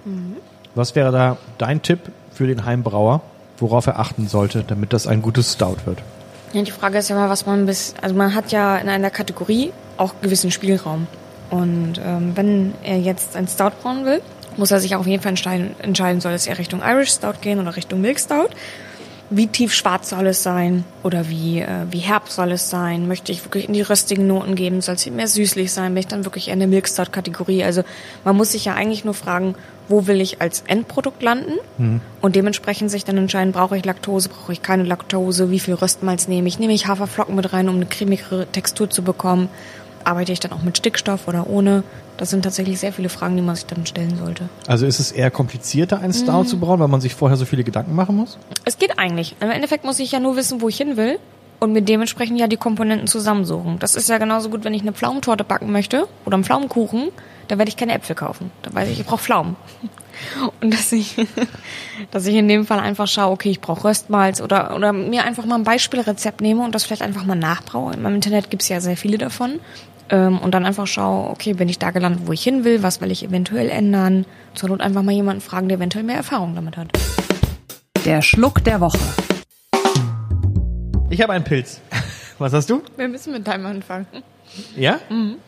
was 0.73 0.95
wäre 0.95 1.11
da 1.11 1.35
dein 1.57 1.81
Tipp 1.81 1.99
für 2.33 2.47
den 2.47 2.63
Heimbrauer, 2.63 3.19
worauf 3.57 3.87
er 3.87 3.99
achten 3.99 4.29
sollte, 4.29 4.63
damit 4.65 4.93
das 4.93 5.05
ein 5.05 5.21
gutes 5.21 5.51
Stout 5.51 5.79
wird? 5.83 5.99
Ja, 6.53 6.61
die 6.61 6.71
Frage 6.71 6.99
ist 6.99 7.09
ja 7.09 7.17
mal, 7.17 7.27
was 7.27 7.45
man 7.45 7.65
bis, 7.65 7.93
also 8.01 8.15
man 8.15 8.33
hat 8.33 8.53
ja 8.53 8.77
in 8.77 8.87
einer 8.87 9.09
Kategorie 9.09 9.73
auch 9.97 10.13
gewissen 10.21 10.49
Spielraum. 10.49 11.07
Und 11.49 11.99
ähm, 12.01 12.37
wenn 12.37 12.73
er 12.83 12.99
jetzt 12.99 13.35
ein 13.35 13.49
Stout 13.49 13.71
brauen 13.81 14.05
will, 14.05 14.21
muss 14.55 14.71
er 14.71 14.79
sich 14.79 14.95
auf 14.95 15.07
jeden 15.07 15.21
Fall 15.21 15.31
entscheiden, 15.31 15.75
entscheiden, 15.79 16.21
soll 16.21 16.31
es 16.31 16.47
eher 16.47 16.57
Richtung 16.57 16.81
Irish 16.81 17.11
Stout 17.11 17.41
gehen 17.41 17.59
oder 17.59 17.75
Richtung 17.75 17.99
Milk 17.99 18.17
Stout. 18.17 18.47
Wie 19.33 19.47
tief 19.47 19.73
schwarz 19.73 20.09
soll 20.09 20.27
es 20.27 20.43
sein 20.43 20.83
oder 21.03 21.29
wie, 21.29 21.61
äh, 21.61 21.85
wie 21.89 21.99
herb 21.99 22.27
soll 22.27 22.51
es 22.51 22.69
sein? 22.69 23.07
Möchte 23.07 23.31
ich 23.31 23.45
wirklich 23.45 23.65
in 23.65 23.73
die 23.73 23.81
röstigen 23.81 24.27
Noten 24.27 24.55
geben? 24.55 24.81
Soll 24.81 24.95
es 24.95 25.09
mehr 25.09 25.27
süßlich 25.27 25.71
sein? 25.71 25.93
Bin 25.93 26.01
ich 26.01 26.07
dann 26.07 26.25
wirklich 26.25 26.49
in 26.49 26.59
der 26.59 26.67
Milk 26.67 26.89
Stout 26.89 27.11
Kategorie? 27.13 27.63
Also 27.63 27.83
man 28.25 28.35
muss 28.35 28.51
sich 28.51 28.65
ja 28.65 28.73
eigentlich 28.73 29.05
nur 29.05 29.13
fragen, 29.13 29.55
wo 29.87 30.05
will 30.05 30.19
ich 30.19 30.41
als 30.41 30.63
Endprodukt 30.67 31.23
landen? 31.23 31.53
Und 32.19 32.35
dementsprechend 32.35 32.91
sich 32.91 33.05
dann 33.05 33.17
entscheiden, 33.17 33.53
brauche 33.53 33.77
ich 33.77 33.85
Laktose, 33.85 34.27
brauche 34.27 34.51
ich 34.51 34.61
keine 34.61 34.83
Laktose, 34.83 35.49
wie 35.49 35.59
viel 35.59 35.75
Röstmalz 35.75 36.27
nehme 36.27 36.49
ich? 36.49 36.59
Nehme 36.59 36.73
ich 36.73 36.87
Haferflocken 36.87 37.35
mit 37.35 37.53
rein, 37.53 37.69
um 37.69 37.75
eine 37.75 37.85
cremigere 37.85 38.47
Textur 38.47 38.89
zu 38.89 39.01
bekommen? 39.01 39.47
Arbeite 40.05 40.31
ich 40.31 40.39
dann 40.39 40.53
auch 40.53 40.63
mit 40.63 40.77
Stickstoff 40.77 41.27
oder 41.27 41.47
ohne? 41.47 41.83
Das 42.17 42.29
sind 42.29 42.43
tatsächlich 42.43 42.79
sehr 42.79 42.93
viele 42.93 43.09
Fragen, 43.09 43.35
die 43.35 43.41
man 43.41 43.55
sich 43.55 43.65
dann 43.65 43.85
stellen 43.85 44.17
sollte. 44.17 44.49
Also 44.67 44.85
ist 44.85 44.99
es 44.99 45.11
eher 45.11 45.31
komplizierter, 45.31 45.99
einen 45.99 46.13
Stout 46.13 46.45
zu 46.45 46.59
brauen, 46.59 46.79
weil 46.79 46.87
man 46.87 47.01
sich 47.01 47.15
vorher 47.15 47.37
so 47.37 47.45
viele 47.45 47.63
Gedanken 47.63 47.95
machen 47.95 48.15
muss? 48.15 48.37
Es 48.63 48.77
geht 48.77 48.99
eigentlich. 48.99 49.35
Im 49.39 49.49
Endeffekt 49.49 49.85
muss 49.85 49.99
ich 49.99 50.11
ja 50.11 50.19
nur 50.19 50.35
wissen, 50.35 50.61
wo 50.61 50.69
ich 50.69 50.77
hin 50.77 50.97
will 50.97 51.19
und 51.59 51.73
mir 51.73 51.81
dementsprechend 51.81 52.39
ja 52.39 52.47
die 52.47 52.57
Komponenten 52.57 53.07
zusammensuchen. 53.07 53.77
Das 53.79 53.95
ist 53.95 54.09
ja 54.09 54.17
genauso 54.17 54.49
gut, 54.49 54.63
wenn 54.63 54.73
ich 54.73 54.81
eine 54.81 54.93
Pflaumentorte 54.93 55.43
backen 55.43 55.71
möchte 55.71 56.07
oder 56.25 56.35
einen 56.35 56.43
Pflaumenkuchen, 56.43 57.09
dann 57.47 57.59
werde 57.59 57.69
ich 57.69 57.77
keine 57.77 57.93
Äpfel 57.93 58.15
kaufen. 58.15 58.49
Dann 58.63 58.73
weiß 58.73 58.89
ich, 58.89 58.99
ich 58.99 59.05
brauche 59.05 59.21
Pflaumen. 59.21 59.55
Und 60.61 60.73
dass 60.73 60.91
ich, 60.91 61.15
dass 62.11 62.25
ich 62.25 62.35
in 62.35 62.47
dem 62.47 62.65
Fall 62.65 62.79
einfach 62.79 63.07
schaue, 63.07 63.31
okay, 63.31 63.49
ich 63.49 63.61
brauche 63.61 63.85
Röstmalz 63.85 64.41
oder, 64.41 64.75
oder 64.75 64.91
mir 64.91 65.23
einfach 65.23 65.45
mal 65.45 65.55
ein 65.55 65.63
Beispielrezept 65.63 66.41
nehme 66.41 66.63
und 66.63 66.75
das 66.75 66.83
vielleicht 66.83 67.01
einfach 67.01 67.25
mal 67.25 67.35
nachbraue. 67.35 67.93
Im 67.93 68.05
Internet 68.05 68.49
gibt's 68.49 68.69
ja 68.69 68.81
sehr 68.81 68.97
viele 68.97 69.17
davon. 69.17 69.59
Ähm, 70.11 70.39
und 70.39 70.53
dann 70.53 70.65
einfach 70.65 70.87
schaue, 70.87 71.29
okay, 71.29 71.53
bin 71.53 71.69
ich 71.69 71.79
da 71.79 71.91
gelandet, 71.91 72.27
wo 72.27 72.33
ich 72.33 72.43
hin 72.43 72.63
will, 72.65 72.83
was 72.83 73.01
will 73.01 73.11
ich 73.11 73.23
eventuell 73.23 73.69
ändern. 73.69 74.25
Zur 74.53 74.69
Not 74.69 74.81
einfach 74.81 75.01
mal 75.01 75.13
jemanden 75.13 75.41
fragen, 75.41 75.69
der 75.69 75.77
eventuell 75.77 76.03
mehr 76.03 76.17
Erfahrung 76.17 76.53
damit 76.53 76.77
hat. 76.77 76.89
Der 78.05 78.21
Schluck 78.21 78.63
der 78.63 78.81
Woche. 78.81 78.99
Ich 81.09 81.21
habe 81.21 81.33
einen 81.33 81.45
Pilz. 81.45 81.81
Was 82.39 82.53
hast 82.53 82.69
du? 82.69 82.81
Wir 82.97 83.07
müssen 83.07 83.31
mit 83.31 83.47
deinem 83.47 83.65
anfangen. 83.65 84.07
Ja? 84.75 84.99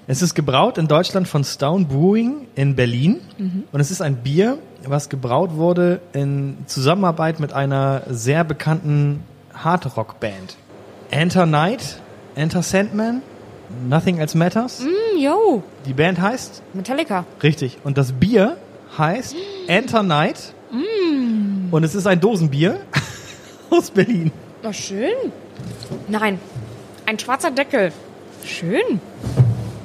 Es 0.08 0.22
ist 0.22 0.34
gebraut 0.34 0.78
in 0.78 0.88
Deutschland 0.88 1.28
von 1.28 1.44
Stone 1.44 1.86
Brewing 1.86 2.48
in 2.56 2.76
Berlin. 2.76 3.20
Und 3.72 3.80
es 3.80 3.92
ist 3.92 4.02
ein 4.02 4.18
Bier, 4.18 4.60
was 4.86 5.10
gebraut 5.10 5.56
wurde 5.56 6.00
in 6.14 6.58
Zusammenarbeit 6.68 7.40
mit 7.40 7.52
einer 7.52 8.04
sehr 8.08 8.44
bekannten 8.44 9.24
Hardrock-Band. 9.54 10.56
Enter 11.12 11.46
Night, 11.46 12.00
Enter 12.36 12.62
Sandman, 12.62 13.22
Nothing 13.88 14.18
Else 14.20 14.38
Matters. 14.38 14.82
Mm, 14.82 15.18
yo, 15.20 15.64
Die 15.86 15.94
Band 15.94 16.20
heißt, 16.22 16.62
Metallica. 16.74 17.26
richtig, 17.42 17.78
und 17.84 17.98
das 17.98 18.12
Bier 18.14 18.58
heißt 18.98 19.36
Enter 19.68 20.04
Night. 20.04 20.54
Und 21.72 21.84
es 21.84 21.96
ist 21.96 22.08
ein 22.08 22.20
Dosenbier 22.20 22.80
aus 23.70 23.92
Berlin. 23.92 24.32
Oh, 24.64 24.72
schön. 24.72 25.14
Nein, 26.08 26.40
ein 27.06 27.18
schwarzer 27.20 27.52
Deckel. 27.52 27.92
Schön. 28.46 29.00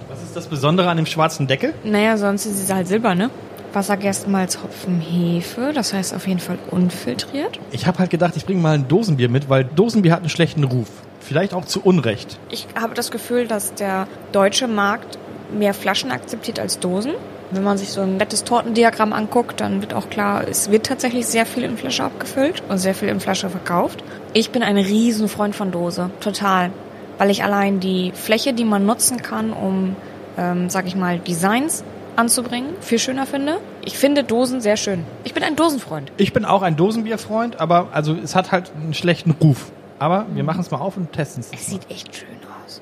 Was 0.08 0.22
ist 0.22 0.36
das 0.36 0.46
Besondere 0.46 0.88
an 0.90 0.96
dem 0.96 1.06
schwarzen 1.06 1.46
Deckel? 1.46 1.74
Naja, 1.84 2.16
sonst 2.16 2.46
ist 2.46 2.62
es 2.62 2.72
halt 2.72 2.86
Silber, 2.88 3.14
ne? 3.14 3.30
Wasser, 3.72 3.96
Gerstenmalz, 3.96 4.58
Hopfen, 4.62 5.00
Hefe. 5.00 5.72
Das 5.74 5.92
heißt 5.92 6.14
auf 6.14 6.26
jeden 6.26 6.40
Fall 6.40 6.58
unfiltriert. 6.70 7.58
Ich 7.70 7.86
habe 7.86 7.98
halt 7.98 8.10
gedacht, 8.10 8.34
ich 8.36 8.46
bringe 8.46 8.60
mal 8.60 8.74
ein 8.74 8.88
Dosenbier 8.88 9.28
mit, 9.28 9.48
weil 9.48 9.64
Dosenbier 9.64 10.12
hat 10.12 10.20
einen 10.20 10.30
schlechten 10.30 10.64
Ruf. 10.64 10.88
Vielleicht 11.20 11.54
auch 11.54 11.64
zu 11.64 11.82
Unrecht. 11.82 12.38
Ich 12.50 12.66
habe 12.80 12.94
das 12.94 13.10
Gefühl, 13.10 13.46
dass 13.46 13.74
der 13.74 14.06
deutsche 14.32 14.68
Markt 14.68 15.18
mehr 15.52 15.74
Flaschen 15.74 16.10
akzeptiert 16.10 16.58
als 16.58 16.78
Dosen. 16.78 17.12
Wenn 17.50 17.64
man 17.64 17.78
sich 17.78 17.90
so 17.90 18.02
ein 18.02 18.18
nettes 18.18 18.44
Tortendiagramm 18.44 19.14
anguckt, 19.14 19.60
dann 19.60 19.80
wird 19.80 19.94
auch 19.94 20.10
klar, 20.10 20.46
es 20.46 20.70
wird 20.70 20.86
tatsächlich 20.86 21.26
sehr 21.26 21.46
viel 21.46 21.64
in 21.64 21.78
Flasche 21.78 22.04
abgefüllt 22.04 22.62
und 22.68 22.78
sehr 22.78 22.94
viel 22.94 23.08
in 23.08 23.20
Flasche 23.20 23.48
verkauft. 23.48 24.04
Ich 24.34 24.50
bin 24.50 24.62
ein 24.62 24.76
Riesenfreund 24.76 25.56
von 25.56 25.70
Dose, 25.70 26.10
total. 26.20 26.70
Weil 27.16 27.30
ich 27.30 27.42
allein 27.42 27.80
die 27.80 28.12
Fläche, 28.14 28.52
die 28.52 28.64
man 28.64 28.84
nutzen 28.84 29.22
kann, 29.22 29.52
um, 29.52 29.96
ähm, 30.36 30.68
sag 30.68 30.86
ich 30.86 30.94
mal, 30.94 31.18
Designs 31.18 31.82
anzubringen, 32.16 32.74
viel 32.80 32.98
schöner 32.98 33.26
finde. 33.26 33.58
Ich 33.84 33.96
finde 33.96 34.24
Dosen 34.24 34.60
sehr 34.60 34.76
schön. 34.76 35.04
Ich 35.24 35.32
bin 35.34 35.42
ein 35.42 35.56
Dosenfreund. 35.56 36.12
Ich 36.16 36.32
bin 36.32 36.44
auch 36.44 36.62
ein 36.62 36.76
Dosenbierfreund, 36.76 37.60
aber 37.60 37.88
also 37.92 38.14
es 38.14 38.34
hat 38.34 38.52
halt 38.52 38.72
einen 38.74 38.92
schlechten 38.92 39.30
Ruf. 39.30 39.70
Aber 39.98 40.26
wir 40.32 40.44
machen 40.44 40.60
es 40.60 40.70
mal 40.70 40.78
auf 40.78 40.96
und 40.96 41.12
testen 41.12 41.40
es. 41.40 41.50
Es 41.52 41.66
sieht 41.66 41.90
echt 41.90 42.14
schön 42.14 42.28
aus. 42.64 42.80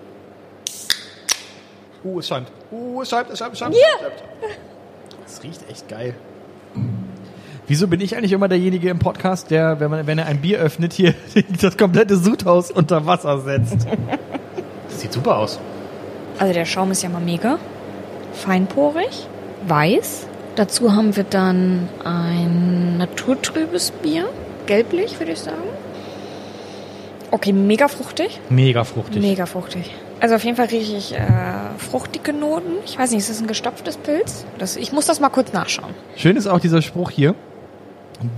Uh, 2.04 2.18
es 2.18 2.28
schäumt. 2.28 2.48
Uh, 2.70 3.02
es 3.02 3.10
schäumt, 3.10 3.30
es 3.30 3.38
schäumt, 3.38 3.52
es 3.54 3.58
schäumt. 3.58 3.74
Ja. 3.74 4.08
Es 5.26 5.42
riecht 5.42 5.68
echt 5.70 5.88
geil. 5.88 6.14
Wieso 7.66 7.88
bin 7.88 8.00
ich 8.00 8.16
eigentlich 8.16 8.32
immer 8.32 8.48
derjenige 8.48 8.90
im 8.90 8.98
Podcast, 8.98 9.50
der, 9.50 9.80
wenn, 9.80 9.90
man, 9.90 10.06
wenn 10.06 10.18
er 10.18 10.26
ein 10.26 10.40
Bier 10.40 10.58
öffnet, 10.58 10.92
hier 10.92 11.14
das 11.60 11.76
komplette 11.76 12.16
Sudhaus 12.16 12.70
unter 12.70 13.06
Wasser 13.06 13.40
setzt? 13.40 13.86
Das 14.88 15.00
sieht 15.00 15.12
super 15.12 15.38
aus. 15.38 15.58
Also 16.38 16.52
der 16.52 16.64
Schaum 16.64 16.92
ist 16.92 17.02
ja 17.02 17.08
mal 17.08 17.20
mega. 17.20 17.58
Feinporig, 18.34 19.26
weiß. 19.66 20.26
Dazu 20.54 20.92
haben 20.92 21.16
wir 21.16 21.24
dann 21.24 21.88
ein 22.04 22.98
naturtrübes 22.98 23.90
Bier. 23.90 24.28
Gelblich, 24.66 25.18
würde 25.18 25.32
ich 25.32 25.40
sagen. 25.40 25.62
Okay, 27.36 27.52
mega 27.52 27.86
fruchtig. 27.88 28.40
Mega 28.48 28.84
fruchtig. 28.84 29.20
Mega 29.20 29.44
fruchtig. 29.44 29.90
Also 30.20 30.36
auf 30.36 30.44
jeden 30.44 30.56
Fall 30.56 30.68
rieche 30.68 30.96
ich 30.96 31.12
äh, 31.12 31.18
fruchtige 31.76 32.32
Noten. 32.32 32.78
Ich 32.86 32.98
weiß 32.98 33.10
nicht, 33.10 33.18
ist 33.18 33.28
das 33.28 33.42
ein 33.42 33.46
gestopftes 33.46 33.98
Pilz? 33.98 34.46
Das, 34.56 34.76
ich 34.76 34.90
muss 34.90 35.04
das 35.04 35.20
mal 35.20 35.28
kurz 35.28 35.52
nachschauen. 35.52 35.92
Schön 36.16 36.38
ist 36.38 36.46
auch 36.46 36.60
dieser 36.60 36.80
Spruch 36.80 37.10
hier. 37.10 37.34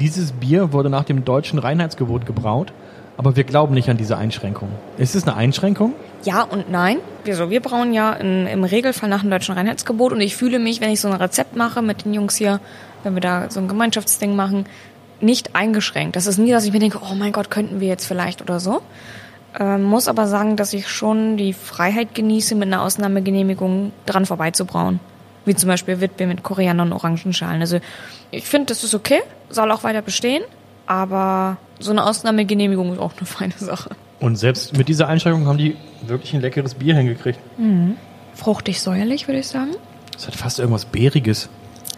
Dieses 0.01 0.33
Bier 0.33 0.73
wurde 0.73 0.91
nach 0.91 1.05
dem 1.05 1.25
deutschen 1.25 1.61
Reinheitsgebot 1.61 2.27
gebraut, 2.27 2.73
aber 3.17 3.37
wir 3.37 3.45
glauben 3.45 3.73
nicht 3.73 3.89
an 3.89 3.99
diese 3.99 4.17
Einschränkung. 4.17 4.69
Ist 4.97 5.15
es 5.15 5.23
eine 5.29 5.37
Einschränkung? 5.37 5.93
Ja 6.25 6.43
und 6.43 6.69
nein. 6.69 6.99
Wieso? 7.23 7.51
Wir 7.51 7.61
brauen 7.61 7.93
ja 7.93 8.15
in, 8.15 8.49
im 8.49 8.65
Regelfall 8.65 9.09
nach 9.09 9.21
dem 9.21 9.31
deutschen 9.31 9.55
Reinheitsgebot 9.55 10.13
und 10.13 10.21
ich 10.21 10.35
fühle 10.35 10.59
mich, 10.59 10.81
wenn 10.81 10.91
ich 10.91 11.01
so 11.01 11.07
ein 11.07 11.15
Rezept 11.15 11.55
mache 11.55 11.83
mit 11.83 12.05
den 12.05 12.15
Jungs 12.15 12.35
hier, 12.35 12.59
wenn 13.05 13.15
wir 13.15 13.21
da 13.21 13.49
so 13.49 13.61
ein 13.61 13.69
Gemeinschaftsding 13.69 14.35
machen, 14.35 14.67
nicht 15.21 15.55
eingeschränkt. 15.55 16.17
Das 16.17 16.27
ist 16.27 16.39
nie, 16.39 16.51
dass 16.51 16.65
ich 16.65 16.73
mir 16.73 16.79
denke, 16.79 17.01
oh 17.03 17.15
mein 17.15 17.33
Gott, 17.33 17.51
könnten 17.51 17.81
wir 17.81 17.89
jetzt 17.89 18.07
vielleicht 18.07 18.43
oder 18.43 18.61
so. 18.61 18.83
Ähm, 19.59 19.83
muss 19.83 20.09
aber 20.09 20.27
sagen, 20.27 20.57
dass 20.57 20.73
ich 20.73 20.89
schon 20.89 21.37
die 21.37 21.53
Freiheit 21.53 22.15
genieße, 22.15 22.55
mit 22.55 22.69
einer 22.69 22.83
Ausnahmegenehmigung 22.83 23.93
dran 24.07 24.27
vorbeizubrauen. 24.27 25.01
Wie 25.45 25.55
zum 25.55 25.69
Beispiel 25.69 26.01
Witbier 26.01 26.27
mit 26.27 26.43
Koriander 26.43 26.85
und 26.85 26.93
Orangenschalen. 26.93 27.61
Also 27.61 27.81
ich 28.31 28.45
finde, 28.45 28.67
das 28.67 28.85
ist 28.85 28.95
okay, 28.95 29.21
soll 29.49 29.73
auch 29.73 29.85
weiter 29.85 30.03
bestehen, 30.03 30.43
aber 30.87 31.57
so 31.79 31.91
eine 31.91 32.05
Ausnahmegenehmigung 32.05 32.93
ist 32.93 32.99
auch 32.99 33.13
eine 33.17 33.27
feine 33.27 33.55
Sache. 33.57 33.91
Und 34.21 34.37
selbst 34.37 34.77
mit 34.77 34.89
dieser 34.89 35.09
Einschränkung 35.09 35.47
haben 35.47 35.59
die 35.59 35.77
wirklich 36.07 36.35
ein 36.35 36.41
leckeres 36.41 36.75
Bier 36.75 36.97
hingekriegt. 36.97 37.39
Fruchtig 38.35 38.81
säuerlich, 38.81 39.29
würde 39.29 39.41
ich 39.41 39.47
sagen. 39.47 39.77
Das 40.13 40.27
hat 40.27 40.35
fast 40.35 40.59
irgendwas 40.59 40.85
Beeriges. 40.85 41.49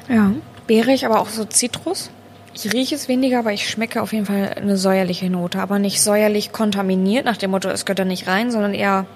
Ja. 0.09 0.33
Beerig, 0.67 1.07
aber 1.07 1.21
auch 1.21 1.29
so 1.29 1.45
Zitrus. 1.45 2.11
Ich 2.53 2.73
rieche 2.73 2.95
es 2.95 3.09
weniger, 3.09 3.39
aber 3.39 3.53
ich 3.53 3.69
schmecke 3.69 4.03
auf 4.03 4.13
jeden 4.13 4.27
Fall 4.27 4.55
eine 4.57 4.77
säuerliche 4.77 5.31
Note. 5.31 5.61
Aber 5.61 5.79
nicht 5.79 6.03
säuerlich 6.03 6.53
kontaminiert, 6.53 7.25
nach 7.25 7.37
dem 7.37 7.53
Motto, 7.53 7.69
es 7.69 7.85
gehört 7.85 8.01
da 8.01 8.05
nicht 8.05 8.27
rein, 8.27 8.51
sondern 8.51 8.75
eher 8.75 9.07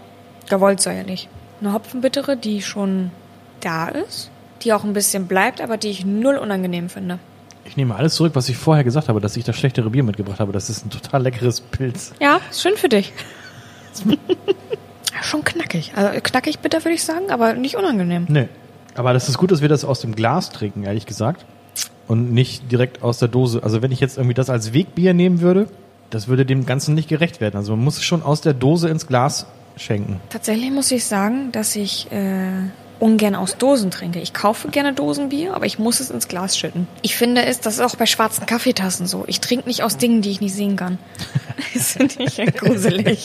gewollt 0.48 0.80
säuerlich. 0.80 1.28
Eine 1.60 1.72
Hopfenbittere, 1.72 2.36
die 2.36 2.62
schon 2.62 3.10
da 3.60 3.88
ist, 3.88 4.30
die 4.62 4.72
auch 4.72 4.84
ein 4.84 4.92
bisschen 4.92 5.26
bleibt, 5.26 5.60
aber 5.60 5.76
die 5.76 5.88
ich 5.88 6.04
null 6.04 6.36
unangenehm 6.36 6.88
finde. 6.88 7.18
Ich 7.64 7.76
nehme 7.76 7.96
alles 7.96 8.14
zurück, 8.14 8.32
was 8.34 8.48
ich 8.48 8.56
vorher 8.56 8.84
gesagt 8.84 9.08
habe, 9.08 9.20
dass 9.20 9.36
ich 9.36 9.44
das 9.44 9.56
schlechtere 9.56 9.90
Bier 9.90 10.02
mitgebracht 10.02 10.38
habe. 10.38 10.52
Das 10.52 10.68
ist 10.68 10.84
ein 10.84 10.90
total 10.90 11.22
leckeres 11.22 11.60
Pilz. 11.60 12.12
Ja, 12.20 12.40
ist 12.50 12.62
schön 12.62 12.76
für 12.76 12.88
dich. 12.88 13.12
Schon 15.22 15.44
knackig. 15.44 15.92
Also 15.96 16.20
knackig 16.20 16.58
bitter, 16.58 16.84
würde 16.84 16.94
ich 16.94 17.04
sagen, 17.04 17.30
aber 17.30 17.54
nicht 17.54 17.76
unangenehm. 17.76 18.26
Nee. 18.28 18.48
Aber 18.94 19.12
das 19.12 19.28
ist 19.28 19.38
gut, 19.38 19.50
dass 19.50 19.62
wir 19.62 19.68
das 19.68 19.84
aus 19.84 20.00
dem 20.00 20.14
Glas 20.14 20.50
trinken, 20.50 20.84
ehrlich 20.84 21.06
gesagt. 21.06 21.44
Und 22.06 22.32
nicht 22.32 22.70
direkt 22.70 23.02
aus 23.02 23.18
der 23.18 23.28
Dose. 23.28 23.62
Also 23.62 23.80
wenn 23.82 23.92
ich 23.92 24.00
jetzt 24.00 24.18
irgendwie 24.18 24.34
das 24.34 24.50
als 24.50 24.72
Wegbier 24.72 25.14
nehmen 25.14 25.40
würde, 25.40 25.68
das 26.10 26.28
würde 26.28 26.44
dem 26.44 26.66
Ganzen 26.66 26.94
nicht 26.94 27.08
gerecht 27.08 27.40
werden. 27.40 27.56
Also 27.56 27.74
man 27.74 27.84
muss 27.84 27.96
es 27.96 28.04
schon 28.04 28.22
aus 28.22 28.40
der 28.40 28.52
Dose 28.52 28.88
ins 28.88 29.06
Glas 29.06 29.46
schenken. 29.76 30.20
Tatsächlich 30.30 30.70
muss 30.70 30.90
ich 30.90 31.06
sagen, 31.06 31.50
dass 31.50 31.74
ich 31.76 32.10
äh, 32.12 32.68
ungern 33.00 33.34
aus 33.34 33.56
Dosen 33.56 33.90
trinke. 33.90 34.20
Ich 34.20 34.32
kaufe 34.32 34.68
gerne 34.68 34.92
Dosenbier, 34.92 35.54
aber 35.54 35.66
ich 35.66 35.78
muss 35.78 36.00
es 36.00 36.10
ins 36.10 36.28
Glas 36.28 36.56
schütten. 36.56 36.86
Ich 37.02 37.16
finde 37.16 37.44
es, 37.44 37.60
das 37.60 37.74
ist 37.74 37.80
auch 37.80 37.96
bei 37.96 38.06
schwarzen 38.06 38.46
Kaffeetassen 38.46 39.06
so. 39.06 39.24
Ich 39.26 39.40
trinke 39.40 39.66
nicht 39.68 39.82
aus 39.82 39.96
Dingen, 39.96 40.22
die 40.22 40.30
ich 40.30 40.40
nicht 40.40 40.54
sehen 40.54 40.76
kann. 40.76 40.98
Das 41.72 41.92
finde 41.94 42.14
ich 42.22 42.36
ja 42.36 42.44
gruselig. 42.44 43.24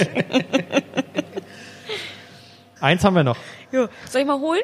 Eins 2.80 3.04
haben 3.04 3.16
wir 3.16 3.24
noch. 3.24 3.38
Jo, 3.72 3.88
soll 4.10 4.22
ich 4.22 4.28
mal 4.28 4.40
holen? 4.40 4.64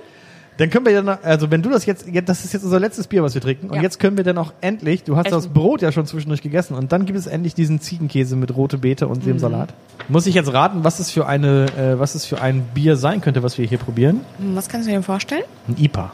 Dann 0.58 0.70
können 0.70 0.86
wir 0.86 0.94
ja 0.94 1.02
noch, 1.02 1.22
also 1.24 1.52
wenn 1.52 1.62
du 1.62 1.70
das 1.70 1.86
jetzt, 1.86 2.06
das 2.26 2.46
ist 2.46 2.54
jetzt 2.54 2.64
unser 2.64 2.80
letztes 2.80 3.08
Bier, 3.08 3.22
was 3.24 3.34
wir 3.34 3.42
trinken. 3.42 3.70
Und 3.70 3.76
Ja. 3.76 3.82
jetzt 3.82 4.00
können 4.00 4.16
wir 4.16 4.24
dann 4.24 4.38
auch 4.38 4.54
endlich, 4.62 5.04
du 5.04 5.18
hast 5.18 5.26
Essen. 5.28 5.36
das 5.36 5.48
Brot 5.48 5.82
ja 5.82 5.92
schon 5.92 6.06
zwischendurch 6.06 6.42
gegessen 6.42 6.76
und 6.76 6.92
dann 6.94 7.06
gibt 7.06 7.20
es 7.20 7.28
endlich 7.28 7.54
diesen 7.56 7.82
Ziegenkäse 7.82 8.36
mit 8.38 8.56
rote 8.56 8.78
Beete 8.78 9.08
und 9.08 9.26
dem 9.26 9.38
Salat. 9.38 9.74
Muss 10.08 10.28
ich 10.28 10.36
jetzt 10.36 10.54
raten, 10.54 10.84
was 10.86 11.00
es 11.00 11.12
für 11.12 11.28
eine, 11.28 11.66
äh, 11.78 12.00
was 12.00 12.16
es 12.16 12.26
für 12.26 12.42
ein 12.42 12.62
Bier 12.74 12.96
sein 12.96 13.20
könnte, 13.22 13.44
was 13.44 13.58
wir 13.58 13.66
hier 13.68 13.78
probieren? 13.80 14.22
Was 14.54 14.70
kannst 14.70 14.88
du 14.88 14.92
dir 14.92 15.02
vorstellen? 15.04 15.44
Ein 15.68 15.76
IPA. 15.78 16.12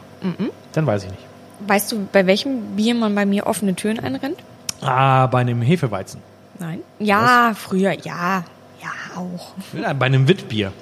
Dann 0.72 0.86
weiß 0.86 1.04
ich 1.04 1.10
nicht. 1.10 1.22
Weißt 1.68 1.92
du, 1.92 2.08
bei 2.12 2.26
welchem 2.26 2.74
Bier 2.76 2.94
man 2.96 3.14
bei 3.14 3.24
mir 3.26 3.46
offene 3.46 3.74
Türen 3.76 4.00
einrennt? 4.00 4.36
Ah, 4.80 5.26
bei 5.28 5.38
einem 5.40 5.62
Hefeweizen. 5.62 6.20
Nein. 6.58 6.80
Ja, 6.98 7.52
früher, 7.54 7.92
ja. 7.92 8.44
Ja, 8.82 8.90
auch. 9.16 9.52
Bei 9.96 10.06
einem 10.06 10.26
Witbier. 10.26 10.72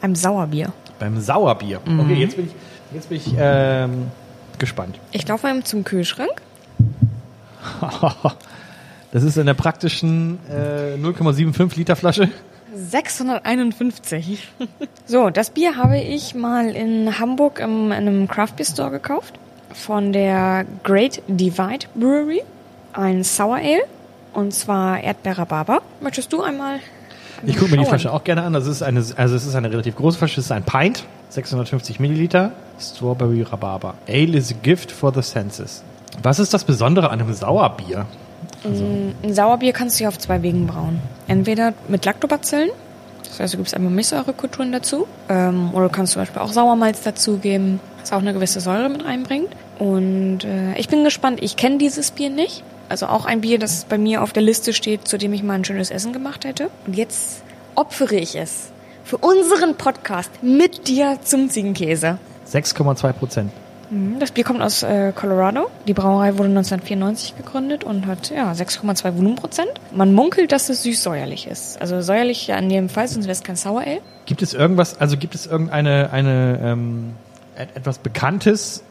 Einem 0.00 0.14
Sauerbier. 0.14 0.72
Beim 1.00 1.20
Sauerbier. 1.20 1.80
Okay, 1.84 2.14
jetzt 2.14 2.36
bin 2.36 2.46
ich, 2.46 2.52
jetzt 2.92 3.08
bin 3.08 3.18
ich 3.18 3.34
ähm, 3.36 4.10
gespannt. 4.58 4.98
Ich 5.12 5.26
laufe 5.26 5.46
mal 5.46 5.62
zum 5.64 5.84
Kühlschrank. 5.84 6.42
Das 9.10 9.22
ist 9.22 9.38
in 9.38 9.46
der 9.46 9.54
praktischen 9.54 10.38
äh, 10.50 10.96
0,75 10.96 11.76
Liter 11.76 11.96
Flasche. 11.96 12.28
651. 12.74 14.48
so, 15.06 15.30
das 15.30 15.48
Bier 15.50 15.76
habe 15.76 15.98
ich 15.98 16.34
mal 16.34 16.68
in 16.76 17.18
Hamburg 17.18 17.58
in 17.60 17.90
einem 17.90 18.28
Craft 18.28 18.56
Beer 18.56 18.66
Store 18.66 18.90
gekauft. 18.90 19.38
Von 19.72 20.12
der 20.12 20.66
Great 20.84 21.22
Divide 21.26 21.86
Brewery. 21.94 22.42
Ein 22.92 23.24
Sour 23.24 23.56
Ale. 23.56 23.84
Und 24.34 24.52
zwar 24.52 25.00
Erdbeer-Rhabarber. 25.00 25.80
Möchtest 26.00 26.32
du 26.32 26.42
einmal 26.42 26.80
Ich 27.44 27.56
gucke 27.56 27.70
mir 27.70 27.78
die? 27.78 27.84
Flasche 27.84 28.12
auch 28.12 28.24
gerne 28.24 28.42
an. 28.42 28.52
Das 28.52 28.66
ist 28.66 28.82
eine, 28.82 29.04
also 29.16 29.34
es 29.34 29.46
ist 29.46 29.54
eine 29.54 29.70
relativ 29.70 29.96
große 29.96 30.18
Flasche. 30.18 30.40
Es 30.40 30.46
ist 30.46 30.52
ein 30.52 30.64
Pint, 30.64 31.04
650 31.30 32.00
Milliliter, 32.00 32.52
Strawberry 32.80 33.42
Rhabarber. 33.42 33.94
Ale 34.08 34.36
is 34.36 34.52
a 34.52 34.56
gift 34.62 34.90
for 34.90 35.12
the 35.14 35.22
senses. 35.22 35.82
Was 36.22 36.38
ist 36.38 36.52
das 36.52 36.64
Besondere 36.64 37.10
an 37.10 37.20
einem 37.20 37.32
Sauerbier? 37.32 38.06
Ein 38.64 39.34
Sauerbier 39.34 39.72
kannst 39.72 39.98
du 39.98 40.04
ja 40.04 40.08
auf 40.08 40.18
zwei 40.18 40.42
Wegen 40.42 40.66
brauen. 40.66 41.00
Entweder 41.28 41.74
mit 41.86 42.04
Lactobacillen, 42.04 42.70
das 43.24 43.40
heißt, 43.40 43.54
du 43.54 43.58
gibst 43.58 43.74
einmal 43.74 43.92
Milchsäurekulturen 43.92 44.72
dazu, 44.72 45.06
ähm, 45.28 45.72
oder 45.74 45.84
du 45.84 45.92
kannst 45.92 46.14
zum 46.14 46.22
Beispiel 46.22 46.42
auch 46.42 46.50
Sauermalz 46.50 47.02
dazugeben, 47.02 47.78
was 48.00 48.12
auch 48.12 48.18
eine 48.18 48.32
gewisse 48.32 48.60
Säure 48.60 48.88
mit 48.88 49.04
reinbringt. 49.04 49.48
Und 49.78 50.44
äh, 50.44 50.76
ich 50.76 50.88
bin 50.88 51.04
gespannt, 51.04 51.40
ich 51.42 51.56
kenne 51.56 51.78
dieses 51.78 52.10
Bier 52.10 52.30
nicht. 52.30 52.64
Also 52.88 53.06
auch 53.06 53.24
ein 53.26 53.40
Bier, 53.42 53.58
das 53.58 53.84
bei 53.84 53.98
mir 53.98 54.22
auf 54.22 54.32
der 54.32 54.42
Liste 54.42 54.72
steht, 54.72 55.06
zu 55.06 55.18
dem 55.18 55.32
ich 55.32 55.42
mal 55.42 55.54
ein 55.54 55.64
schönes 55.64 55.90
Essen 55.90 56.12
gemacht 56.12 56.44
hätte. 56.44 56.70
Und 56.86 56.96
jetzt 56.96 57.42
opfere 57.74 58.16
ich 58.16 58.34
es 58.36 58.70
für 59.04 59.18
unseren 59.18 59.76
Podcast 59.76 60.30
mit 60.42 60.88
dir 60.88 61.18
zum 61.22 61.48
Ziegenkäse. 61.50 62.18
6,2 62.50 63.12
Prozent. 63.12 63.52
Mhm, 63.90 64.18
Das 64.18 64.30
Bier 64.32 64.44
kommt 64.44 64.60
aus 64.62 64.82
äh, 64.82 65.12
Colorado. 65.14 65.68
Die 65.86 65.94
Brauerei 65.94 66.32
wurde 66.38 66.48
1994 66.50 67.36
gegründet 67.36 67.84
und 67.84 68.06
hat 68.06 68.30
ja 68.30 68.50
6,2 68.52 69.16
Volumenprozent. 69.16 69.70
Man 69.92 70.12
munkelt, 70.14 70.52
dass 70.52 70.68
es 70.68 70.82
süß-säuerlich 70.82 71.46
ist. 71.46 71.80
Also 71.80 72.00
säuerlich 72.02 72.46
ja 72.46 72.56
in 72.58 72.70
jedem 72.70 72.88
Fall, 72.88 73.08
sonst 73.08 73.24
wäre 73.26 73.32
es 73.32 73.42
kein 73.42 73.56
Sour 73.56 73.80
Ale. 73.80 74.00
Gibt 74.26 74.42
es 74.42 74.52
irgendwas, 74.54 74.98
also 75.00 75.16
gibt 75.16 75.34
es 75.34 75.46
irgendeine 75.46 76.10
eine, 76.12 76.58
ähm, 76.62 77.12
et- 77.56 77.74
etwas 77.76 77.98
Bekanntes, 77.98 78.82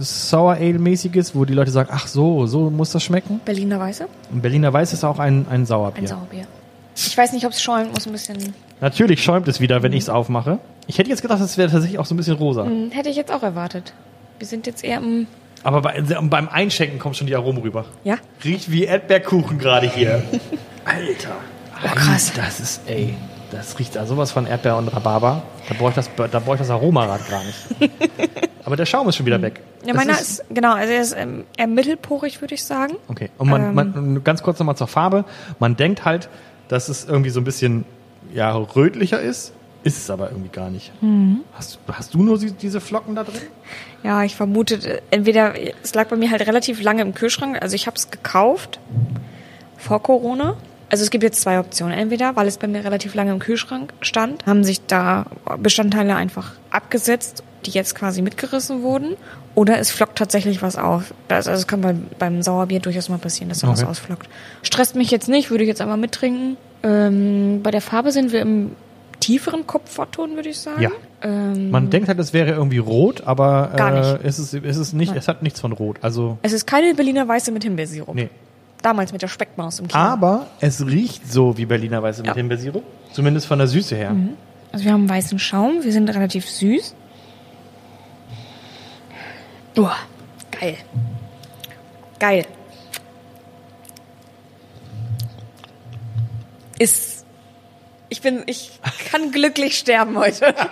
Sour 0.00 0.54
Ale-mäßiges, 0.54 1.34
wo 1.34 1.44
die 1.44 1.54
Leute 1.54 1.70
sagen, 1.70 1.90
ach 1.92 2.06
so, 2.06 2.46
so 2.46 2.70
muss 2.70 2.90
das 2.92 3.02
schmecken? 3.02 3.40
Berliner 3.44 3.78
Weiße, 3.80 4.06
Und 4.32 4.42
Berliner 4.42 4.72
Weiß 4.72 4.92
ist 4.92 5.04
auch 5.04 5.18
ein, 5.18 5.46
ein 5.50 5.66
Sauerbier. 5.66 6.02
ein 6.02 6.06
Sauerbier. 6.06 6.46
Ich 6.96 7.16
weiß 7.16 7.32
nicht, 7.32 7.44
ob 7.44 7.52
es 7.52 7.62
schäumt, 7.62 7.92
muss 7.92 8.06
ein 8.06 8.12
bisschen. 8.12 8.54
Natürlich 8.80 9.22
schäumt 9.22 9.48
es 9.48 9.60
wieder, 9.60 9.82
wenn 9.82 9.92
ich 9.92 10.00
es 10.04 10.08
aufmache. 10.08 10.58
Ich 10.86 10.98
hätte 10.98 11.10
jetzt 11.10 11.22
gedacht, 11.22 11.40
das 11.40 11.56
wäre 11.58 11.70
tatsächlich 11.70 11.98
auch 11.98 12.06
so 12.06 12.14
ein 12.14 12.18
bisschen 12.18 12.36
rosa. 12.36 12.64
Hm, 12.64 12.90
Hätte 12.90 13.08
ich 13.08 13.16
jetzt 13.16 13.32
auch 13.32 13.42
erwartet. 13.42 13.92
Wir 14.38 14.46
sind 14.46 14.66
jetzt 14.66 14.84
eher 14.84 14.98
im. 14.98 15.26
Aber 15.62 15.80
bei, 15.80 16.00
beim 16.02 16.48
Einschenken 16.48 16.98
kommen 16.98 17.14
schon 17.14 17.26
die 17.26 17.34
Aromen 17.34 17.62
rüber. 17.62 17.86
Ja? 18.04 18.16
Riecht 18.44 18.70
wie 18.70 18.84
Erdbeerkuchen 18.84 19.58
gerade 19.58 19.90
hier. 19.90 20.22
Alter. 20.84 21.36
Oh, 21.84 21.88
krass. 21.94 22.32
Das 22.36 22.60
ist, 22.60 22.80
ey, 22.86 23.14
das 23.54 23.78
riecht 23.78 23.96
da 23.96 24.06
sowas 24.06 24.32
von 24.32 24.46
Erdbeer 24.46 24.76
und 24.76 24.88
Rhabarber. 24.88 25.42
Da 25.68 25.74
brauche 25.78 25.90
ich 25.90 25.94
das, 25.94 26.10
da 26.16 26.38
brauche 26.40 26.54
ich 26.54 26.60
das 26.60 26.70
Aroma 26.70 27.06
gerade 27.06 27.24
gar 27.30 27.42
nicht. 27.44 27.58
Aber 28.64 28.76
der 28.76 28.86
Schaum 28.86 29.08
ist 29.08 29.16
schon 29.16 29.26
wieder 29.26 29.40
weg. 29.42 29.60
Ja, 29.84 29.92
Das 29.92 29.96
meiner 30.04 30.18
ist, 30.18 30.42
genau, 30.48 30.72
also 30.74 30.92
er 30.92 31.00
ist 31.02 31.14
ähm, 31.16 31.44
eher 31.56 31.66
mittelporig, 31.66 32.40
würde 32.40 32.54
ich 32.54 32.64
sagen. 32.64 32.94
Okay. 33.08 33.30
Und 33.36 33.50
man, 33.50 33.62
Ähm. 33.62 33.74
man, 33.74 34.24
ganz 34.24 34.42
kurz 34.42 34.58
nochmal 34.58 34.76
zur 34.76 34.86
Farbe. 34.88 35.24
Man 35.58 35.76
denkt 35.76 36.04
halt, 36.06 36.28
dass 36.68 36.88
es 36.88 37.04
irgendwie 37.04 37.28
so 37.30 37.40
ein 37.40 37.44
bisschen, 37.44 37.84
ja, 38.32 38.54
rötlicher 38.54 39.20
ist. 39.20 39.52
Ist 39.82 39.98
es 39.98 40.08
aber 40.08 40.30
irgendwie 40.30 40.48
gar 40.48 40.70
nicht. 40.70 40.92
Mhm. 41.02 41.40
Hast, 41.52 41.78
hast 41.92 42.14
du 42.14 42.22
nur 42.22 42.38
die- 42.38 42.52
diese 42.52 42.80
Flocken 42.80 43.14
da 43.14 43.24
drin? 43.24 43.34
Ja, 44.02 44.22
ich 44.24 44.34
vermute, 44.34 45.02
entweder, 45.10 45.52
es 45.82 45.94
lag 45.94 46.08
bei 46.08 46.16
mir 46.16 46.30
halt 46.30 46.46
relativ 46.46 46.80
lange 46.82 47.02
im 47.02 47.12
Kühlschrank. 47.12 47.58
Also 47.60 47.74
ich 47.74 47.86
habe 47.86 47.96
es 47.98 48.10
gekauft 48.10 48.80
vor 49.76 50.02
Corona. 50.02 50.56
Also 50.94 51.02
es 51.02 51.10
gibt 51.10 51.24
jetzt 51.24 51.40
zwei 51.40 51.58
Optionen. 51.58 51.92
Entweder, 51.98 52.36
weil 52.36 52.46
es 52.46 52.56
bei 52.56 52.68
mir 52.68 52.84
relativ 52.84 53.16
lange 53.16 53.32
im 53.32 53.40
Kühlschrank 53.40 53.92
stand, 54.00 54.46
haben 54.46 54.62
sich 54.62 54.86
da 54.86 55.26
Bestandteile 55.58 56.14
einfach 56.14 56.52
abgesetzt, 56.70 57.42
die 57.66 57.72
jetzt 57.72 57.96
quasi 57.96 58.22
mitgerissen 58.22 58.82
wurden. 58.82 59.16
Oder 59.56 59.80
es 59.80 59.90
flockt 59.90 60.16
tatsächlich 60.16 60.62
was 60.62 60.76
auf. 60.76 61.12
Also 61.28 61.50
es 61.50 61.66
kann 61.66 61.80
bei, 61.80 61.96
beim 62.20 62.42
Sauerbier 62.42 62.78
durchaus 62.78 63.08
mal 63.08 63.18
passieren, 63.18 63.48
dass 63.48 63.58
da 63.58 63.66
was 63.66 63.80
Okay. 63.82 63.90
ausflockt. 63.90 64.28
Stresst 64.62 64.94
mich 64.94 65.10
jetzt 65.10 65.28
nicht, 65.28 65.50
würde 65.50 65.64
ich 65.64 65.68
jetzt 65.68 65.80
einmal 65.80 65.96
mittrinken. 65.96 66.56
Ähm, 66.84 67.58
bei 67.64 67.72
der 67.72 67.80
Farbe 67.80 68.12
sind 68.12 68.30
wir 68.30 68.40
im 68.40 68.76
tieferen 69.18 69.66
Kupferton, 69.66 70.36
würde 70.36 70.50
ich 70.50 70.60
sagen. 70.60 70.80
Ja. 70.80 70.90
Ähm, 71.22 71.72
Man 71.72 71.90
denkt 71.90 72.06
halt, 72.06 72.20
es 72.20 72.32
wäre 72.32 72.50
irgendwie 72.52 72.78
rot, 72.78 73.22
aber 73.26 73.72
Gar 73.76 73.96
äh, 73.96 74.18
es 74.22 74.38
ist 74.38 74.54
es 74.54 74.76
ist 74.76 74.92
nicht, 74.92 75.08
Nein. 75.08 75.18
es 75.18 75.26
hat 75.26 75.42
nichts 75.42 75.58
von 75.60 75.72
rot. 75.72 75.96
Also 76.02 76.38
Es 76.42 76.52
ist 76.52 76.66
keine 76.68 76.94
Berliner 76.94 77.26
Weiße 77.26 77.50
mit 77.50 77.64
Himbeersirup. 77.64 78.14
nee. 78.14 78.28
Damals 78.84 79.12
mit 79.12 79.22
der 79.22 79.28
Speckmaus 79.28 79.78
im 79.78 79.88
Kino. 79.88 79.98
Aber 79.98 80.46
es 80.60 80.84
riecht 80.86 81.26
so 81.32 81.56
wie 81.56 81.64
Berliner 81.64 82.02
Weiße 82.02 82.20
mit 82.20 82.28
Ja. 82.28 82.34
Himbeersirup. 82.34 82.84
Zumindest 83.14 83.46
von 83.46 83.58
der 83.58 83.66
Süße 83.66 83.96
her. 83.96 84.14
Also 84.72 84.84
wir 84.84 84.92
haben 84.92 85.08
weißen 85.08 85.38
Schaum, 85.38 85.82
wir 85.82 85.90
sind 85.90 86.10
relativ 86.10 86.46
süß. 86.50 86.94
Uah, 89.78 89.96
geil. 90.50 90.76
Geil. 92.18 92.44
Ist. 96.78 97.24
Ich 98.10 98.20
bin. 98.20 98.42
Ich 98.44 98.78
kann 99.10 99.30
glücklich 99.32 99.78
sterben 99.78 100.18
heute. 100.18 100.54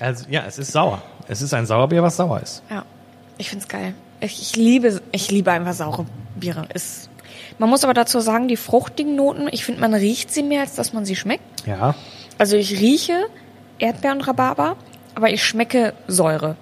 Also 0.00 0.24
ja, 0.28 0.42
es 0.48 0.58
ist 0.58 0.72
sauer. 0.72 1.00
Es 1.28 1.42
ist 1.42 1.54
ein 1.54 1.64
Sauerbier, 1.64 2.02
was 2.02 2.16
sauer 2.16 2.40
ist. 2.40 2.60
Ja. 2.68 2.84
Ich 3.38 3.50
find's 3.50 3.68
geil. 3.68 3.94
Ich, 4.24 4.56
liebe, 4.56 5.00
ich 5.10 5.30
liebe 5.30 5.50
einfach 5.50 5.72
saure 5.74 6.06
Biere. 6.36 6.66
Ist 6.72 7.10
man 7.58 7.68
muss 7.68 7.84
aber 7.84 7.94
dazu 7.94 8.20
sagen, 8.20 8.48
die 8.48 8.56
fruchtigen 8.56 9.14
Noten, 9.16 9.48
ich 9.50 9.64
finde, 9.64 9.80
man 9.80 9.94
riecht 9.94 10.32
sie 10.32 10.42
mehr, 10.42 10.62
als 10.62 10.74
dass 10.74 10.92
man 10.92 11.04
sie 11.04 11.16
schmeckt. 11.16 11.66
Ja. 11.66 11.94
Also 12.38 12.56
ich 12.56 12.80
rieche 12.80 13.26
Erdbeer 13.78 14.12
und 14.12 14.22
Rhabarber, 14.22 14.76
aber 15.14 15.30
ich 15.30 15.44
schmecke 15.44 15.92
Säure. 16.08 16.56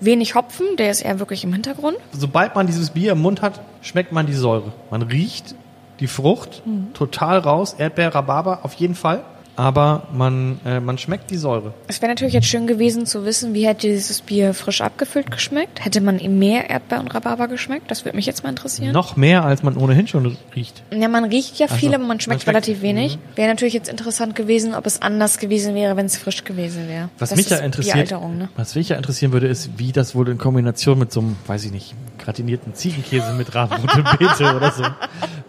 Wenig 0.00 0.34
Hopfen, 0.34 0.76
der 0.78 0.90
ist 0.90 1.02
eher 1.02 1.18
wirklich 1.18 1.44
im 1.44 1.52
Hintergrund. 1.52 1.96
Sobald 2.12 2.54
man 2.54 2.66
dieses 2.66 2.90
Bier 2.90 3.12
im 3.12 3.20
Mund 3.20 3.42
hat, 3.42 3.60
schmeckt 3.82 4.12
man 4.12 4.26
die 4.26 4.34
Säure. 4.34 4.72
Man 4.90 5.02
riecht 5.02 5.54
die 6.00 6.06
Frucht 6.06 6.62
total 6.94 7.38
raus. 7.38 7.76
Erdbeer, 7.78 8.14
Rhabarber 8.14 8.60
auf 8.62 8.74
jeden 8.74 8.94
Fall. 8.94 9.24
Aber 9.54 10.04
man, 10.14 10.60
äh, 10.64 10.80
man 10.80 10.96
schmeckt 10.96 11.30
die 11.30 11.36
Säure. 11.36 11.74
Es 11.86 12.00
wäre 12.00 12.10
natürlich 12.10 12.32
jetzt 12.32 12.46
schön 12.46 12.66
gewesen 12.66 13.04
zu 13.04 13.24
wissen, 13.26 13.52
wie 13.52 13.66
hätte 13.66 13.86
dieses 13.86 14.22
Bier 14.22 14.54
frisch 14.54 14.80
abgefüllt 14.80 15.30
geschmeckt. 15.30 15.84
Hätte 15.84 16.00
man 16.00 16.18
ihm 16.18 16.38
mehr 16.38 16.70
Erdbeer 16.70 17.00
und 17.00 17.14
Rhabarber 17.14 17.48
geschmeckt? 17.48 17.90
Das 17.90 18.04
würde 18.06 18.16
mich 18.16 18.24
jetzt 18.24 18.42
mal 18.44 18.48
interessieren. 18.50 18.92
Noch 18.92 19.16
mehr, 19.16 19.44
als 19.44 19.62
man 19.62 19.76
ohnehin 19.76 20.08
schon 20.08 20.36
riecht. 20.56 20.82
Ja, 20.90 21.08
man 21.08 21.24
riecht 21.24 21.58
ja 21.58 21.66
Also, 21.66 21.76
viel, 21.76 21.90
aber 21.90 21.98
man 21.98 22.08
man 22.08 22.20
schmeckt, 22.20 22.42
schmeckt- 22.42 22.48
relativ 22.56 22.80
wenig. 22.82 23.18
Wäre 23.36 23.48
natürlich 23.48 23.74
jetzt 23.74 23.88
interessant 23.90 24.34
gewesen, 24.34 24.74
ob 24.74 24.86
es 24.86 25.02
anders 25.02 25.38
gewesen 25.38 25.74
wäre, 25.74 25.96
wenn 25.96 26.06
es 26.06 26.16
frisch 26.16 26.44
gewesen 26.44 26.88
wäre. 26.88 27.10
Was 27.18 27.30
das 27.30 27.36
mich 27.36 27.50
ja 27.50 27.58
interessiert, 27.58 28.10
ne? 28.10 28.48
was 28.56 28.74
mich 28.74 28.88
ja 28.88 28.96
interessieren 28.96 29.32
würde, 29.32 29.48
ist, 29.48 29.78
wie 29.78 29.92
das 29.92 30.14
wohl 30.14 30.28
in 30.30 30.38
Kombination 30.38 30.98
mit 30.98 31.12
so 31.12 31.20
einem, 31.20 31.36
weiß 31.46 31.64
ich 31.66 31.72
nicht, 31.72 31.94
gratinierten 32.18 32.74
Ziegenkäse 32.74 33.32
mit 33.34 33.54
Radrote 33.54 34.02
Beete 34.18 34.54
oder 34.56 34.70
so, 34.70 34.84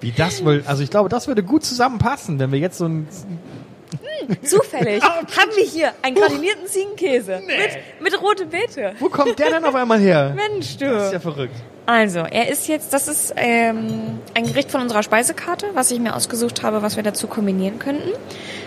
wie 0.02 0.12
das 0.12 0.44
wohl, 0.44 0.64
also 0.66 0.84
ich 0.84 0.90
glaube, 0.90 1.08
das 1.10 1.28
würde 1.28 1.44
gut 1.44 1.64
zusammenpassen, 1.64 2.40
wenn 2.40 2.52
wir 2.52 2.60
jetzt 2.60 2.78
so 2.78 2.86
ein, 2.86 3.08
Zufällig 4.44 5.04
haben 5.04 5.56
wir 5.56 5.66
hier 5.66 5.94
einen 6.02 6.16
gratinierten 6.16 6.68
Ziegenkäse 6.68 7.42
mit, 7.46 8.02
mit 8.02 8.22
rote 8.22 8.46
Beete. 8.46 8.94
wo 9.00 9.10
kommt 9.10 9.40
der 9.40 9.50
denn 9.50 9.66
auf 9.66 9.76
einmal 9.76 10.00
her? 10.00 10.36
Mensch, 10.52 10.78
du. 10.78 10.86
Das 10.86 11.08
ist 11.08 11.14
ja 11.14 11.20
verrückt. 11.20 11.56
Also, 11.86 12.20
er 12.20 12.50
ist 12.50 12.68
jetzt, 12.70 12.94
das 12.94 13.10
ist 13.10 13.34
ähm, 13.36 14.20
ein 14.34 14.46
Gericht 14.46 14.72
von 14.72 14.82
unserer 14.82 15.04
Speisekarte, 15.04 15.68
was 15.74 15.92
ich 15.92 16.00
mir 16.00 16.16
ausgesucht 16.16 16.64
habe, 16.64 16.82
was 16.82 16.96
wir 16.96 17.04
dazu 17.04 17.28
kombinieren 17.28 17.78
könnten. 17.78 18.10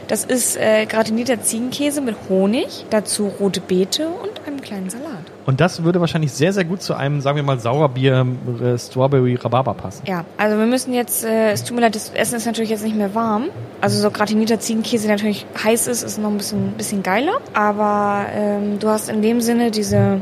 Das 0.09 0.25
ist 0.25 0.57
äh, 0.57 0.85
gratinierter 0.85 1.41
Ziegenkäse 1.41 2.03
mit 2.03 2.17
Honig, 2.29 2.85
dazu 2.91 3.29
rote 3.41 3.61
Beete 3.61 4.09
und 4.09 4.47
einem 4.47 4.61
kleinen 4.61 4.91
Salat. 4.91 5.25
Und 5.47 5.61
das 5.61 5.85
würde 5.85 6.01
wahrscheinlich 6.01 6.33
sehr, 6.33 6.53
sehr 6.53 6.65
gut 6.65 6.83
zu 6.83 6.95
einem, 6.95 7.21
sagen 7.21 7.37
wir 7.37 7.45
mal, 7.45 7.59
Sauerbier 7.61 8.27
äh, 8.61 8.77
Strawberry 8.77 9.37
Rhabarber 9.37 9.75
passen. 9.75 10.03
Ja, 10.07 10.25
also 10.37 10.59
wir 10.59 10.67
müssen 10.67 10.93
jetzt, 10.93 11.25
äh, 11.25 11.53
es 11.53 11.63
tut 11.63 11.77
mir 11.77 11.83
leid, 11.83 11.95
das 11.95 12.11
Essen 12.11 12.35
ist 12.35 12.47
natürlich 12.47 12.71
jetzt 12.71 12.85
nicht 12.85 12.97
mehr 12.97 13.15
warm. 13.15 13.45
Also 13.81 14.01
so 14.01 14.11
gratinierter 14.11 14.59
Ziegenkäse, 14.59 15.07
der 15.07 15.17
natürlich 15.17 15.47
heiß 15.63 15.87
ist, 15.87 16.03
ist 16.03 16.19
noch 16.19 16.31
ein 16.31 16.39
bisschen, 16.39 16.73
bisschen 16.73 17.05
geiler. 17.05 17.39
Aber 17.55 18.27
ähm, 18.35 18.81
du 18.81 18.89
hast 18.89 19.09
in 19.09 19.23
dem 19.23 19.41
Sinne 19.41 19.71
diese 19.71 20.21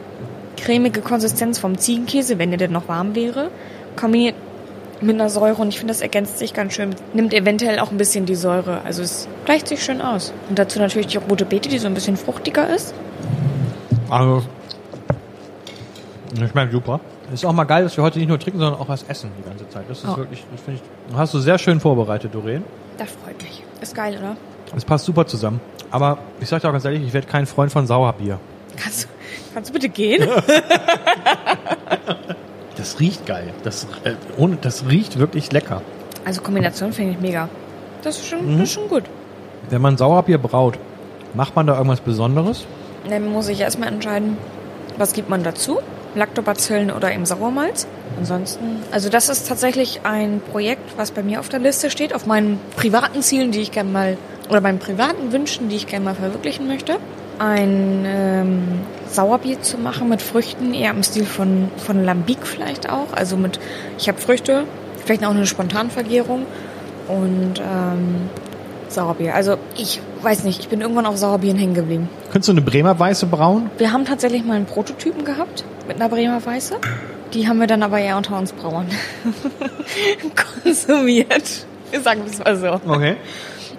cremige 0.59 1.01
Konsistenz 1.01 1.59
vom 1.59 1.79
Ziegenkäse, 1.79 2.39
wenn 2.39 2.51
der 2.51 2.59
denn 2.59 2.73
noch 2.73 2.87
warm 2.89 3.15
wäre, 3.15 3.51
kombiniert 3.97 4.35
mit 5.01 5.15
einer 5.15 5.31
Säure 5.31 5.61
und 5.61 5.69
ich 5.69 5.79
finde, 5.79 5.93
das 5.93 6.01
ergänzt 6.01 6.39
sich 6.39 6.55
ganz 6.55 6.75
schön. 6.75 6.95
Nimmt 7.15 7.35
eventuell 7.35 7.79
auch 7.79 7.91
ein 7.91 7.97
bisschen 7.97 8.27
die 8.27 8.35
Säure. 8.35 8.83
Also 8.85 9.03
es 9.03 9.27
gleicht 9.45 9.69
sich 9.69 9.83
schön 9.83 10.01
aus. 10.01 10.33
Und 10.49 10.59
dazu 10.59 10.79
natürlich 10.79 11.09
die 11.09 11.19
rote 11.19 11.45
Beete, 11.45 11.69
die 11.69 11.79
so 11.79 11.87
ein 11.87 11.95
bisschen 11.95 12.17
fruchtiger 12.17 12.69
ist. 12.69 12.95
Also, 14.09 14.45
das 16.41 16.51
schmeckt 16.51 16.73
super. 16.73 17.01
Ist 17.33 17.45
auch 17.47 17.53
mal 17.53 17.65
geil, 17.65 17.85
dass 17.85 17.97
wir 17.97 18.05
heute 18.05 18.19
nicht 18.19 18.29
nur 18.29 18.39
trinken, 18.39 18.59
sondern 18.61 18.81
auch 18.81 18.89
was 18.89 19.03
essen 19.05 19.31
die 19.39 19.49
ganze 19.49 19.69
Zeit. 19.69 19.85
Das 19.89 19.99
ist 19.99 20.05
Ja. 20.05 20.17
wirklich, 20.17 20.45
das 20.53 20.61
finde 20.61 20.81
ich, 21.11 21.17
hast 21.17 21.35
du 21.35 21.39
sehr 21.39 21.59
schön 21.59 21.81
vorbereitet, 21.81 22.35
Doreen. 22.35 22.65
Das 22.99 23.09
freut 23.25 23.41
mich. 23.43 23.63
Ist 23.81 23.95
geil, 23.95 24.17
oder? 24.19 24.37
Es 24.77 24.85
passt 24.85 25.05
super 25.05 25.27
zusammen. 25.27 25.61
Aber 25.91 26.19
ich 26.41 26.49
sag 26.49 26.61
dir 26.63 26.69
auch 26.69 26.73
ganz 26.73 26.85
ehrlich, 26.85 27.03
ich 27.07 27.13
werde 27.13 27.27
kein 27.27 27.47
Freund 27.47 27.71
von 27.73 27.87
Sauerbier. 27.87 28.39
Kannst, 28.77 29.05
du- 29.05 29.09
kannst 29.55 29.71
du 29.71 29.73
bitte 29.75 29.89
gehen? 29.89 30.29
Das 32.77 32.99
riecht 33.01 33.25
geil. 33.27 33.51
Das, 33.63 33.87
äh, 34.05 34.15
ohne, 34.37 34.57
das 34.61 34.87
riecht 34.89 35.19
wirklich 35.19 35.53
lecker. 35.53 35.81
Also 36.25 36.43
Kombination 36.43 36.93
finde 36.93 37.13
ich 37.13 37.21
mega. 37.21 37.49
Das 38.03 38.17
ist 38.19 38.27
schon, 38.27 38.59
das 38.59 38.69
ist 38.69 38.73
schon 38.75 38.89
gut. 38.89 39.05
Wenn 39.71 39.81
man 39.81 39.97
Sauerbier 39.97 40.39
braut, 40.39 40.79
macht 41.35 41.55
man 41.57 41.67
da 41.67 41.75
irgendwas 41.77 42.01
Besonderes? 42.01 42.67
Dann 43.09 43.31
muss 43.33 43.49
ich 43.49 43.61
erstmal 43.61 43.89
entscheiden, 43.89 44.37
was 44.99 45.13
gibt 45.13 45.31
man 45.31 45.43
dazu? 45.45 45.79
Lactobacillen 46.15 46.91
oder 46.91 47.13
eben 47.13 47.27
Sauermalz. 47.27 47.87
Ansonsten, 48.19 48.83
also 48.91 49.09
das 49.09 49.29
ist 49.29 49.49
tatsächlich 49.49 50.01
ein 50.05 50.41
Projekt, 50.41 50.97
was 50.97 51.11
bei 51.11 51.23
mir 51.23 51.41
auf 51.41 51.49
der 51.49 51.61
Liste 51.61 51.91
steht, 51.91 52.15
auf 52.15 52.27
meinen 52.27 52.61
privaten 52.77 53.23
Zielen, 53.23 53.51
die 53.51 53.61
ich 53.61 53.73
gerne 53.73 53.91
mal, 53.91 54.17
oder 54.49 54.61
meinen 54.61 54.79
privaten 54.79 55.33
Wünschen, 55.33 55.69
die 55.69 55.77
ich 55.77 55.87
gerne 55.87 56.05
mal 56.05 56.15
verwirklichen 56.15 56.67
möchte. 56.67 56.97
Ein 57.39 58.05
ähm, 58.07 58.81
Sauerbier 59.11 59.61
zu 59.61 59.79
machen 59.79 60.09
mit 60.09 60.23
Früchten, 60.23 60.73
eher 60.73 60.93
im 60.93 61.03
Stil 61.03 61.25
von, 61.25 61.69
von 61.77 62.05
Lambic 62.05 62.47
vielleicht 62.47 62.89
auch. 62.89 63.13
Also 63.13 63.37
mit, 63.37 63.59
ich 63.99 64.09
habe 64.09 64.21
Früchte, 64.21 64.65
vielleicht 65.05 65.25
auch 65.25 65.31
eine 65.31 65.47
Spontanvergärung 65.47 66.47
und 67.09 67.61
ähm, 67.61 68.31
Sauerbier. 68.93 69.35
Also 69.35 69.57
ich 69.77 70.01
weiß 70.23 70.45
nicht, 70.45 70.61
ich 70.61 70.69
bin 70.69 70.81
irgendwann 70.81 71.07
auf 71.07 71.17
Sauerbieren 71.17 71.59
hängen 71.59 71.75
geblieben. 71.75 72.09
Könntest 72.31 72.49
du 72.49 72.53
eine 72.53 72.63
Bremer 72.63 72.99
Weiße 72.99 73.27
brauen? 73.27 73.71
Wir 73.79 73.93
haben 73.93 74.05
tatsächlich 74.05 74.45
mal 74.45 74.55
einen 74.55 74.67
Prototypen 74.67 75.25
gehabt 75.25 75.65
mit 75.87 75.97
einer 75.97 76.09
Bremer 76.09 76.45
Weiße. 76.45 76.77
Die 77.33 77.49
haben 77.49 77.59
wir 77.59 77.67
dann 77.67 77.83
aber 77.83 77.99
eher 77.99 78.17
unter 78.17 78.39
uns 78.39 78.53
Brauern 78.53 78.87
konsumiert. 80.63 81.67
Wir 81.91 82.01
sagen 82.01 82.23
es 82.27 82.39
mal 82.39 82.57
so. 82.57 82.81
Okay. 82.87 83.17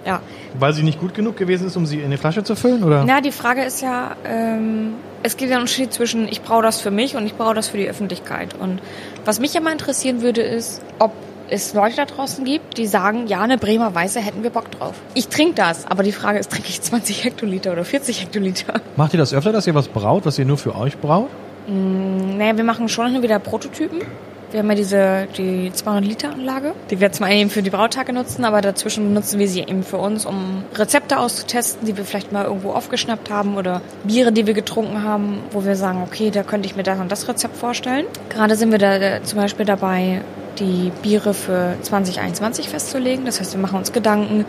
Ja. 0.04 0.20
Weil 0.58 0.72
sie 0.72 0.82
nicht 0.82 1.00
gut 1.00 1.14
genug 1.14 1.36
gewesen 1.36 1.66
ist, 1.66 1.76
um 1.76 1.84
sie 1.84 2.00
in 2.00 2.10
die 2.10 2.16
Flasche 2.16 2.44
zu 2.44 2.54
füllen, 2.54 2.82
oder? 2.84 3.04
Na, 3.06 3.20
die 3.20 3.32
Frage 3.32 3.62
ist 3.62 3.82
ja, 3.82 4.16
ähm, 4.24 4.94
es 5.22 5.36
gibt 5.36 5.50
ja 5.50 5.56
einen 5.56 5.62
Unterschied 5.62 5.92
zwischen 5.92 6.28
ich 6.28 6.42
brauche 6.42 6.62
das 6.62 6.80
für 6.80 6.90
mich 6.90 7.16
und 7.16 7.26
ich 7.26 7.34
brauche 7.34 7.54
das 7.54 7.68
für 7.68 7.76
die 7.76 7.88
Öffentlichkeit. 7.88 8.54
Und 8.54 8.80
was 9.24 9.40
mich 9.40 9.52
ja 9.54 9.60
mal 9.60 9.72
interessieren 9.72 10.22
würde, 10.22 10.42
ist, 10.42 10.80
ob 10.98 11.12
es 11.50 11.74
Leute 11.74 11.96
da 11.96 12.04
draußen 12.04 12.44
gibt, 12.44 12.78
die 12.78 12.86
sagen, 12.86 13.26
ja, 13.26 13.40
eine 13.40 13.58
Bremer 13.58 13.94
Weiße 13.94 14.20
hätten 14.20 14.42
wir 14.42 14.50
Bock 14.50 14.70
drauf. 14.70 14.94
Ich 15.14 15.28
trinke 15.28 15.54
das, 15.54 15.86
aber 15.86 16.02
die 16.02 16.12
Frage 16.12 16.38
ist, 16.38 16.50
trinke 16.50 16.68
ich 16.68 16.80
20 16.80 17.24
Hektoliter 17.24 17.72
oder 17.72 17.84
40 17.84 18.22
Hektoliter? 18.22 18.80
Macht 18.96 19.14
ihr 19.14 19.18
das 19.18 19.32
öfter, 19.32 19.52
dass 19.52 19.66
ihr 19.66 19.74
was 19.74 19.88
braut, 19.88 20.26
was 20.26 20.38
ihr 20.38 20.44
nur 20.44 20.58
für 20.58 20.74
euch 20.74 20.98
braut? 20.98 21.28
Naja, 21.68 22.56
wir 22.56 22.64
machen 22.64 22.88
schon 22.88 23.22
wieder 23.22 23.38
Prototypen. 23.38 24.00
Wir 24.52 24.60
haben 24.60 24.68
ja 24.68 24.76
diese, 24.76 25.26
die 25.36 25.72
200-Liter-Anlage, 25.72 26.74
die 26.90 27.00
wir 27.00 27.10
zum 27.10 27.26
einen 27.26 27.50
für 27.50 27.62
die 27.62 27.70
Brautage 27.70 28.12
nutzen, 28.12 28.44
aber 28.44 28.60
dazwischen 28.60 29.08
benutzen 29.08 29.40
wir 29.40 29.48
sie 29.48 29.60
eben 29.60 29.82
für 29.82 29.96
uns, 29.96 30.24
um 30.24 30.62
Rezepte 30.74 31.18
auszutesten, 31.18 31.84
die 31.84 31.96
wir 31.96 32.04
vielleicht 32.04 32.30
mal 32.30 32.44
irgendwo 32.44 32.70
aufgeschnappt 32.70 33.28
haben 33.28 33.56
oder 33.56 33.82
Biere, 34.04 34.30
die 34.30 34.46
wir 34.46 34.54
getrunken 34.54 35.02
haben, 35.02 35.40
wo 35.50 35.64
wir 35.64 35.74
sagen, 35.74 36.02
okay, 36.06 36.30
da 36.30 36.44
könnte 36.44 36.68
ich 36.68 36.76
mir 36.76 36.84
das 36.84 37.00
und 37.00 37.10
das 37.10 37.28
Rezept 37.28 37.56
vorstellen. 37.56 38.06
Gerade 38.28 38.54
sind 38.54 38.70
wir 38.70 38.78
da 38.78 38.96
äh, 38.96 39.22
zum 39.24 39.40
Beispiel 39.40 39.66
dabei, 39.66 40.22
die 40.58 40.92
Biere 41.02 41.34
für 41.34 41.76
2021 41.82 42.68
festzulegen. 42.68 43.24
Das 43.24 43.40
heißt, 43.40 43.54
wir 43.54 43.60
machen 43.60 43.78
uns 43.78 43.92
Gedanken, 43.92 44.44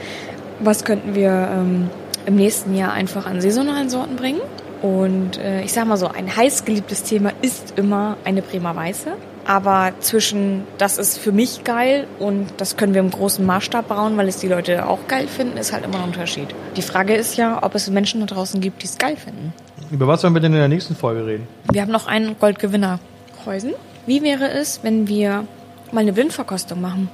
was 0.59 0.83
könnten 0.83 1.15
wir 1.15 1.49
ähm, 1.51 1.89
im 2.25 2.35
nächsten 2.35 2.75
Jahr 2.75 2.93
einfach 2.93 3.25
an 3.25 3.41
saisonalen 3.41 3.89
Sorten 3.89 4.15
bringen. 4.15 4.41
Und 4.81 5.37
äh, 5.37 5.61
ich 5.61 5.73
sag 5.73 5.87
mal 5.87 5.97
so, 5.97 6.07
ein 6.07 6.35
heiß 6.35 6.65
geliebtes 6.65 7.03
Thema 7.03 7.31
ist 7.41 7.73
immer 7.77 8.17
eine 8.23 8.41
Bremer 8.41 8.75
Weiße. 8.75 9.13
Aber 9.45 9.93
zwischen, 10.01 10.63
das 10.77 10.97
ist 10.97 11.17
für 11.17 11.31
mich 11.31 11.63
geil 11.63 12.05
und 12.19 12.47
das 12.57 12.75
können 12.75 12.93
wir 12.93 12.99
im 12.99 13.11
großen 13.11 13.45
Maßstab 13.45 13.87
brauen, 13.87 14.17
weil 14.17 14.27
es 14.27 14.37
die 14.37 14.49
Leute 14.49 14.85
auch 14.85 15.07
geil 15.07 15.25
finden, 15.27 15.57
ist 15.57 15.71
halt 15.71 15.85
immer 15.85 15.99
ein 15.99 16.03
Unterschied. 16.03 16.49
Die 16.75 16.81
Frage 16.81 17.15
ist 17.15 17.37
ja, 17.37 17.63
ob 17.63 17.73
es 17.73 17.89
Menschen 17.89 18.19
da 18.19 18.25
draußen 18.25 18.59
gibt, 18.59 18.81
die 18.81 18.87
es 18.87 18.97
geil 18.97 19.15
finden. 19.15 19.53
Über 19.89 20.05
was 20.05 20.19
sollen 20.19 20.33
wir 20.33 20.41
denn 20.41 20.51
in 20.51 20.59
der 20.59 20.67
nächsten 20.67 20.97
Folge 20.97 21.25
reden? 21.25 21.47
Wir 21.71 21.81
haben 21.81 21.93
noch 21.93 22.07
einen 22.07 22.37
Goldgewinner. 22.37 22.99
Kreusen. 23.41 23.73
Wie 24.05 24.21
wäre 24.21 24.49
es, 24.49 24.81
wenn 24.83 25.07
wir 25.07 25.45
mal 25.93 26.01
eine 26.01 26.13
Blindverkostung 26.13 26.81
machen? 26.81 27.09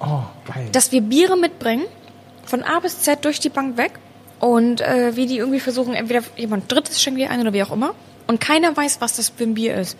Oh, 0.00 0.22
geil. 0.52 0.68
Dass 0.72 0.92
wir 0.92 1.00
Biere 1.00 1.36
mitbringen, 1.36 1.84
von 2.44 2.62
A 2.62 2.80
bis 2.80 3.00
Z 3.00 3.24
durch 3.24 3.40
die 3.40 3.48
Bank 3.48 3.76
weg 3.76 3.92
und 4.40 4.80
äh, 4.80 5.16
wie 5.16 5.26
die 5.26 5.38
irgendwie 5.38 5.60
versuchen, 5.60 5.94
entweder 5.94 6.22
jemand 6.36 6.70
Drittes 6.70 7.00
schenkt 7.00 7.20
dir 7.20 7.30
ein 7.30 7.40
oder 7.40 7.52
wie 7.52 7.62
auch 7.62 7.70
immer 7.70 7.94
und 8.26 8.40
keiner 8.40 8.76
weiß, 8.76 9.00
was 9.00 9.16
das 9.16 9.28
für 9.28 9.44
ein 9.44 9.54
Bier 9.54 9.76
ist. 9.76 9.96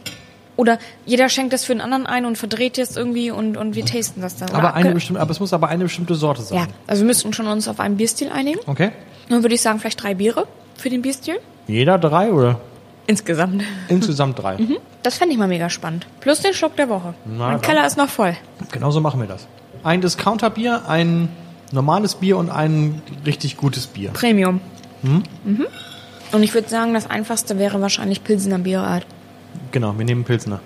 Oder 0.56 0.78
jeder 1.06 1.28
schenkt 1.28 1.52
das 1.52 1.64
für 1.64 1.72
einen 1.72 1.80
anderen 1.80 2.06
ein 2.06 2.26
und 2.26 2.36
verdreht 2.36 2.76
jetzt 2.76 2.96
irgendwie 2.96 3.30
und, 3.30 3.56
und 3.56 3.74
wir 3.74 3.86
tasten 3.86 4.20
das 4.20 4.36
dann. 4.36 4.50
Oder 4.50 4.58
aber, 4.58 4.74
eine 4.74 4.92
bestimmte, 4.92 5.20
aber 5.20 5.30
es 5.30 5.40
muss 5.40 5.52
aber 5.52 5.68
eine 5.68 5.84
bestimmte 5.84 6.14
Sorte 6.14 6.42
sein. 6.42 6.58
ja, 6.58 6.66
also 6.86 7.02
wir 7.02 7.06
müssten 7.06 7.32
schon 7.32 7.46
uns 7.46 7.68
auf 7.68 7.80
einen 7.80 7.96
Bierstil 7.96 8.28
einigen. 8.28 8.58
Okay. 8.66 8.90
Dann 9.28 9.42
würde 9.42 9.54
ich 9.54 9.62
sagen, 9.62 9.78
vielleicht 9.80 10.02
drei 10.02 10.14
Biere 10.14 10.46
für 10.76 10.90
den 10.90 11.00
Bierstil. 11.00 11.36
Jeder 11.68 11.98
drei 11.98 12.32
oder 12.32 12.60
Insgesamt. 13.06 13.62
insgesamt 13.88 14.38
drei? 14.38 14.56
Das 15.02 15.16
fände 15.16 15.32
ich 15.32 15.38
mal 15.38 15.48
mega 15.48 15.68
spannend. 15.68 16.06
Plus 16.20 16.40
den 16.40 16.54
Schluck 16.54 16.76
der 16.76 16.88
Woche. 16.88 17.14
Na, 17.24 17.50
mein. 17.50 17.60
Keller 17.60 17.86
ist 17.86 17.96
noch 17.96 18.08
voll. 18.08 18.36
Genauso 18.70 19.00
machen 19.00 19.20
wir 19.20 19.26
das. 19.26 19.46
Ein 19.82 20.00
Discounterbier, 20.00 20.82
ein 20.88 21.28
normales 21.72 22.14
Bier 22.14 22.36
und 22.36 22.50
ein 22.50 23.02
richtig 23.26 23.56
gutes 23.56 23.88
Bier. 23.88 24.10
Premium. 24.10 24.60
Mhm. 25.02 25.24
Und 26.30 26.42
ich 26.42 26.54
würde 26.54 26.68
sagen, 26.68 26.94
das 26.94 27.10
einfachste 27.10 27.58
wäre 27.58 27.80
wahrscheinlich 27.80 28.22
Pilsener 28.22 28.58
Bierart. 28.58 29.04
Genau, 29.72 29.98
wir 29.98 30.04
nehmen 30.04 30.24
Pilsner. 30.24 30.60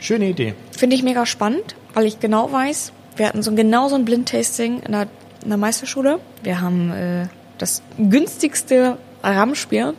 Schöne 0.00 0.28
Idee. 0.28 0.54
Finde 0.76 0.96
ich 0.96 1.02
mega 1.02 1.26
spannend, 1.26 1.76
weil 1.94 2.06
ich 2.06 2.18
genau 2.20 2.50
weiß, 2.50 2.92
wir 3.16 3.28
hatten 3.28 3.42
so 3.42 3.54
genau 3.54 3.88
so 3.88 3.96
ein 3.96 4.04
Blindtasting 4.04 4.80
in 4.80 4.92
der, 4.92 5.08
in 5.42 5.48
der 5.48 5.58
Meisterschule. 5.58 6.18
Wir 6.42 6.60
haben 6.60 6.90
äh, 6.92 7.26
das 7.58 7.82
günstigste 7.98 8.96
Ramschbier, 9.22 9.94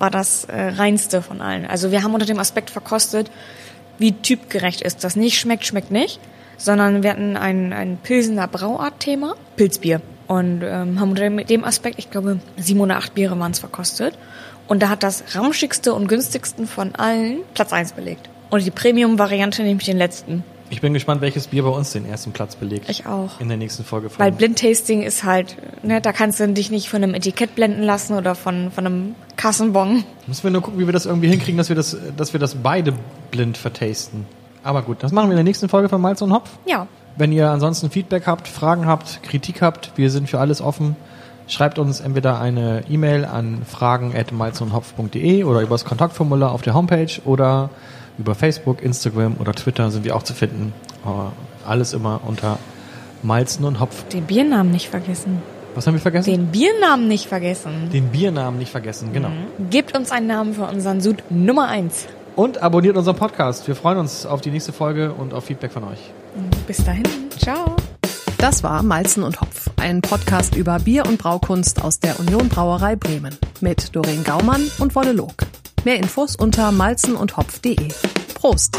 war 0.00 0.10
das 0.10 0.44
äh, 0.44 0.60
reinste 0.60 1.22
von 1.22 1.40
allen. 1.40 1.66
Also 1.66 1.90
wir 1.90 2.02
haben 2.02 2.14
unter 2.14 2.26
dem 2.26 2.38
Aspekt 2.38 2.70
verkostet, 2.70 3.30
wie 3.98 4.12
typgerecht 4.12 4.80
ist 4.80 5.04
das. 5.04 5.14
Nicht 5.16 5.38
schmeckt, 5.38 5.66
schmeckt 5.66 5.90
nicht, 5.90 6.20
sondern 6.56 7.02
wir 7.02 7.10
hatten 7.10 7.36
ein, 7.36 7.72
ein 7.72 7.98
Pilsener 8.02 8.48
Brauart-Thema, 8.48 9.34
Pilzbier. 9.56 10.00
Und 10.26 10.62
ähm, 10.62 11.00
haben 11.00 11.10
unter 11.10 11.28
dem 11.28 11.64
Aspekt, 11.64 11.98
ich 11.98 12.10
glaube, 12.10 12.38
sieben 12.56 12.80
oder 12.80 12.96
acht 12.96 13.14
Biere 13.14 13.38
waren 13.38 13.50
es 13.50 13.58
verkostet. 13.58 14.16
Und 14.68 14.80
da 14.80 14.88
hat 14.88 15.02
das 15.02 15.34
ramschigste 15.34 15.92
und 15.92 16.06
günstigsten 16.06 16.68
von 16.68 16.94
allen 16.94 17.40
Platz 17.54 17.72
eins 17.72 17.92
belegt. 17.92 18.30
Und 18.50 18.64
die 18.64 18.70
Premium-Variante 18.70 19.62
nämlich 19.64 19.86
den 19.86 19.98
letzten. 19.98 20.44
Ich 20.70 20.80
bin 20.80 20.94
gespannt, 20.94 21.20
welches 21.20 21.48
Bier 21.48 21.64
bei 21.64 21.68
uns 21.68 21.92
den 21.92 22.06
ersten 22.06 22.30
Platz 22.30 22.54
belegt. 22.54 22.88
Ich 22.88 23.04
auch. 23.04 23.40
In 23.40 23.48
der 23.48 23.56
nächsten 23.56 23.84
Folge 23.84 24.08
von. 24.08 24.24
Weil 24.24 24.30
Blindtasting 24.30 25.02
ist 25.02 25.24
halt, 25.24 25.56
ne, 25.82 26.00
da 26.00 26.12
kannst 26.12 26.38
du 26.38 26.48
dich 26.48 26.70
nicht 26.70 26.88
von 26.88 27.02
einem 27.02 27.14
Etikett 27.14 27.56
blenden 27.56 27.82
lassen 27.82 28.14
oder 28.14 28.36
von, 28.36 28.70
von 28.70 28.86
einem 28.86 29.14
Kassenbon. 29.36 30.04
Müssen 30.28 30.44
wir 30.44 30.50
nur 30.52 30.62
gucken, 30.62 30.78
wie 30.78 30.86
wir 30.86 30.92
das 30.92 31.06
irgendwie 31.06 31.28
hinkriegen, 31.28 31.58
dass 31.58 31.68
wir 31.68 31.76
das, 31.76 31.96
dass 32.16 32.32
wir 32.32 32.40
das 32.40 32.54
beide 32.54 32.94
blind 33.32 33.56
vertasten. 33.56 34.26
Aber 34.62 34.82
gut, 34.82 35.02
das 35.02 35.10
machen 35.10 35.28
wir 35.28 35.32
in 35.32 35.38
der 35.38 35.44
nächsten 35.44 35.68
Folge 35.68 35.88
von 35.88 36.00
Malz 36.00 36.22
und 36.22 36.32
Hopf. 36.32 36.50
Ja. 36.66 36.86
Wenn 37.16 37.32
ihr 37.32 37.50
ansonsten 37.50 37.90
Feedback 37.90 38.26
habt, 38.26 38.46
Fragen 38.46 38.86
habt, 38.86 39.24
Kritik 39.24 39.62
habt, 39.62 39.92
wir 39.96 40.10
sind 40.10 40.30
für 40.30 40.38
alles 40.38 40.60
offen. 40.60 40.94
Schreibt 41.48 41.80
uns 41.80 41.98
entweder 41.98 42.40
eine 42.40 42.84
E-Mail 42.88 43.24
an 43.24 43.62
fragen.malzundhopf.de 43.66 45.42
oder 45.42 45.62
über 45.62 45.74
das 45.74 45.84
Kontaktformular 45.84 46.52
auf 46.52 46.62
der 46.62 46.74
Homepage 46.74 47.10
oder 47.24 47.70
über 48.20 48.34
Facebook, 48.34 48.82
Instagram 48.82 49.36
oder 49.40 49.52
Twitter 49.52 49.90
sind 49.90 50.04
wir 50.04 50.14
auch 50.14 50.22
zu 50.22 50.34
finden. 50.34 50.72
Aber 51.04 51.32
alles 51.66 51.92
immer 51.92 52.20
unter 52.26 52.58
Malzen 53.22 53.64
und 53.64 53.80
Hopf. 53.80 54.04
Den 54.08 54.24
Biernamen 54.24 54.70
nicht 54.70 54.88
vergessen. 54.88 55.42
Was 55.74 55.86
haben 55.86 55.94
wir 55.94 56.00
vergessen? 56.00 56.30
Den 56.30 56.46
Biernamen 56.48 57.08
nicht 57.08 57.26
vergessen. 57.26 57.90
Den 57.92 58.08
Biernamen 58.08 58.58
nicht 58.58 58.70
vergessen, 58.70 59.12
genau. 59.12 59.30
Gebt 59.70 59.96
uns 59.96 60.10
einen 60.10 60.26
Namen 60.26 60.54
für 60.54 60.64
unseren 60.64 61.00
Sud 61.00 61.22
Nummer 61.30 61.68
eins. 61.68 62.06
Und 62.36 62.62
abonniert 62.62 62.96
unseren 62.96 63.16
Podcast. 63.16 63.66
Wir 63.68 63.76
freuen 63.76 63.98
uns 63.98 64.26
auf 64.26 64.40
die 64.40 64.50
nächste 64.50 64.72
Folge 64.72 65.12
und 65.12 65.34
auf 65.34 65.44
Feedback 65.44 65.72
von 65.72 65.84
euch. 65.84 65.98
Bis 66.66 66.84
dahin. 66.84 67.04
Ciao. 67.38 67.76
Das 68.38 68.62
war 68.62 68.82
Malzen 68.82 69.22
und 69.22 69.40
Hopf, 69.40 69.68
ein 69.76 70.00
Podcast 70.00 70.54
über 70.56 70.78
Bier 70.78 71.04
und 71.06 71.18
Braukunst 71.18 71.84
aus 71.84 72.00
der 72.00 72.18
Union 72.18 72.48
Brauerei 72.48 72.96
Bremen 72.96 73.36
mit 73.60 73.94
Doreen 73.94 74.24
Gaumann 74.24 74.62
und 74.78 74.94
Wolle 74.94 75.12
Log. 75.12 75.44
Mehr 75.84 75.96
Infos 75.96 76.36
unter 76.36 76.72
malzenundhopf.de. 76.72 77.88
Prost! 78.34 78.78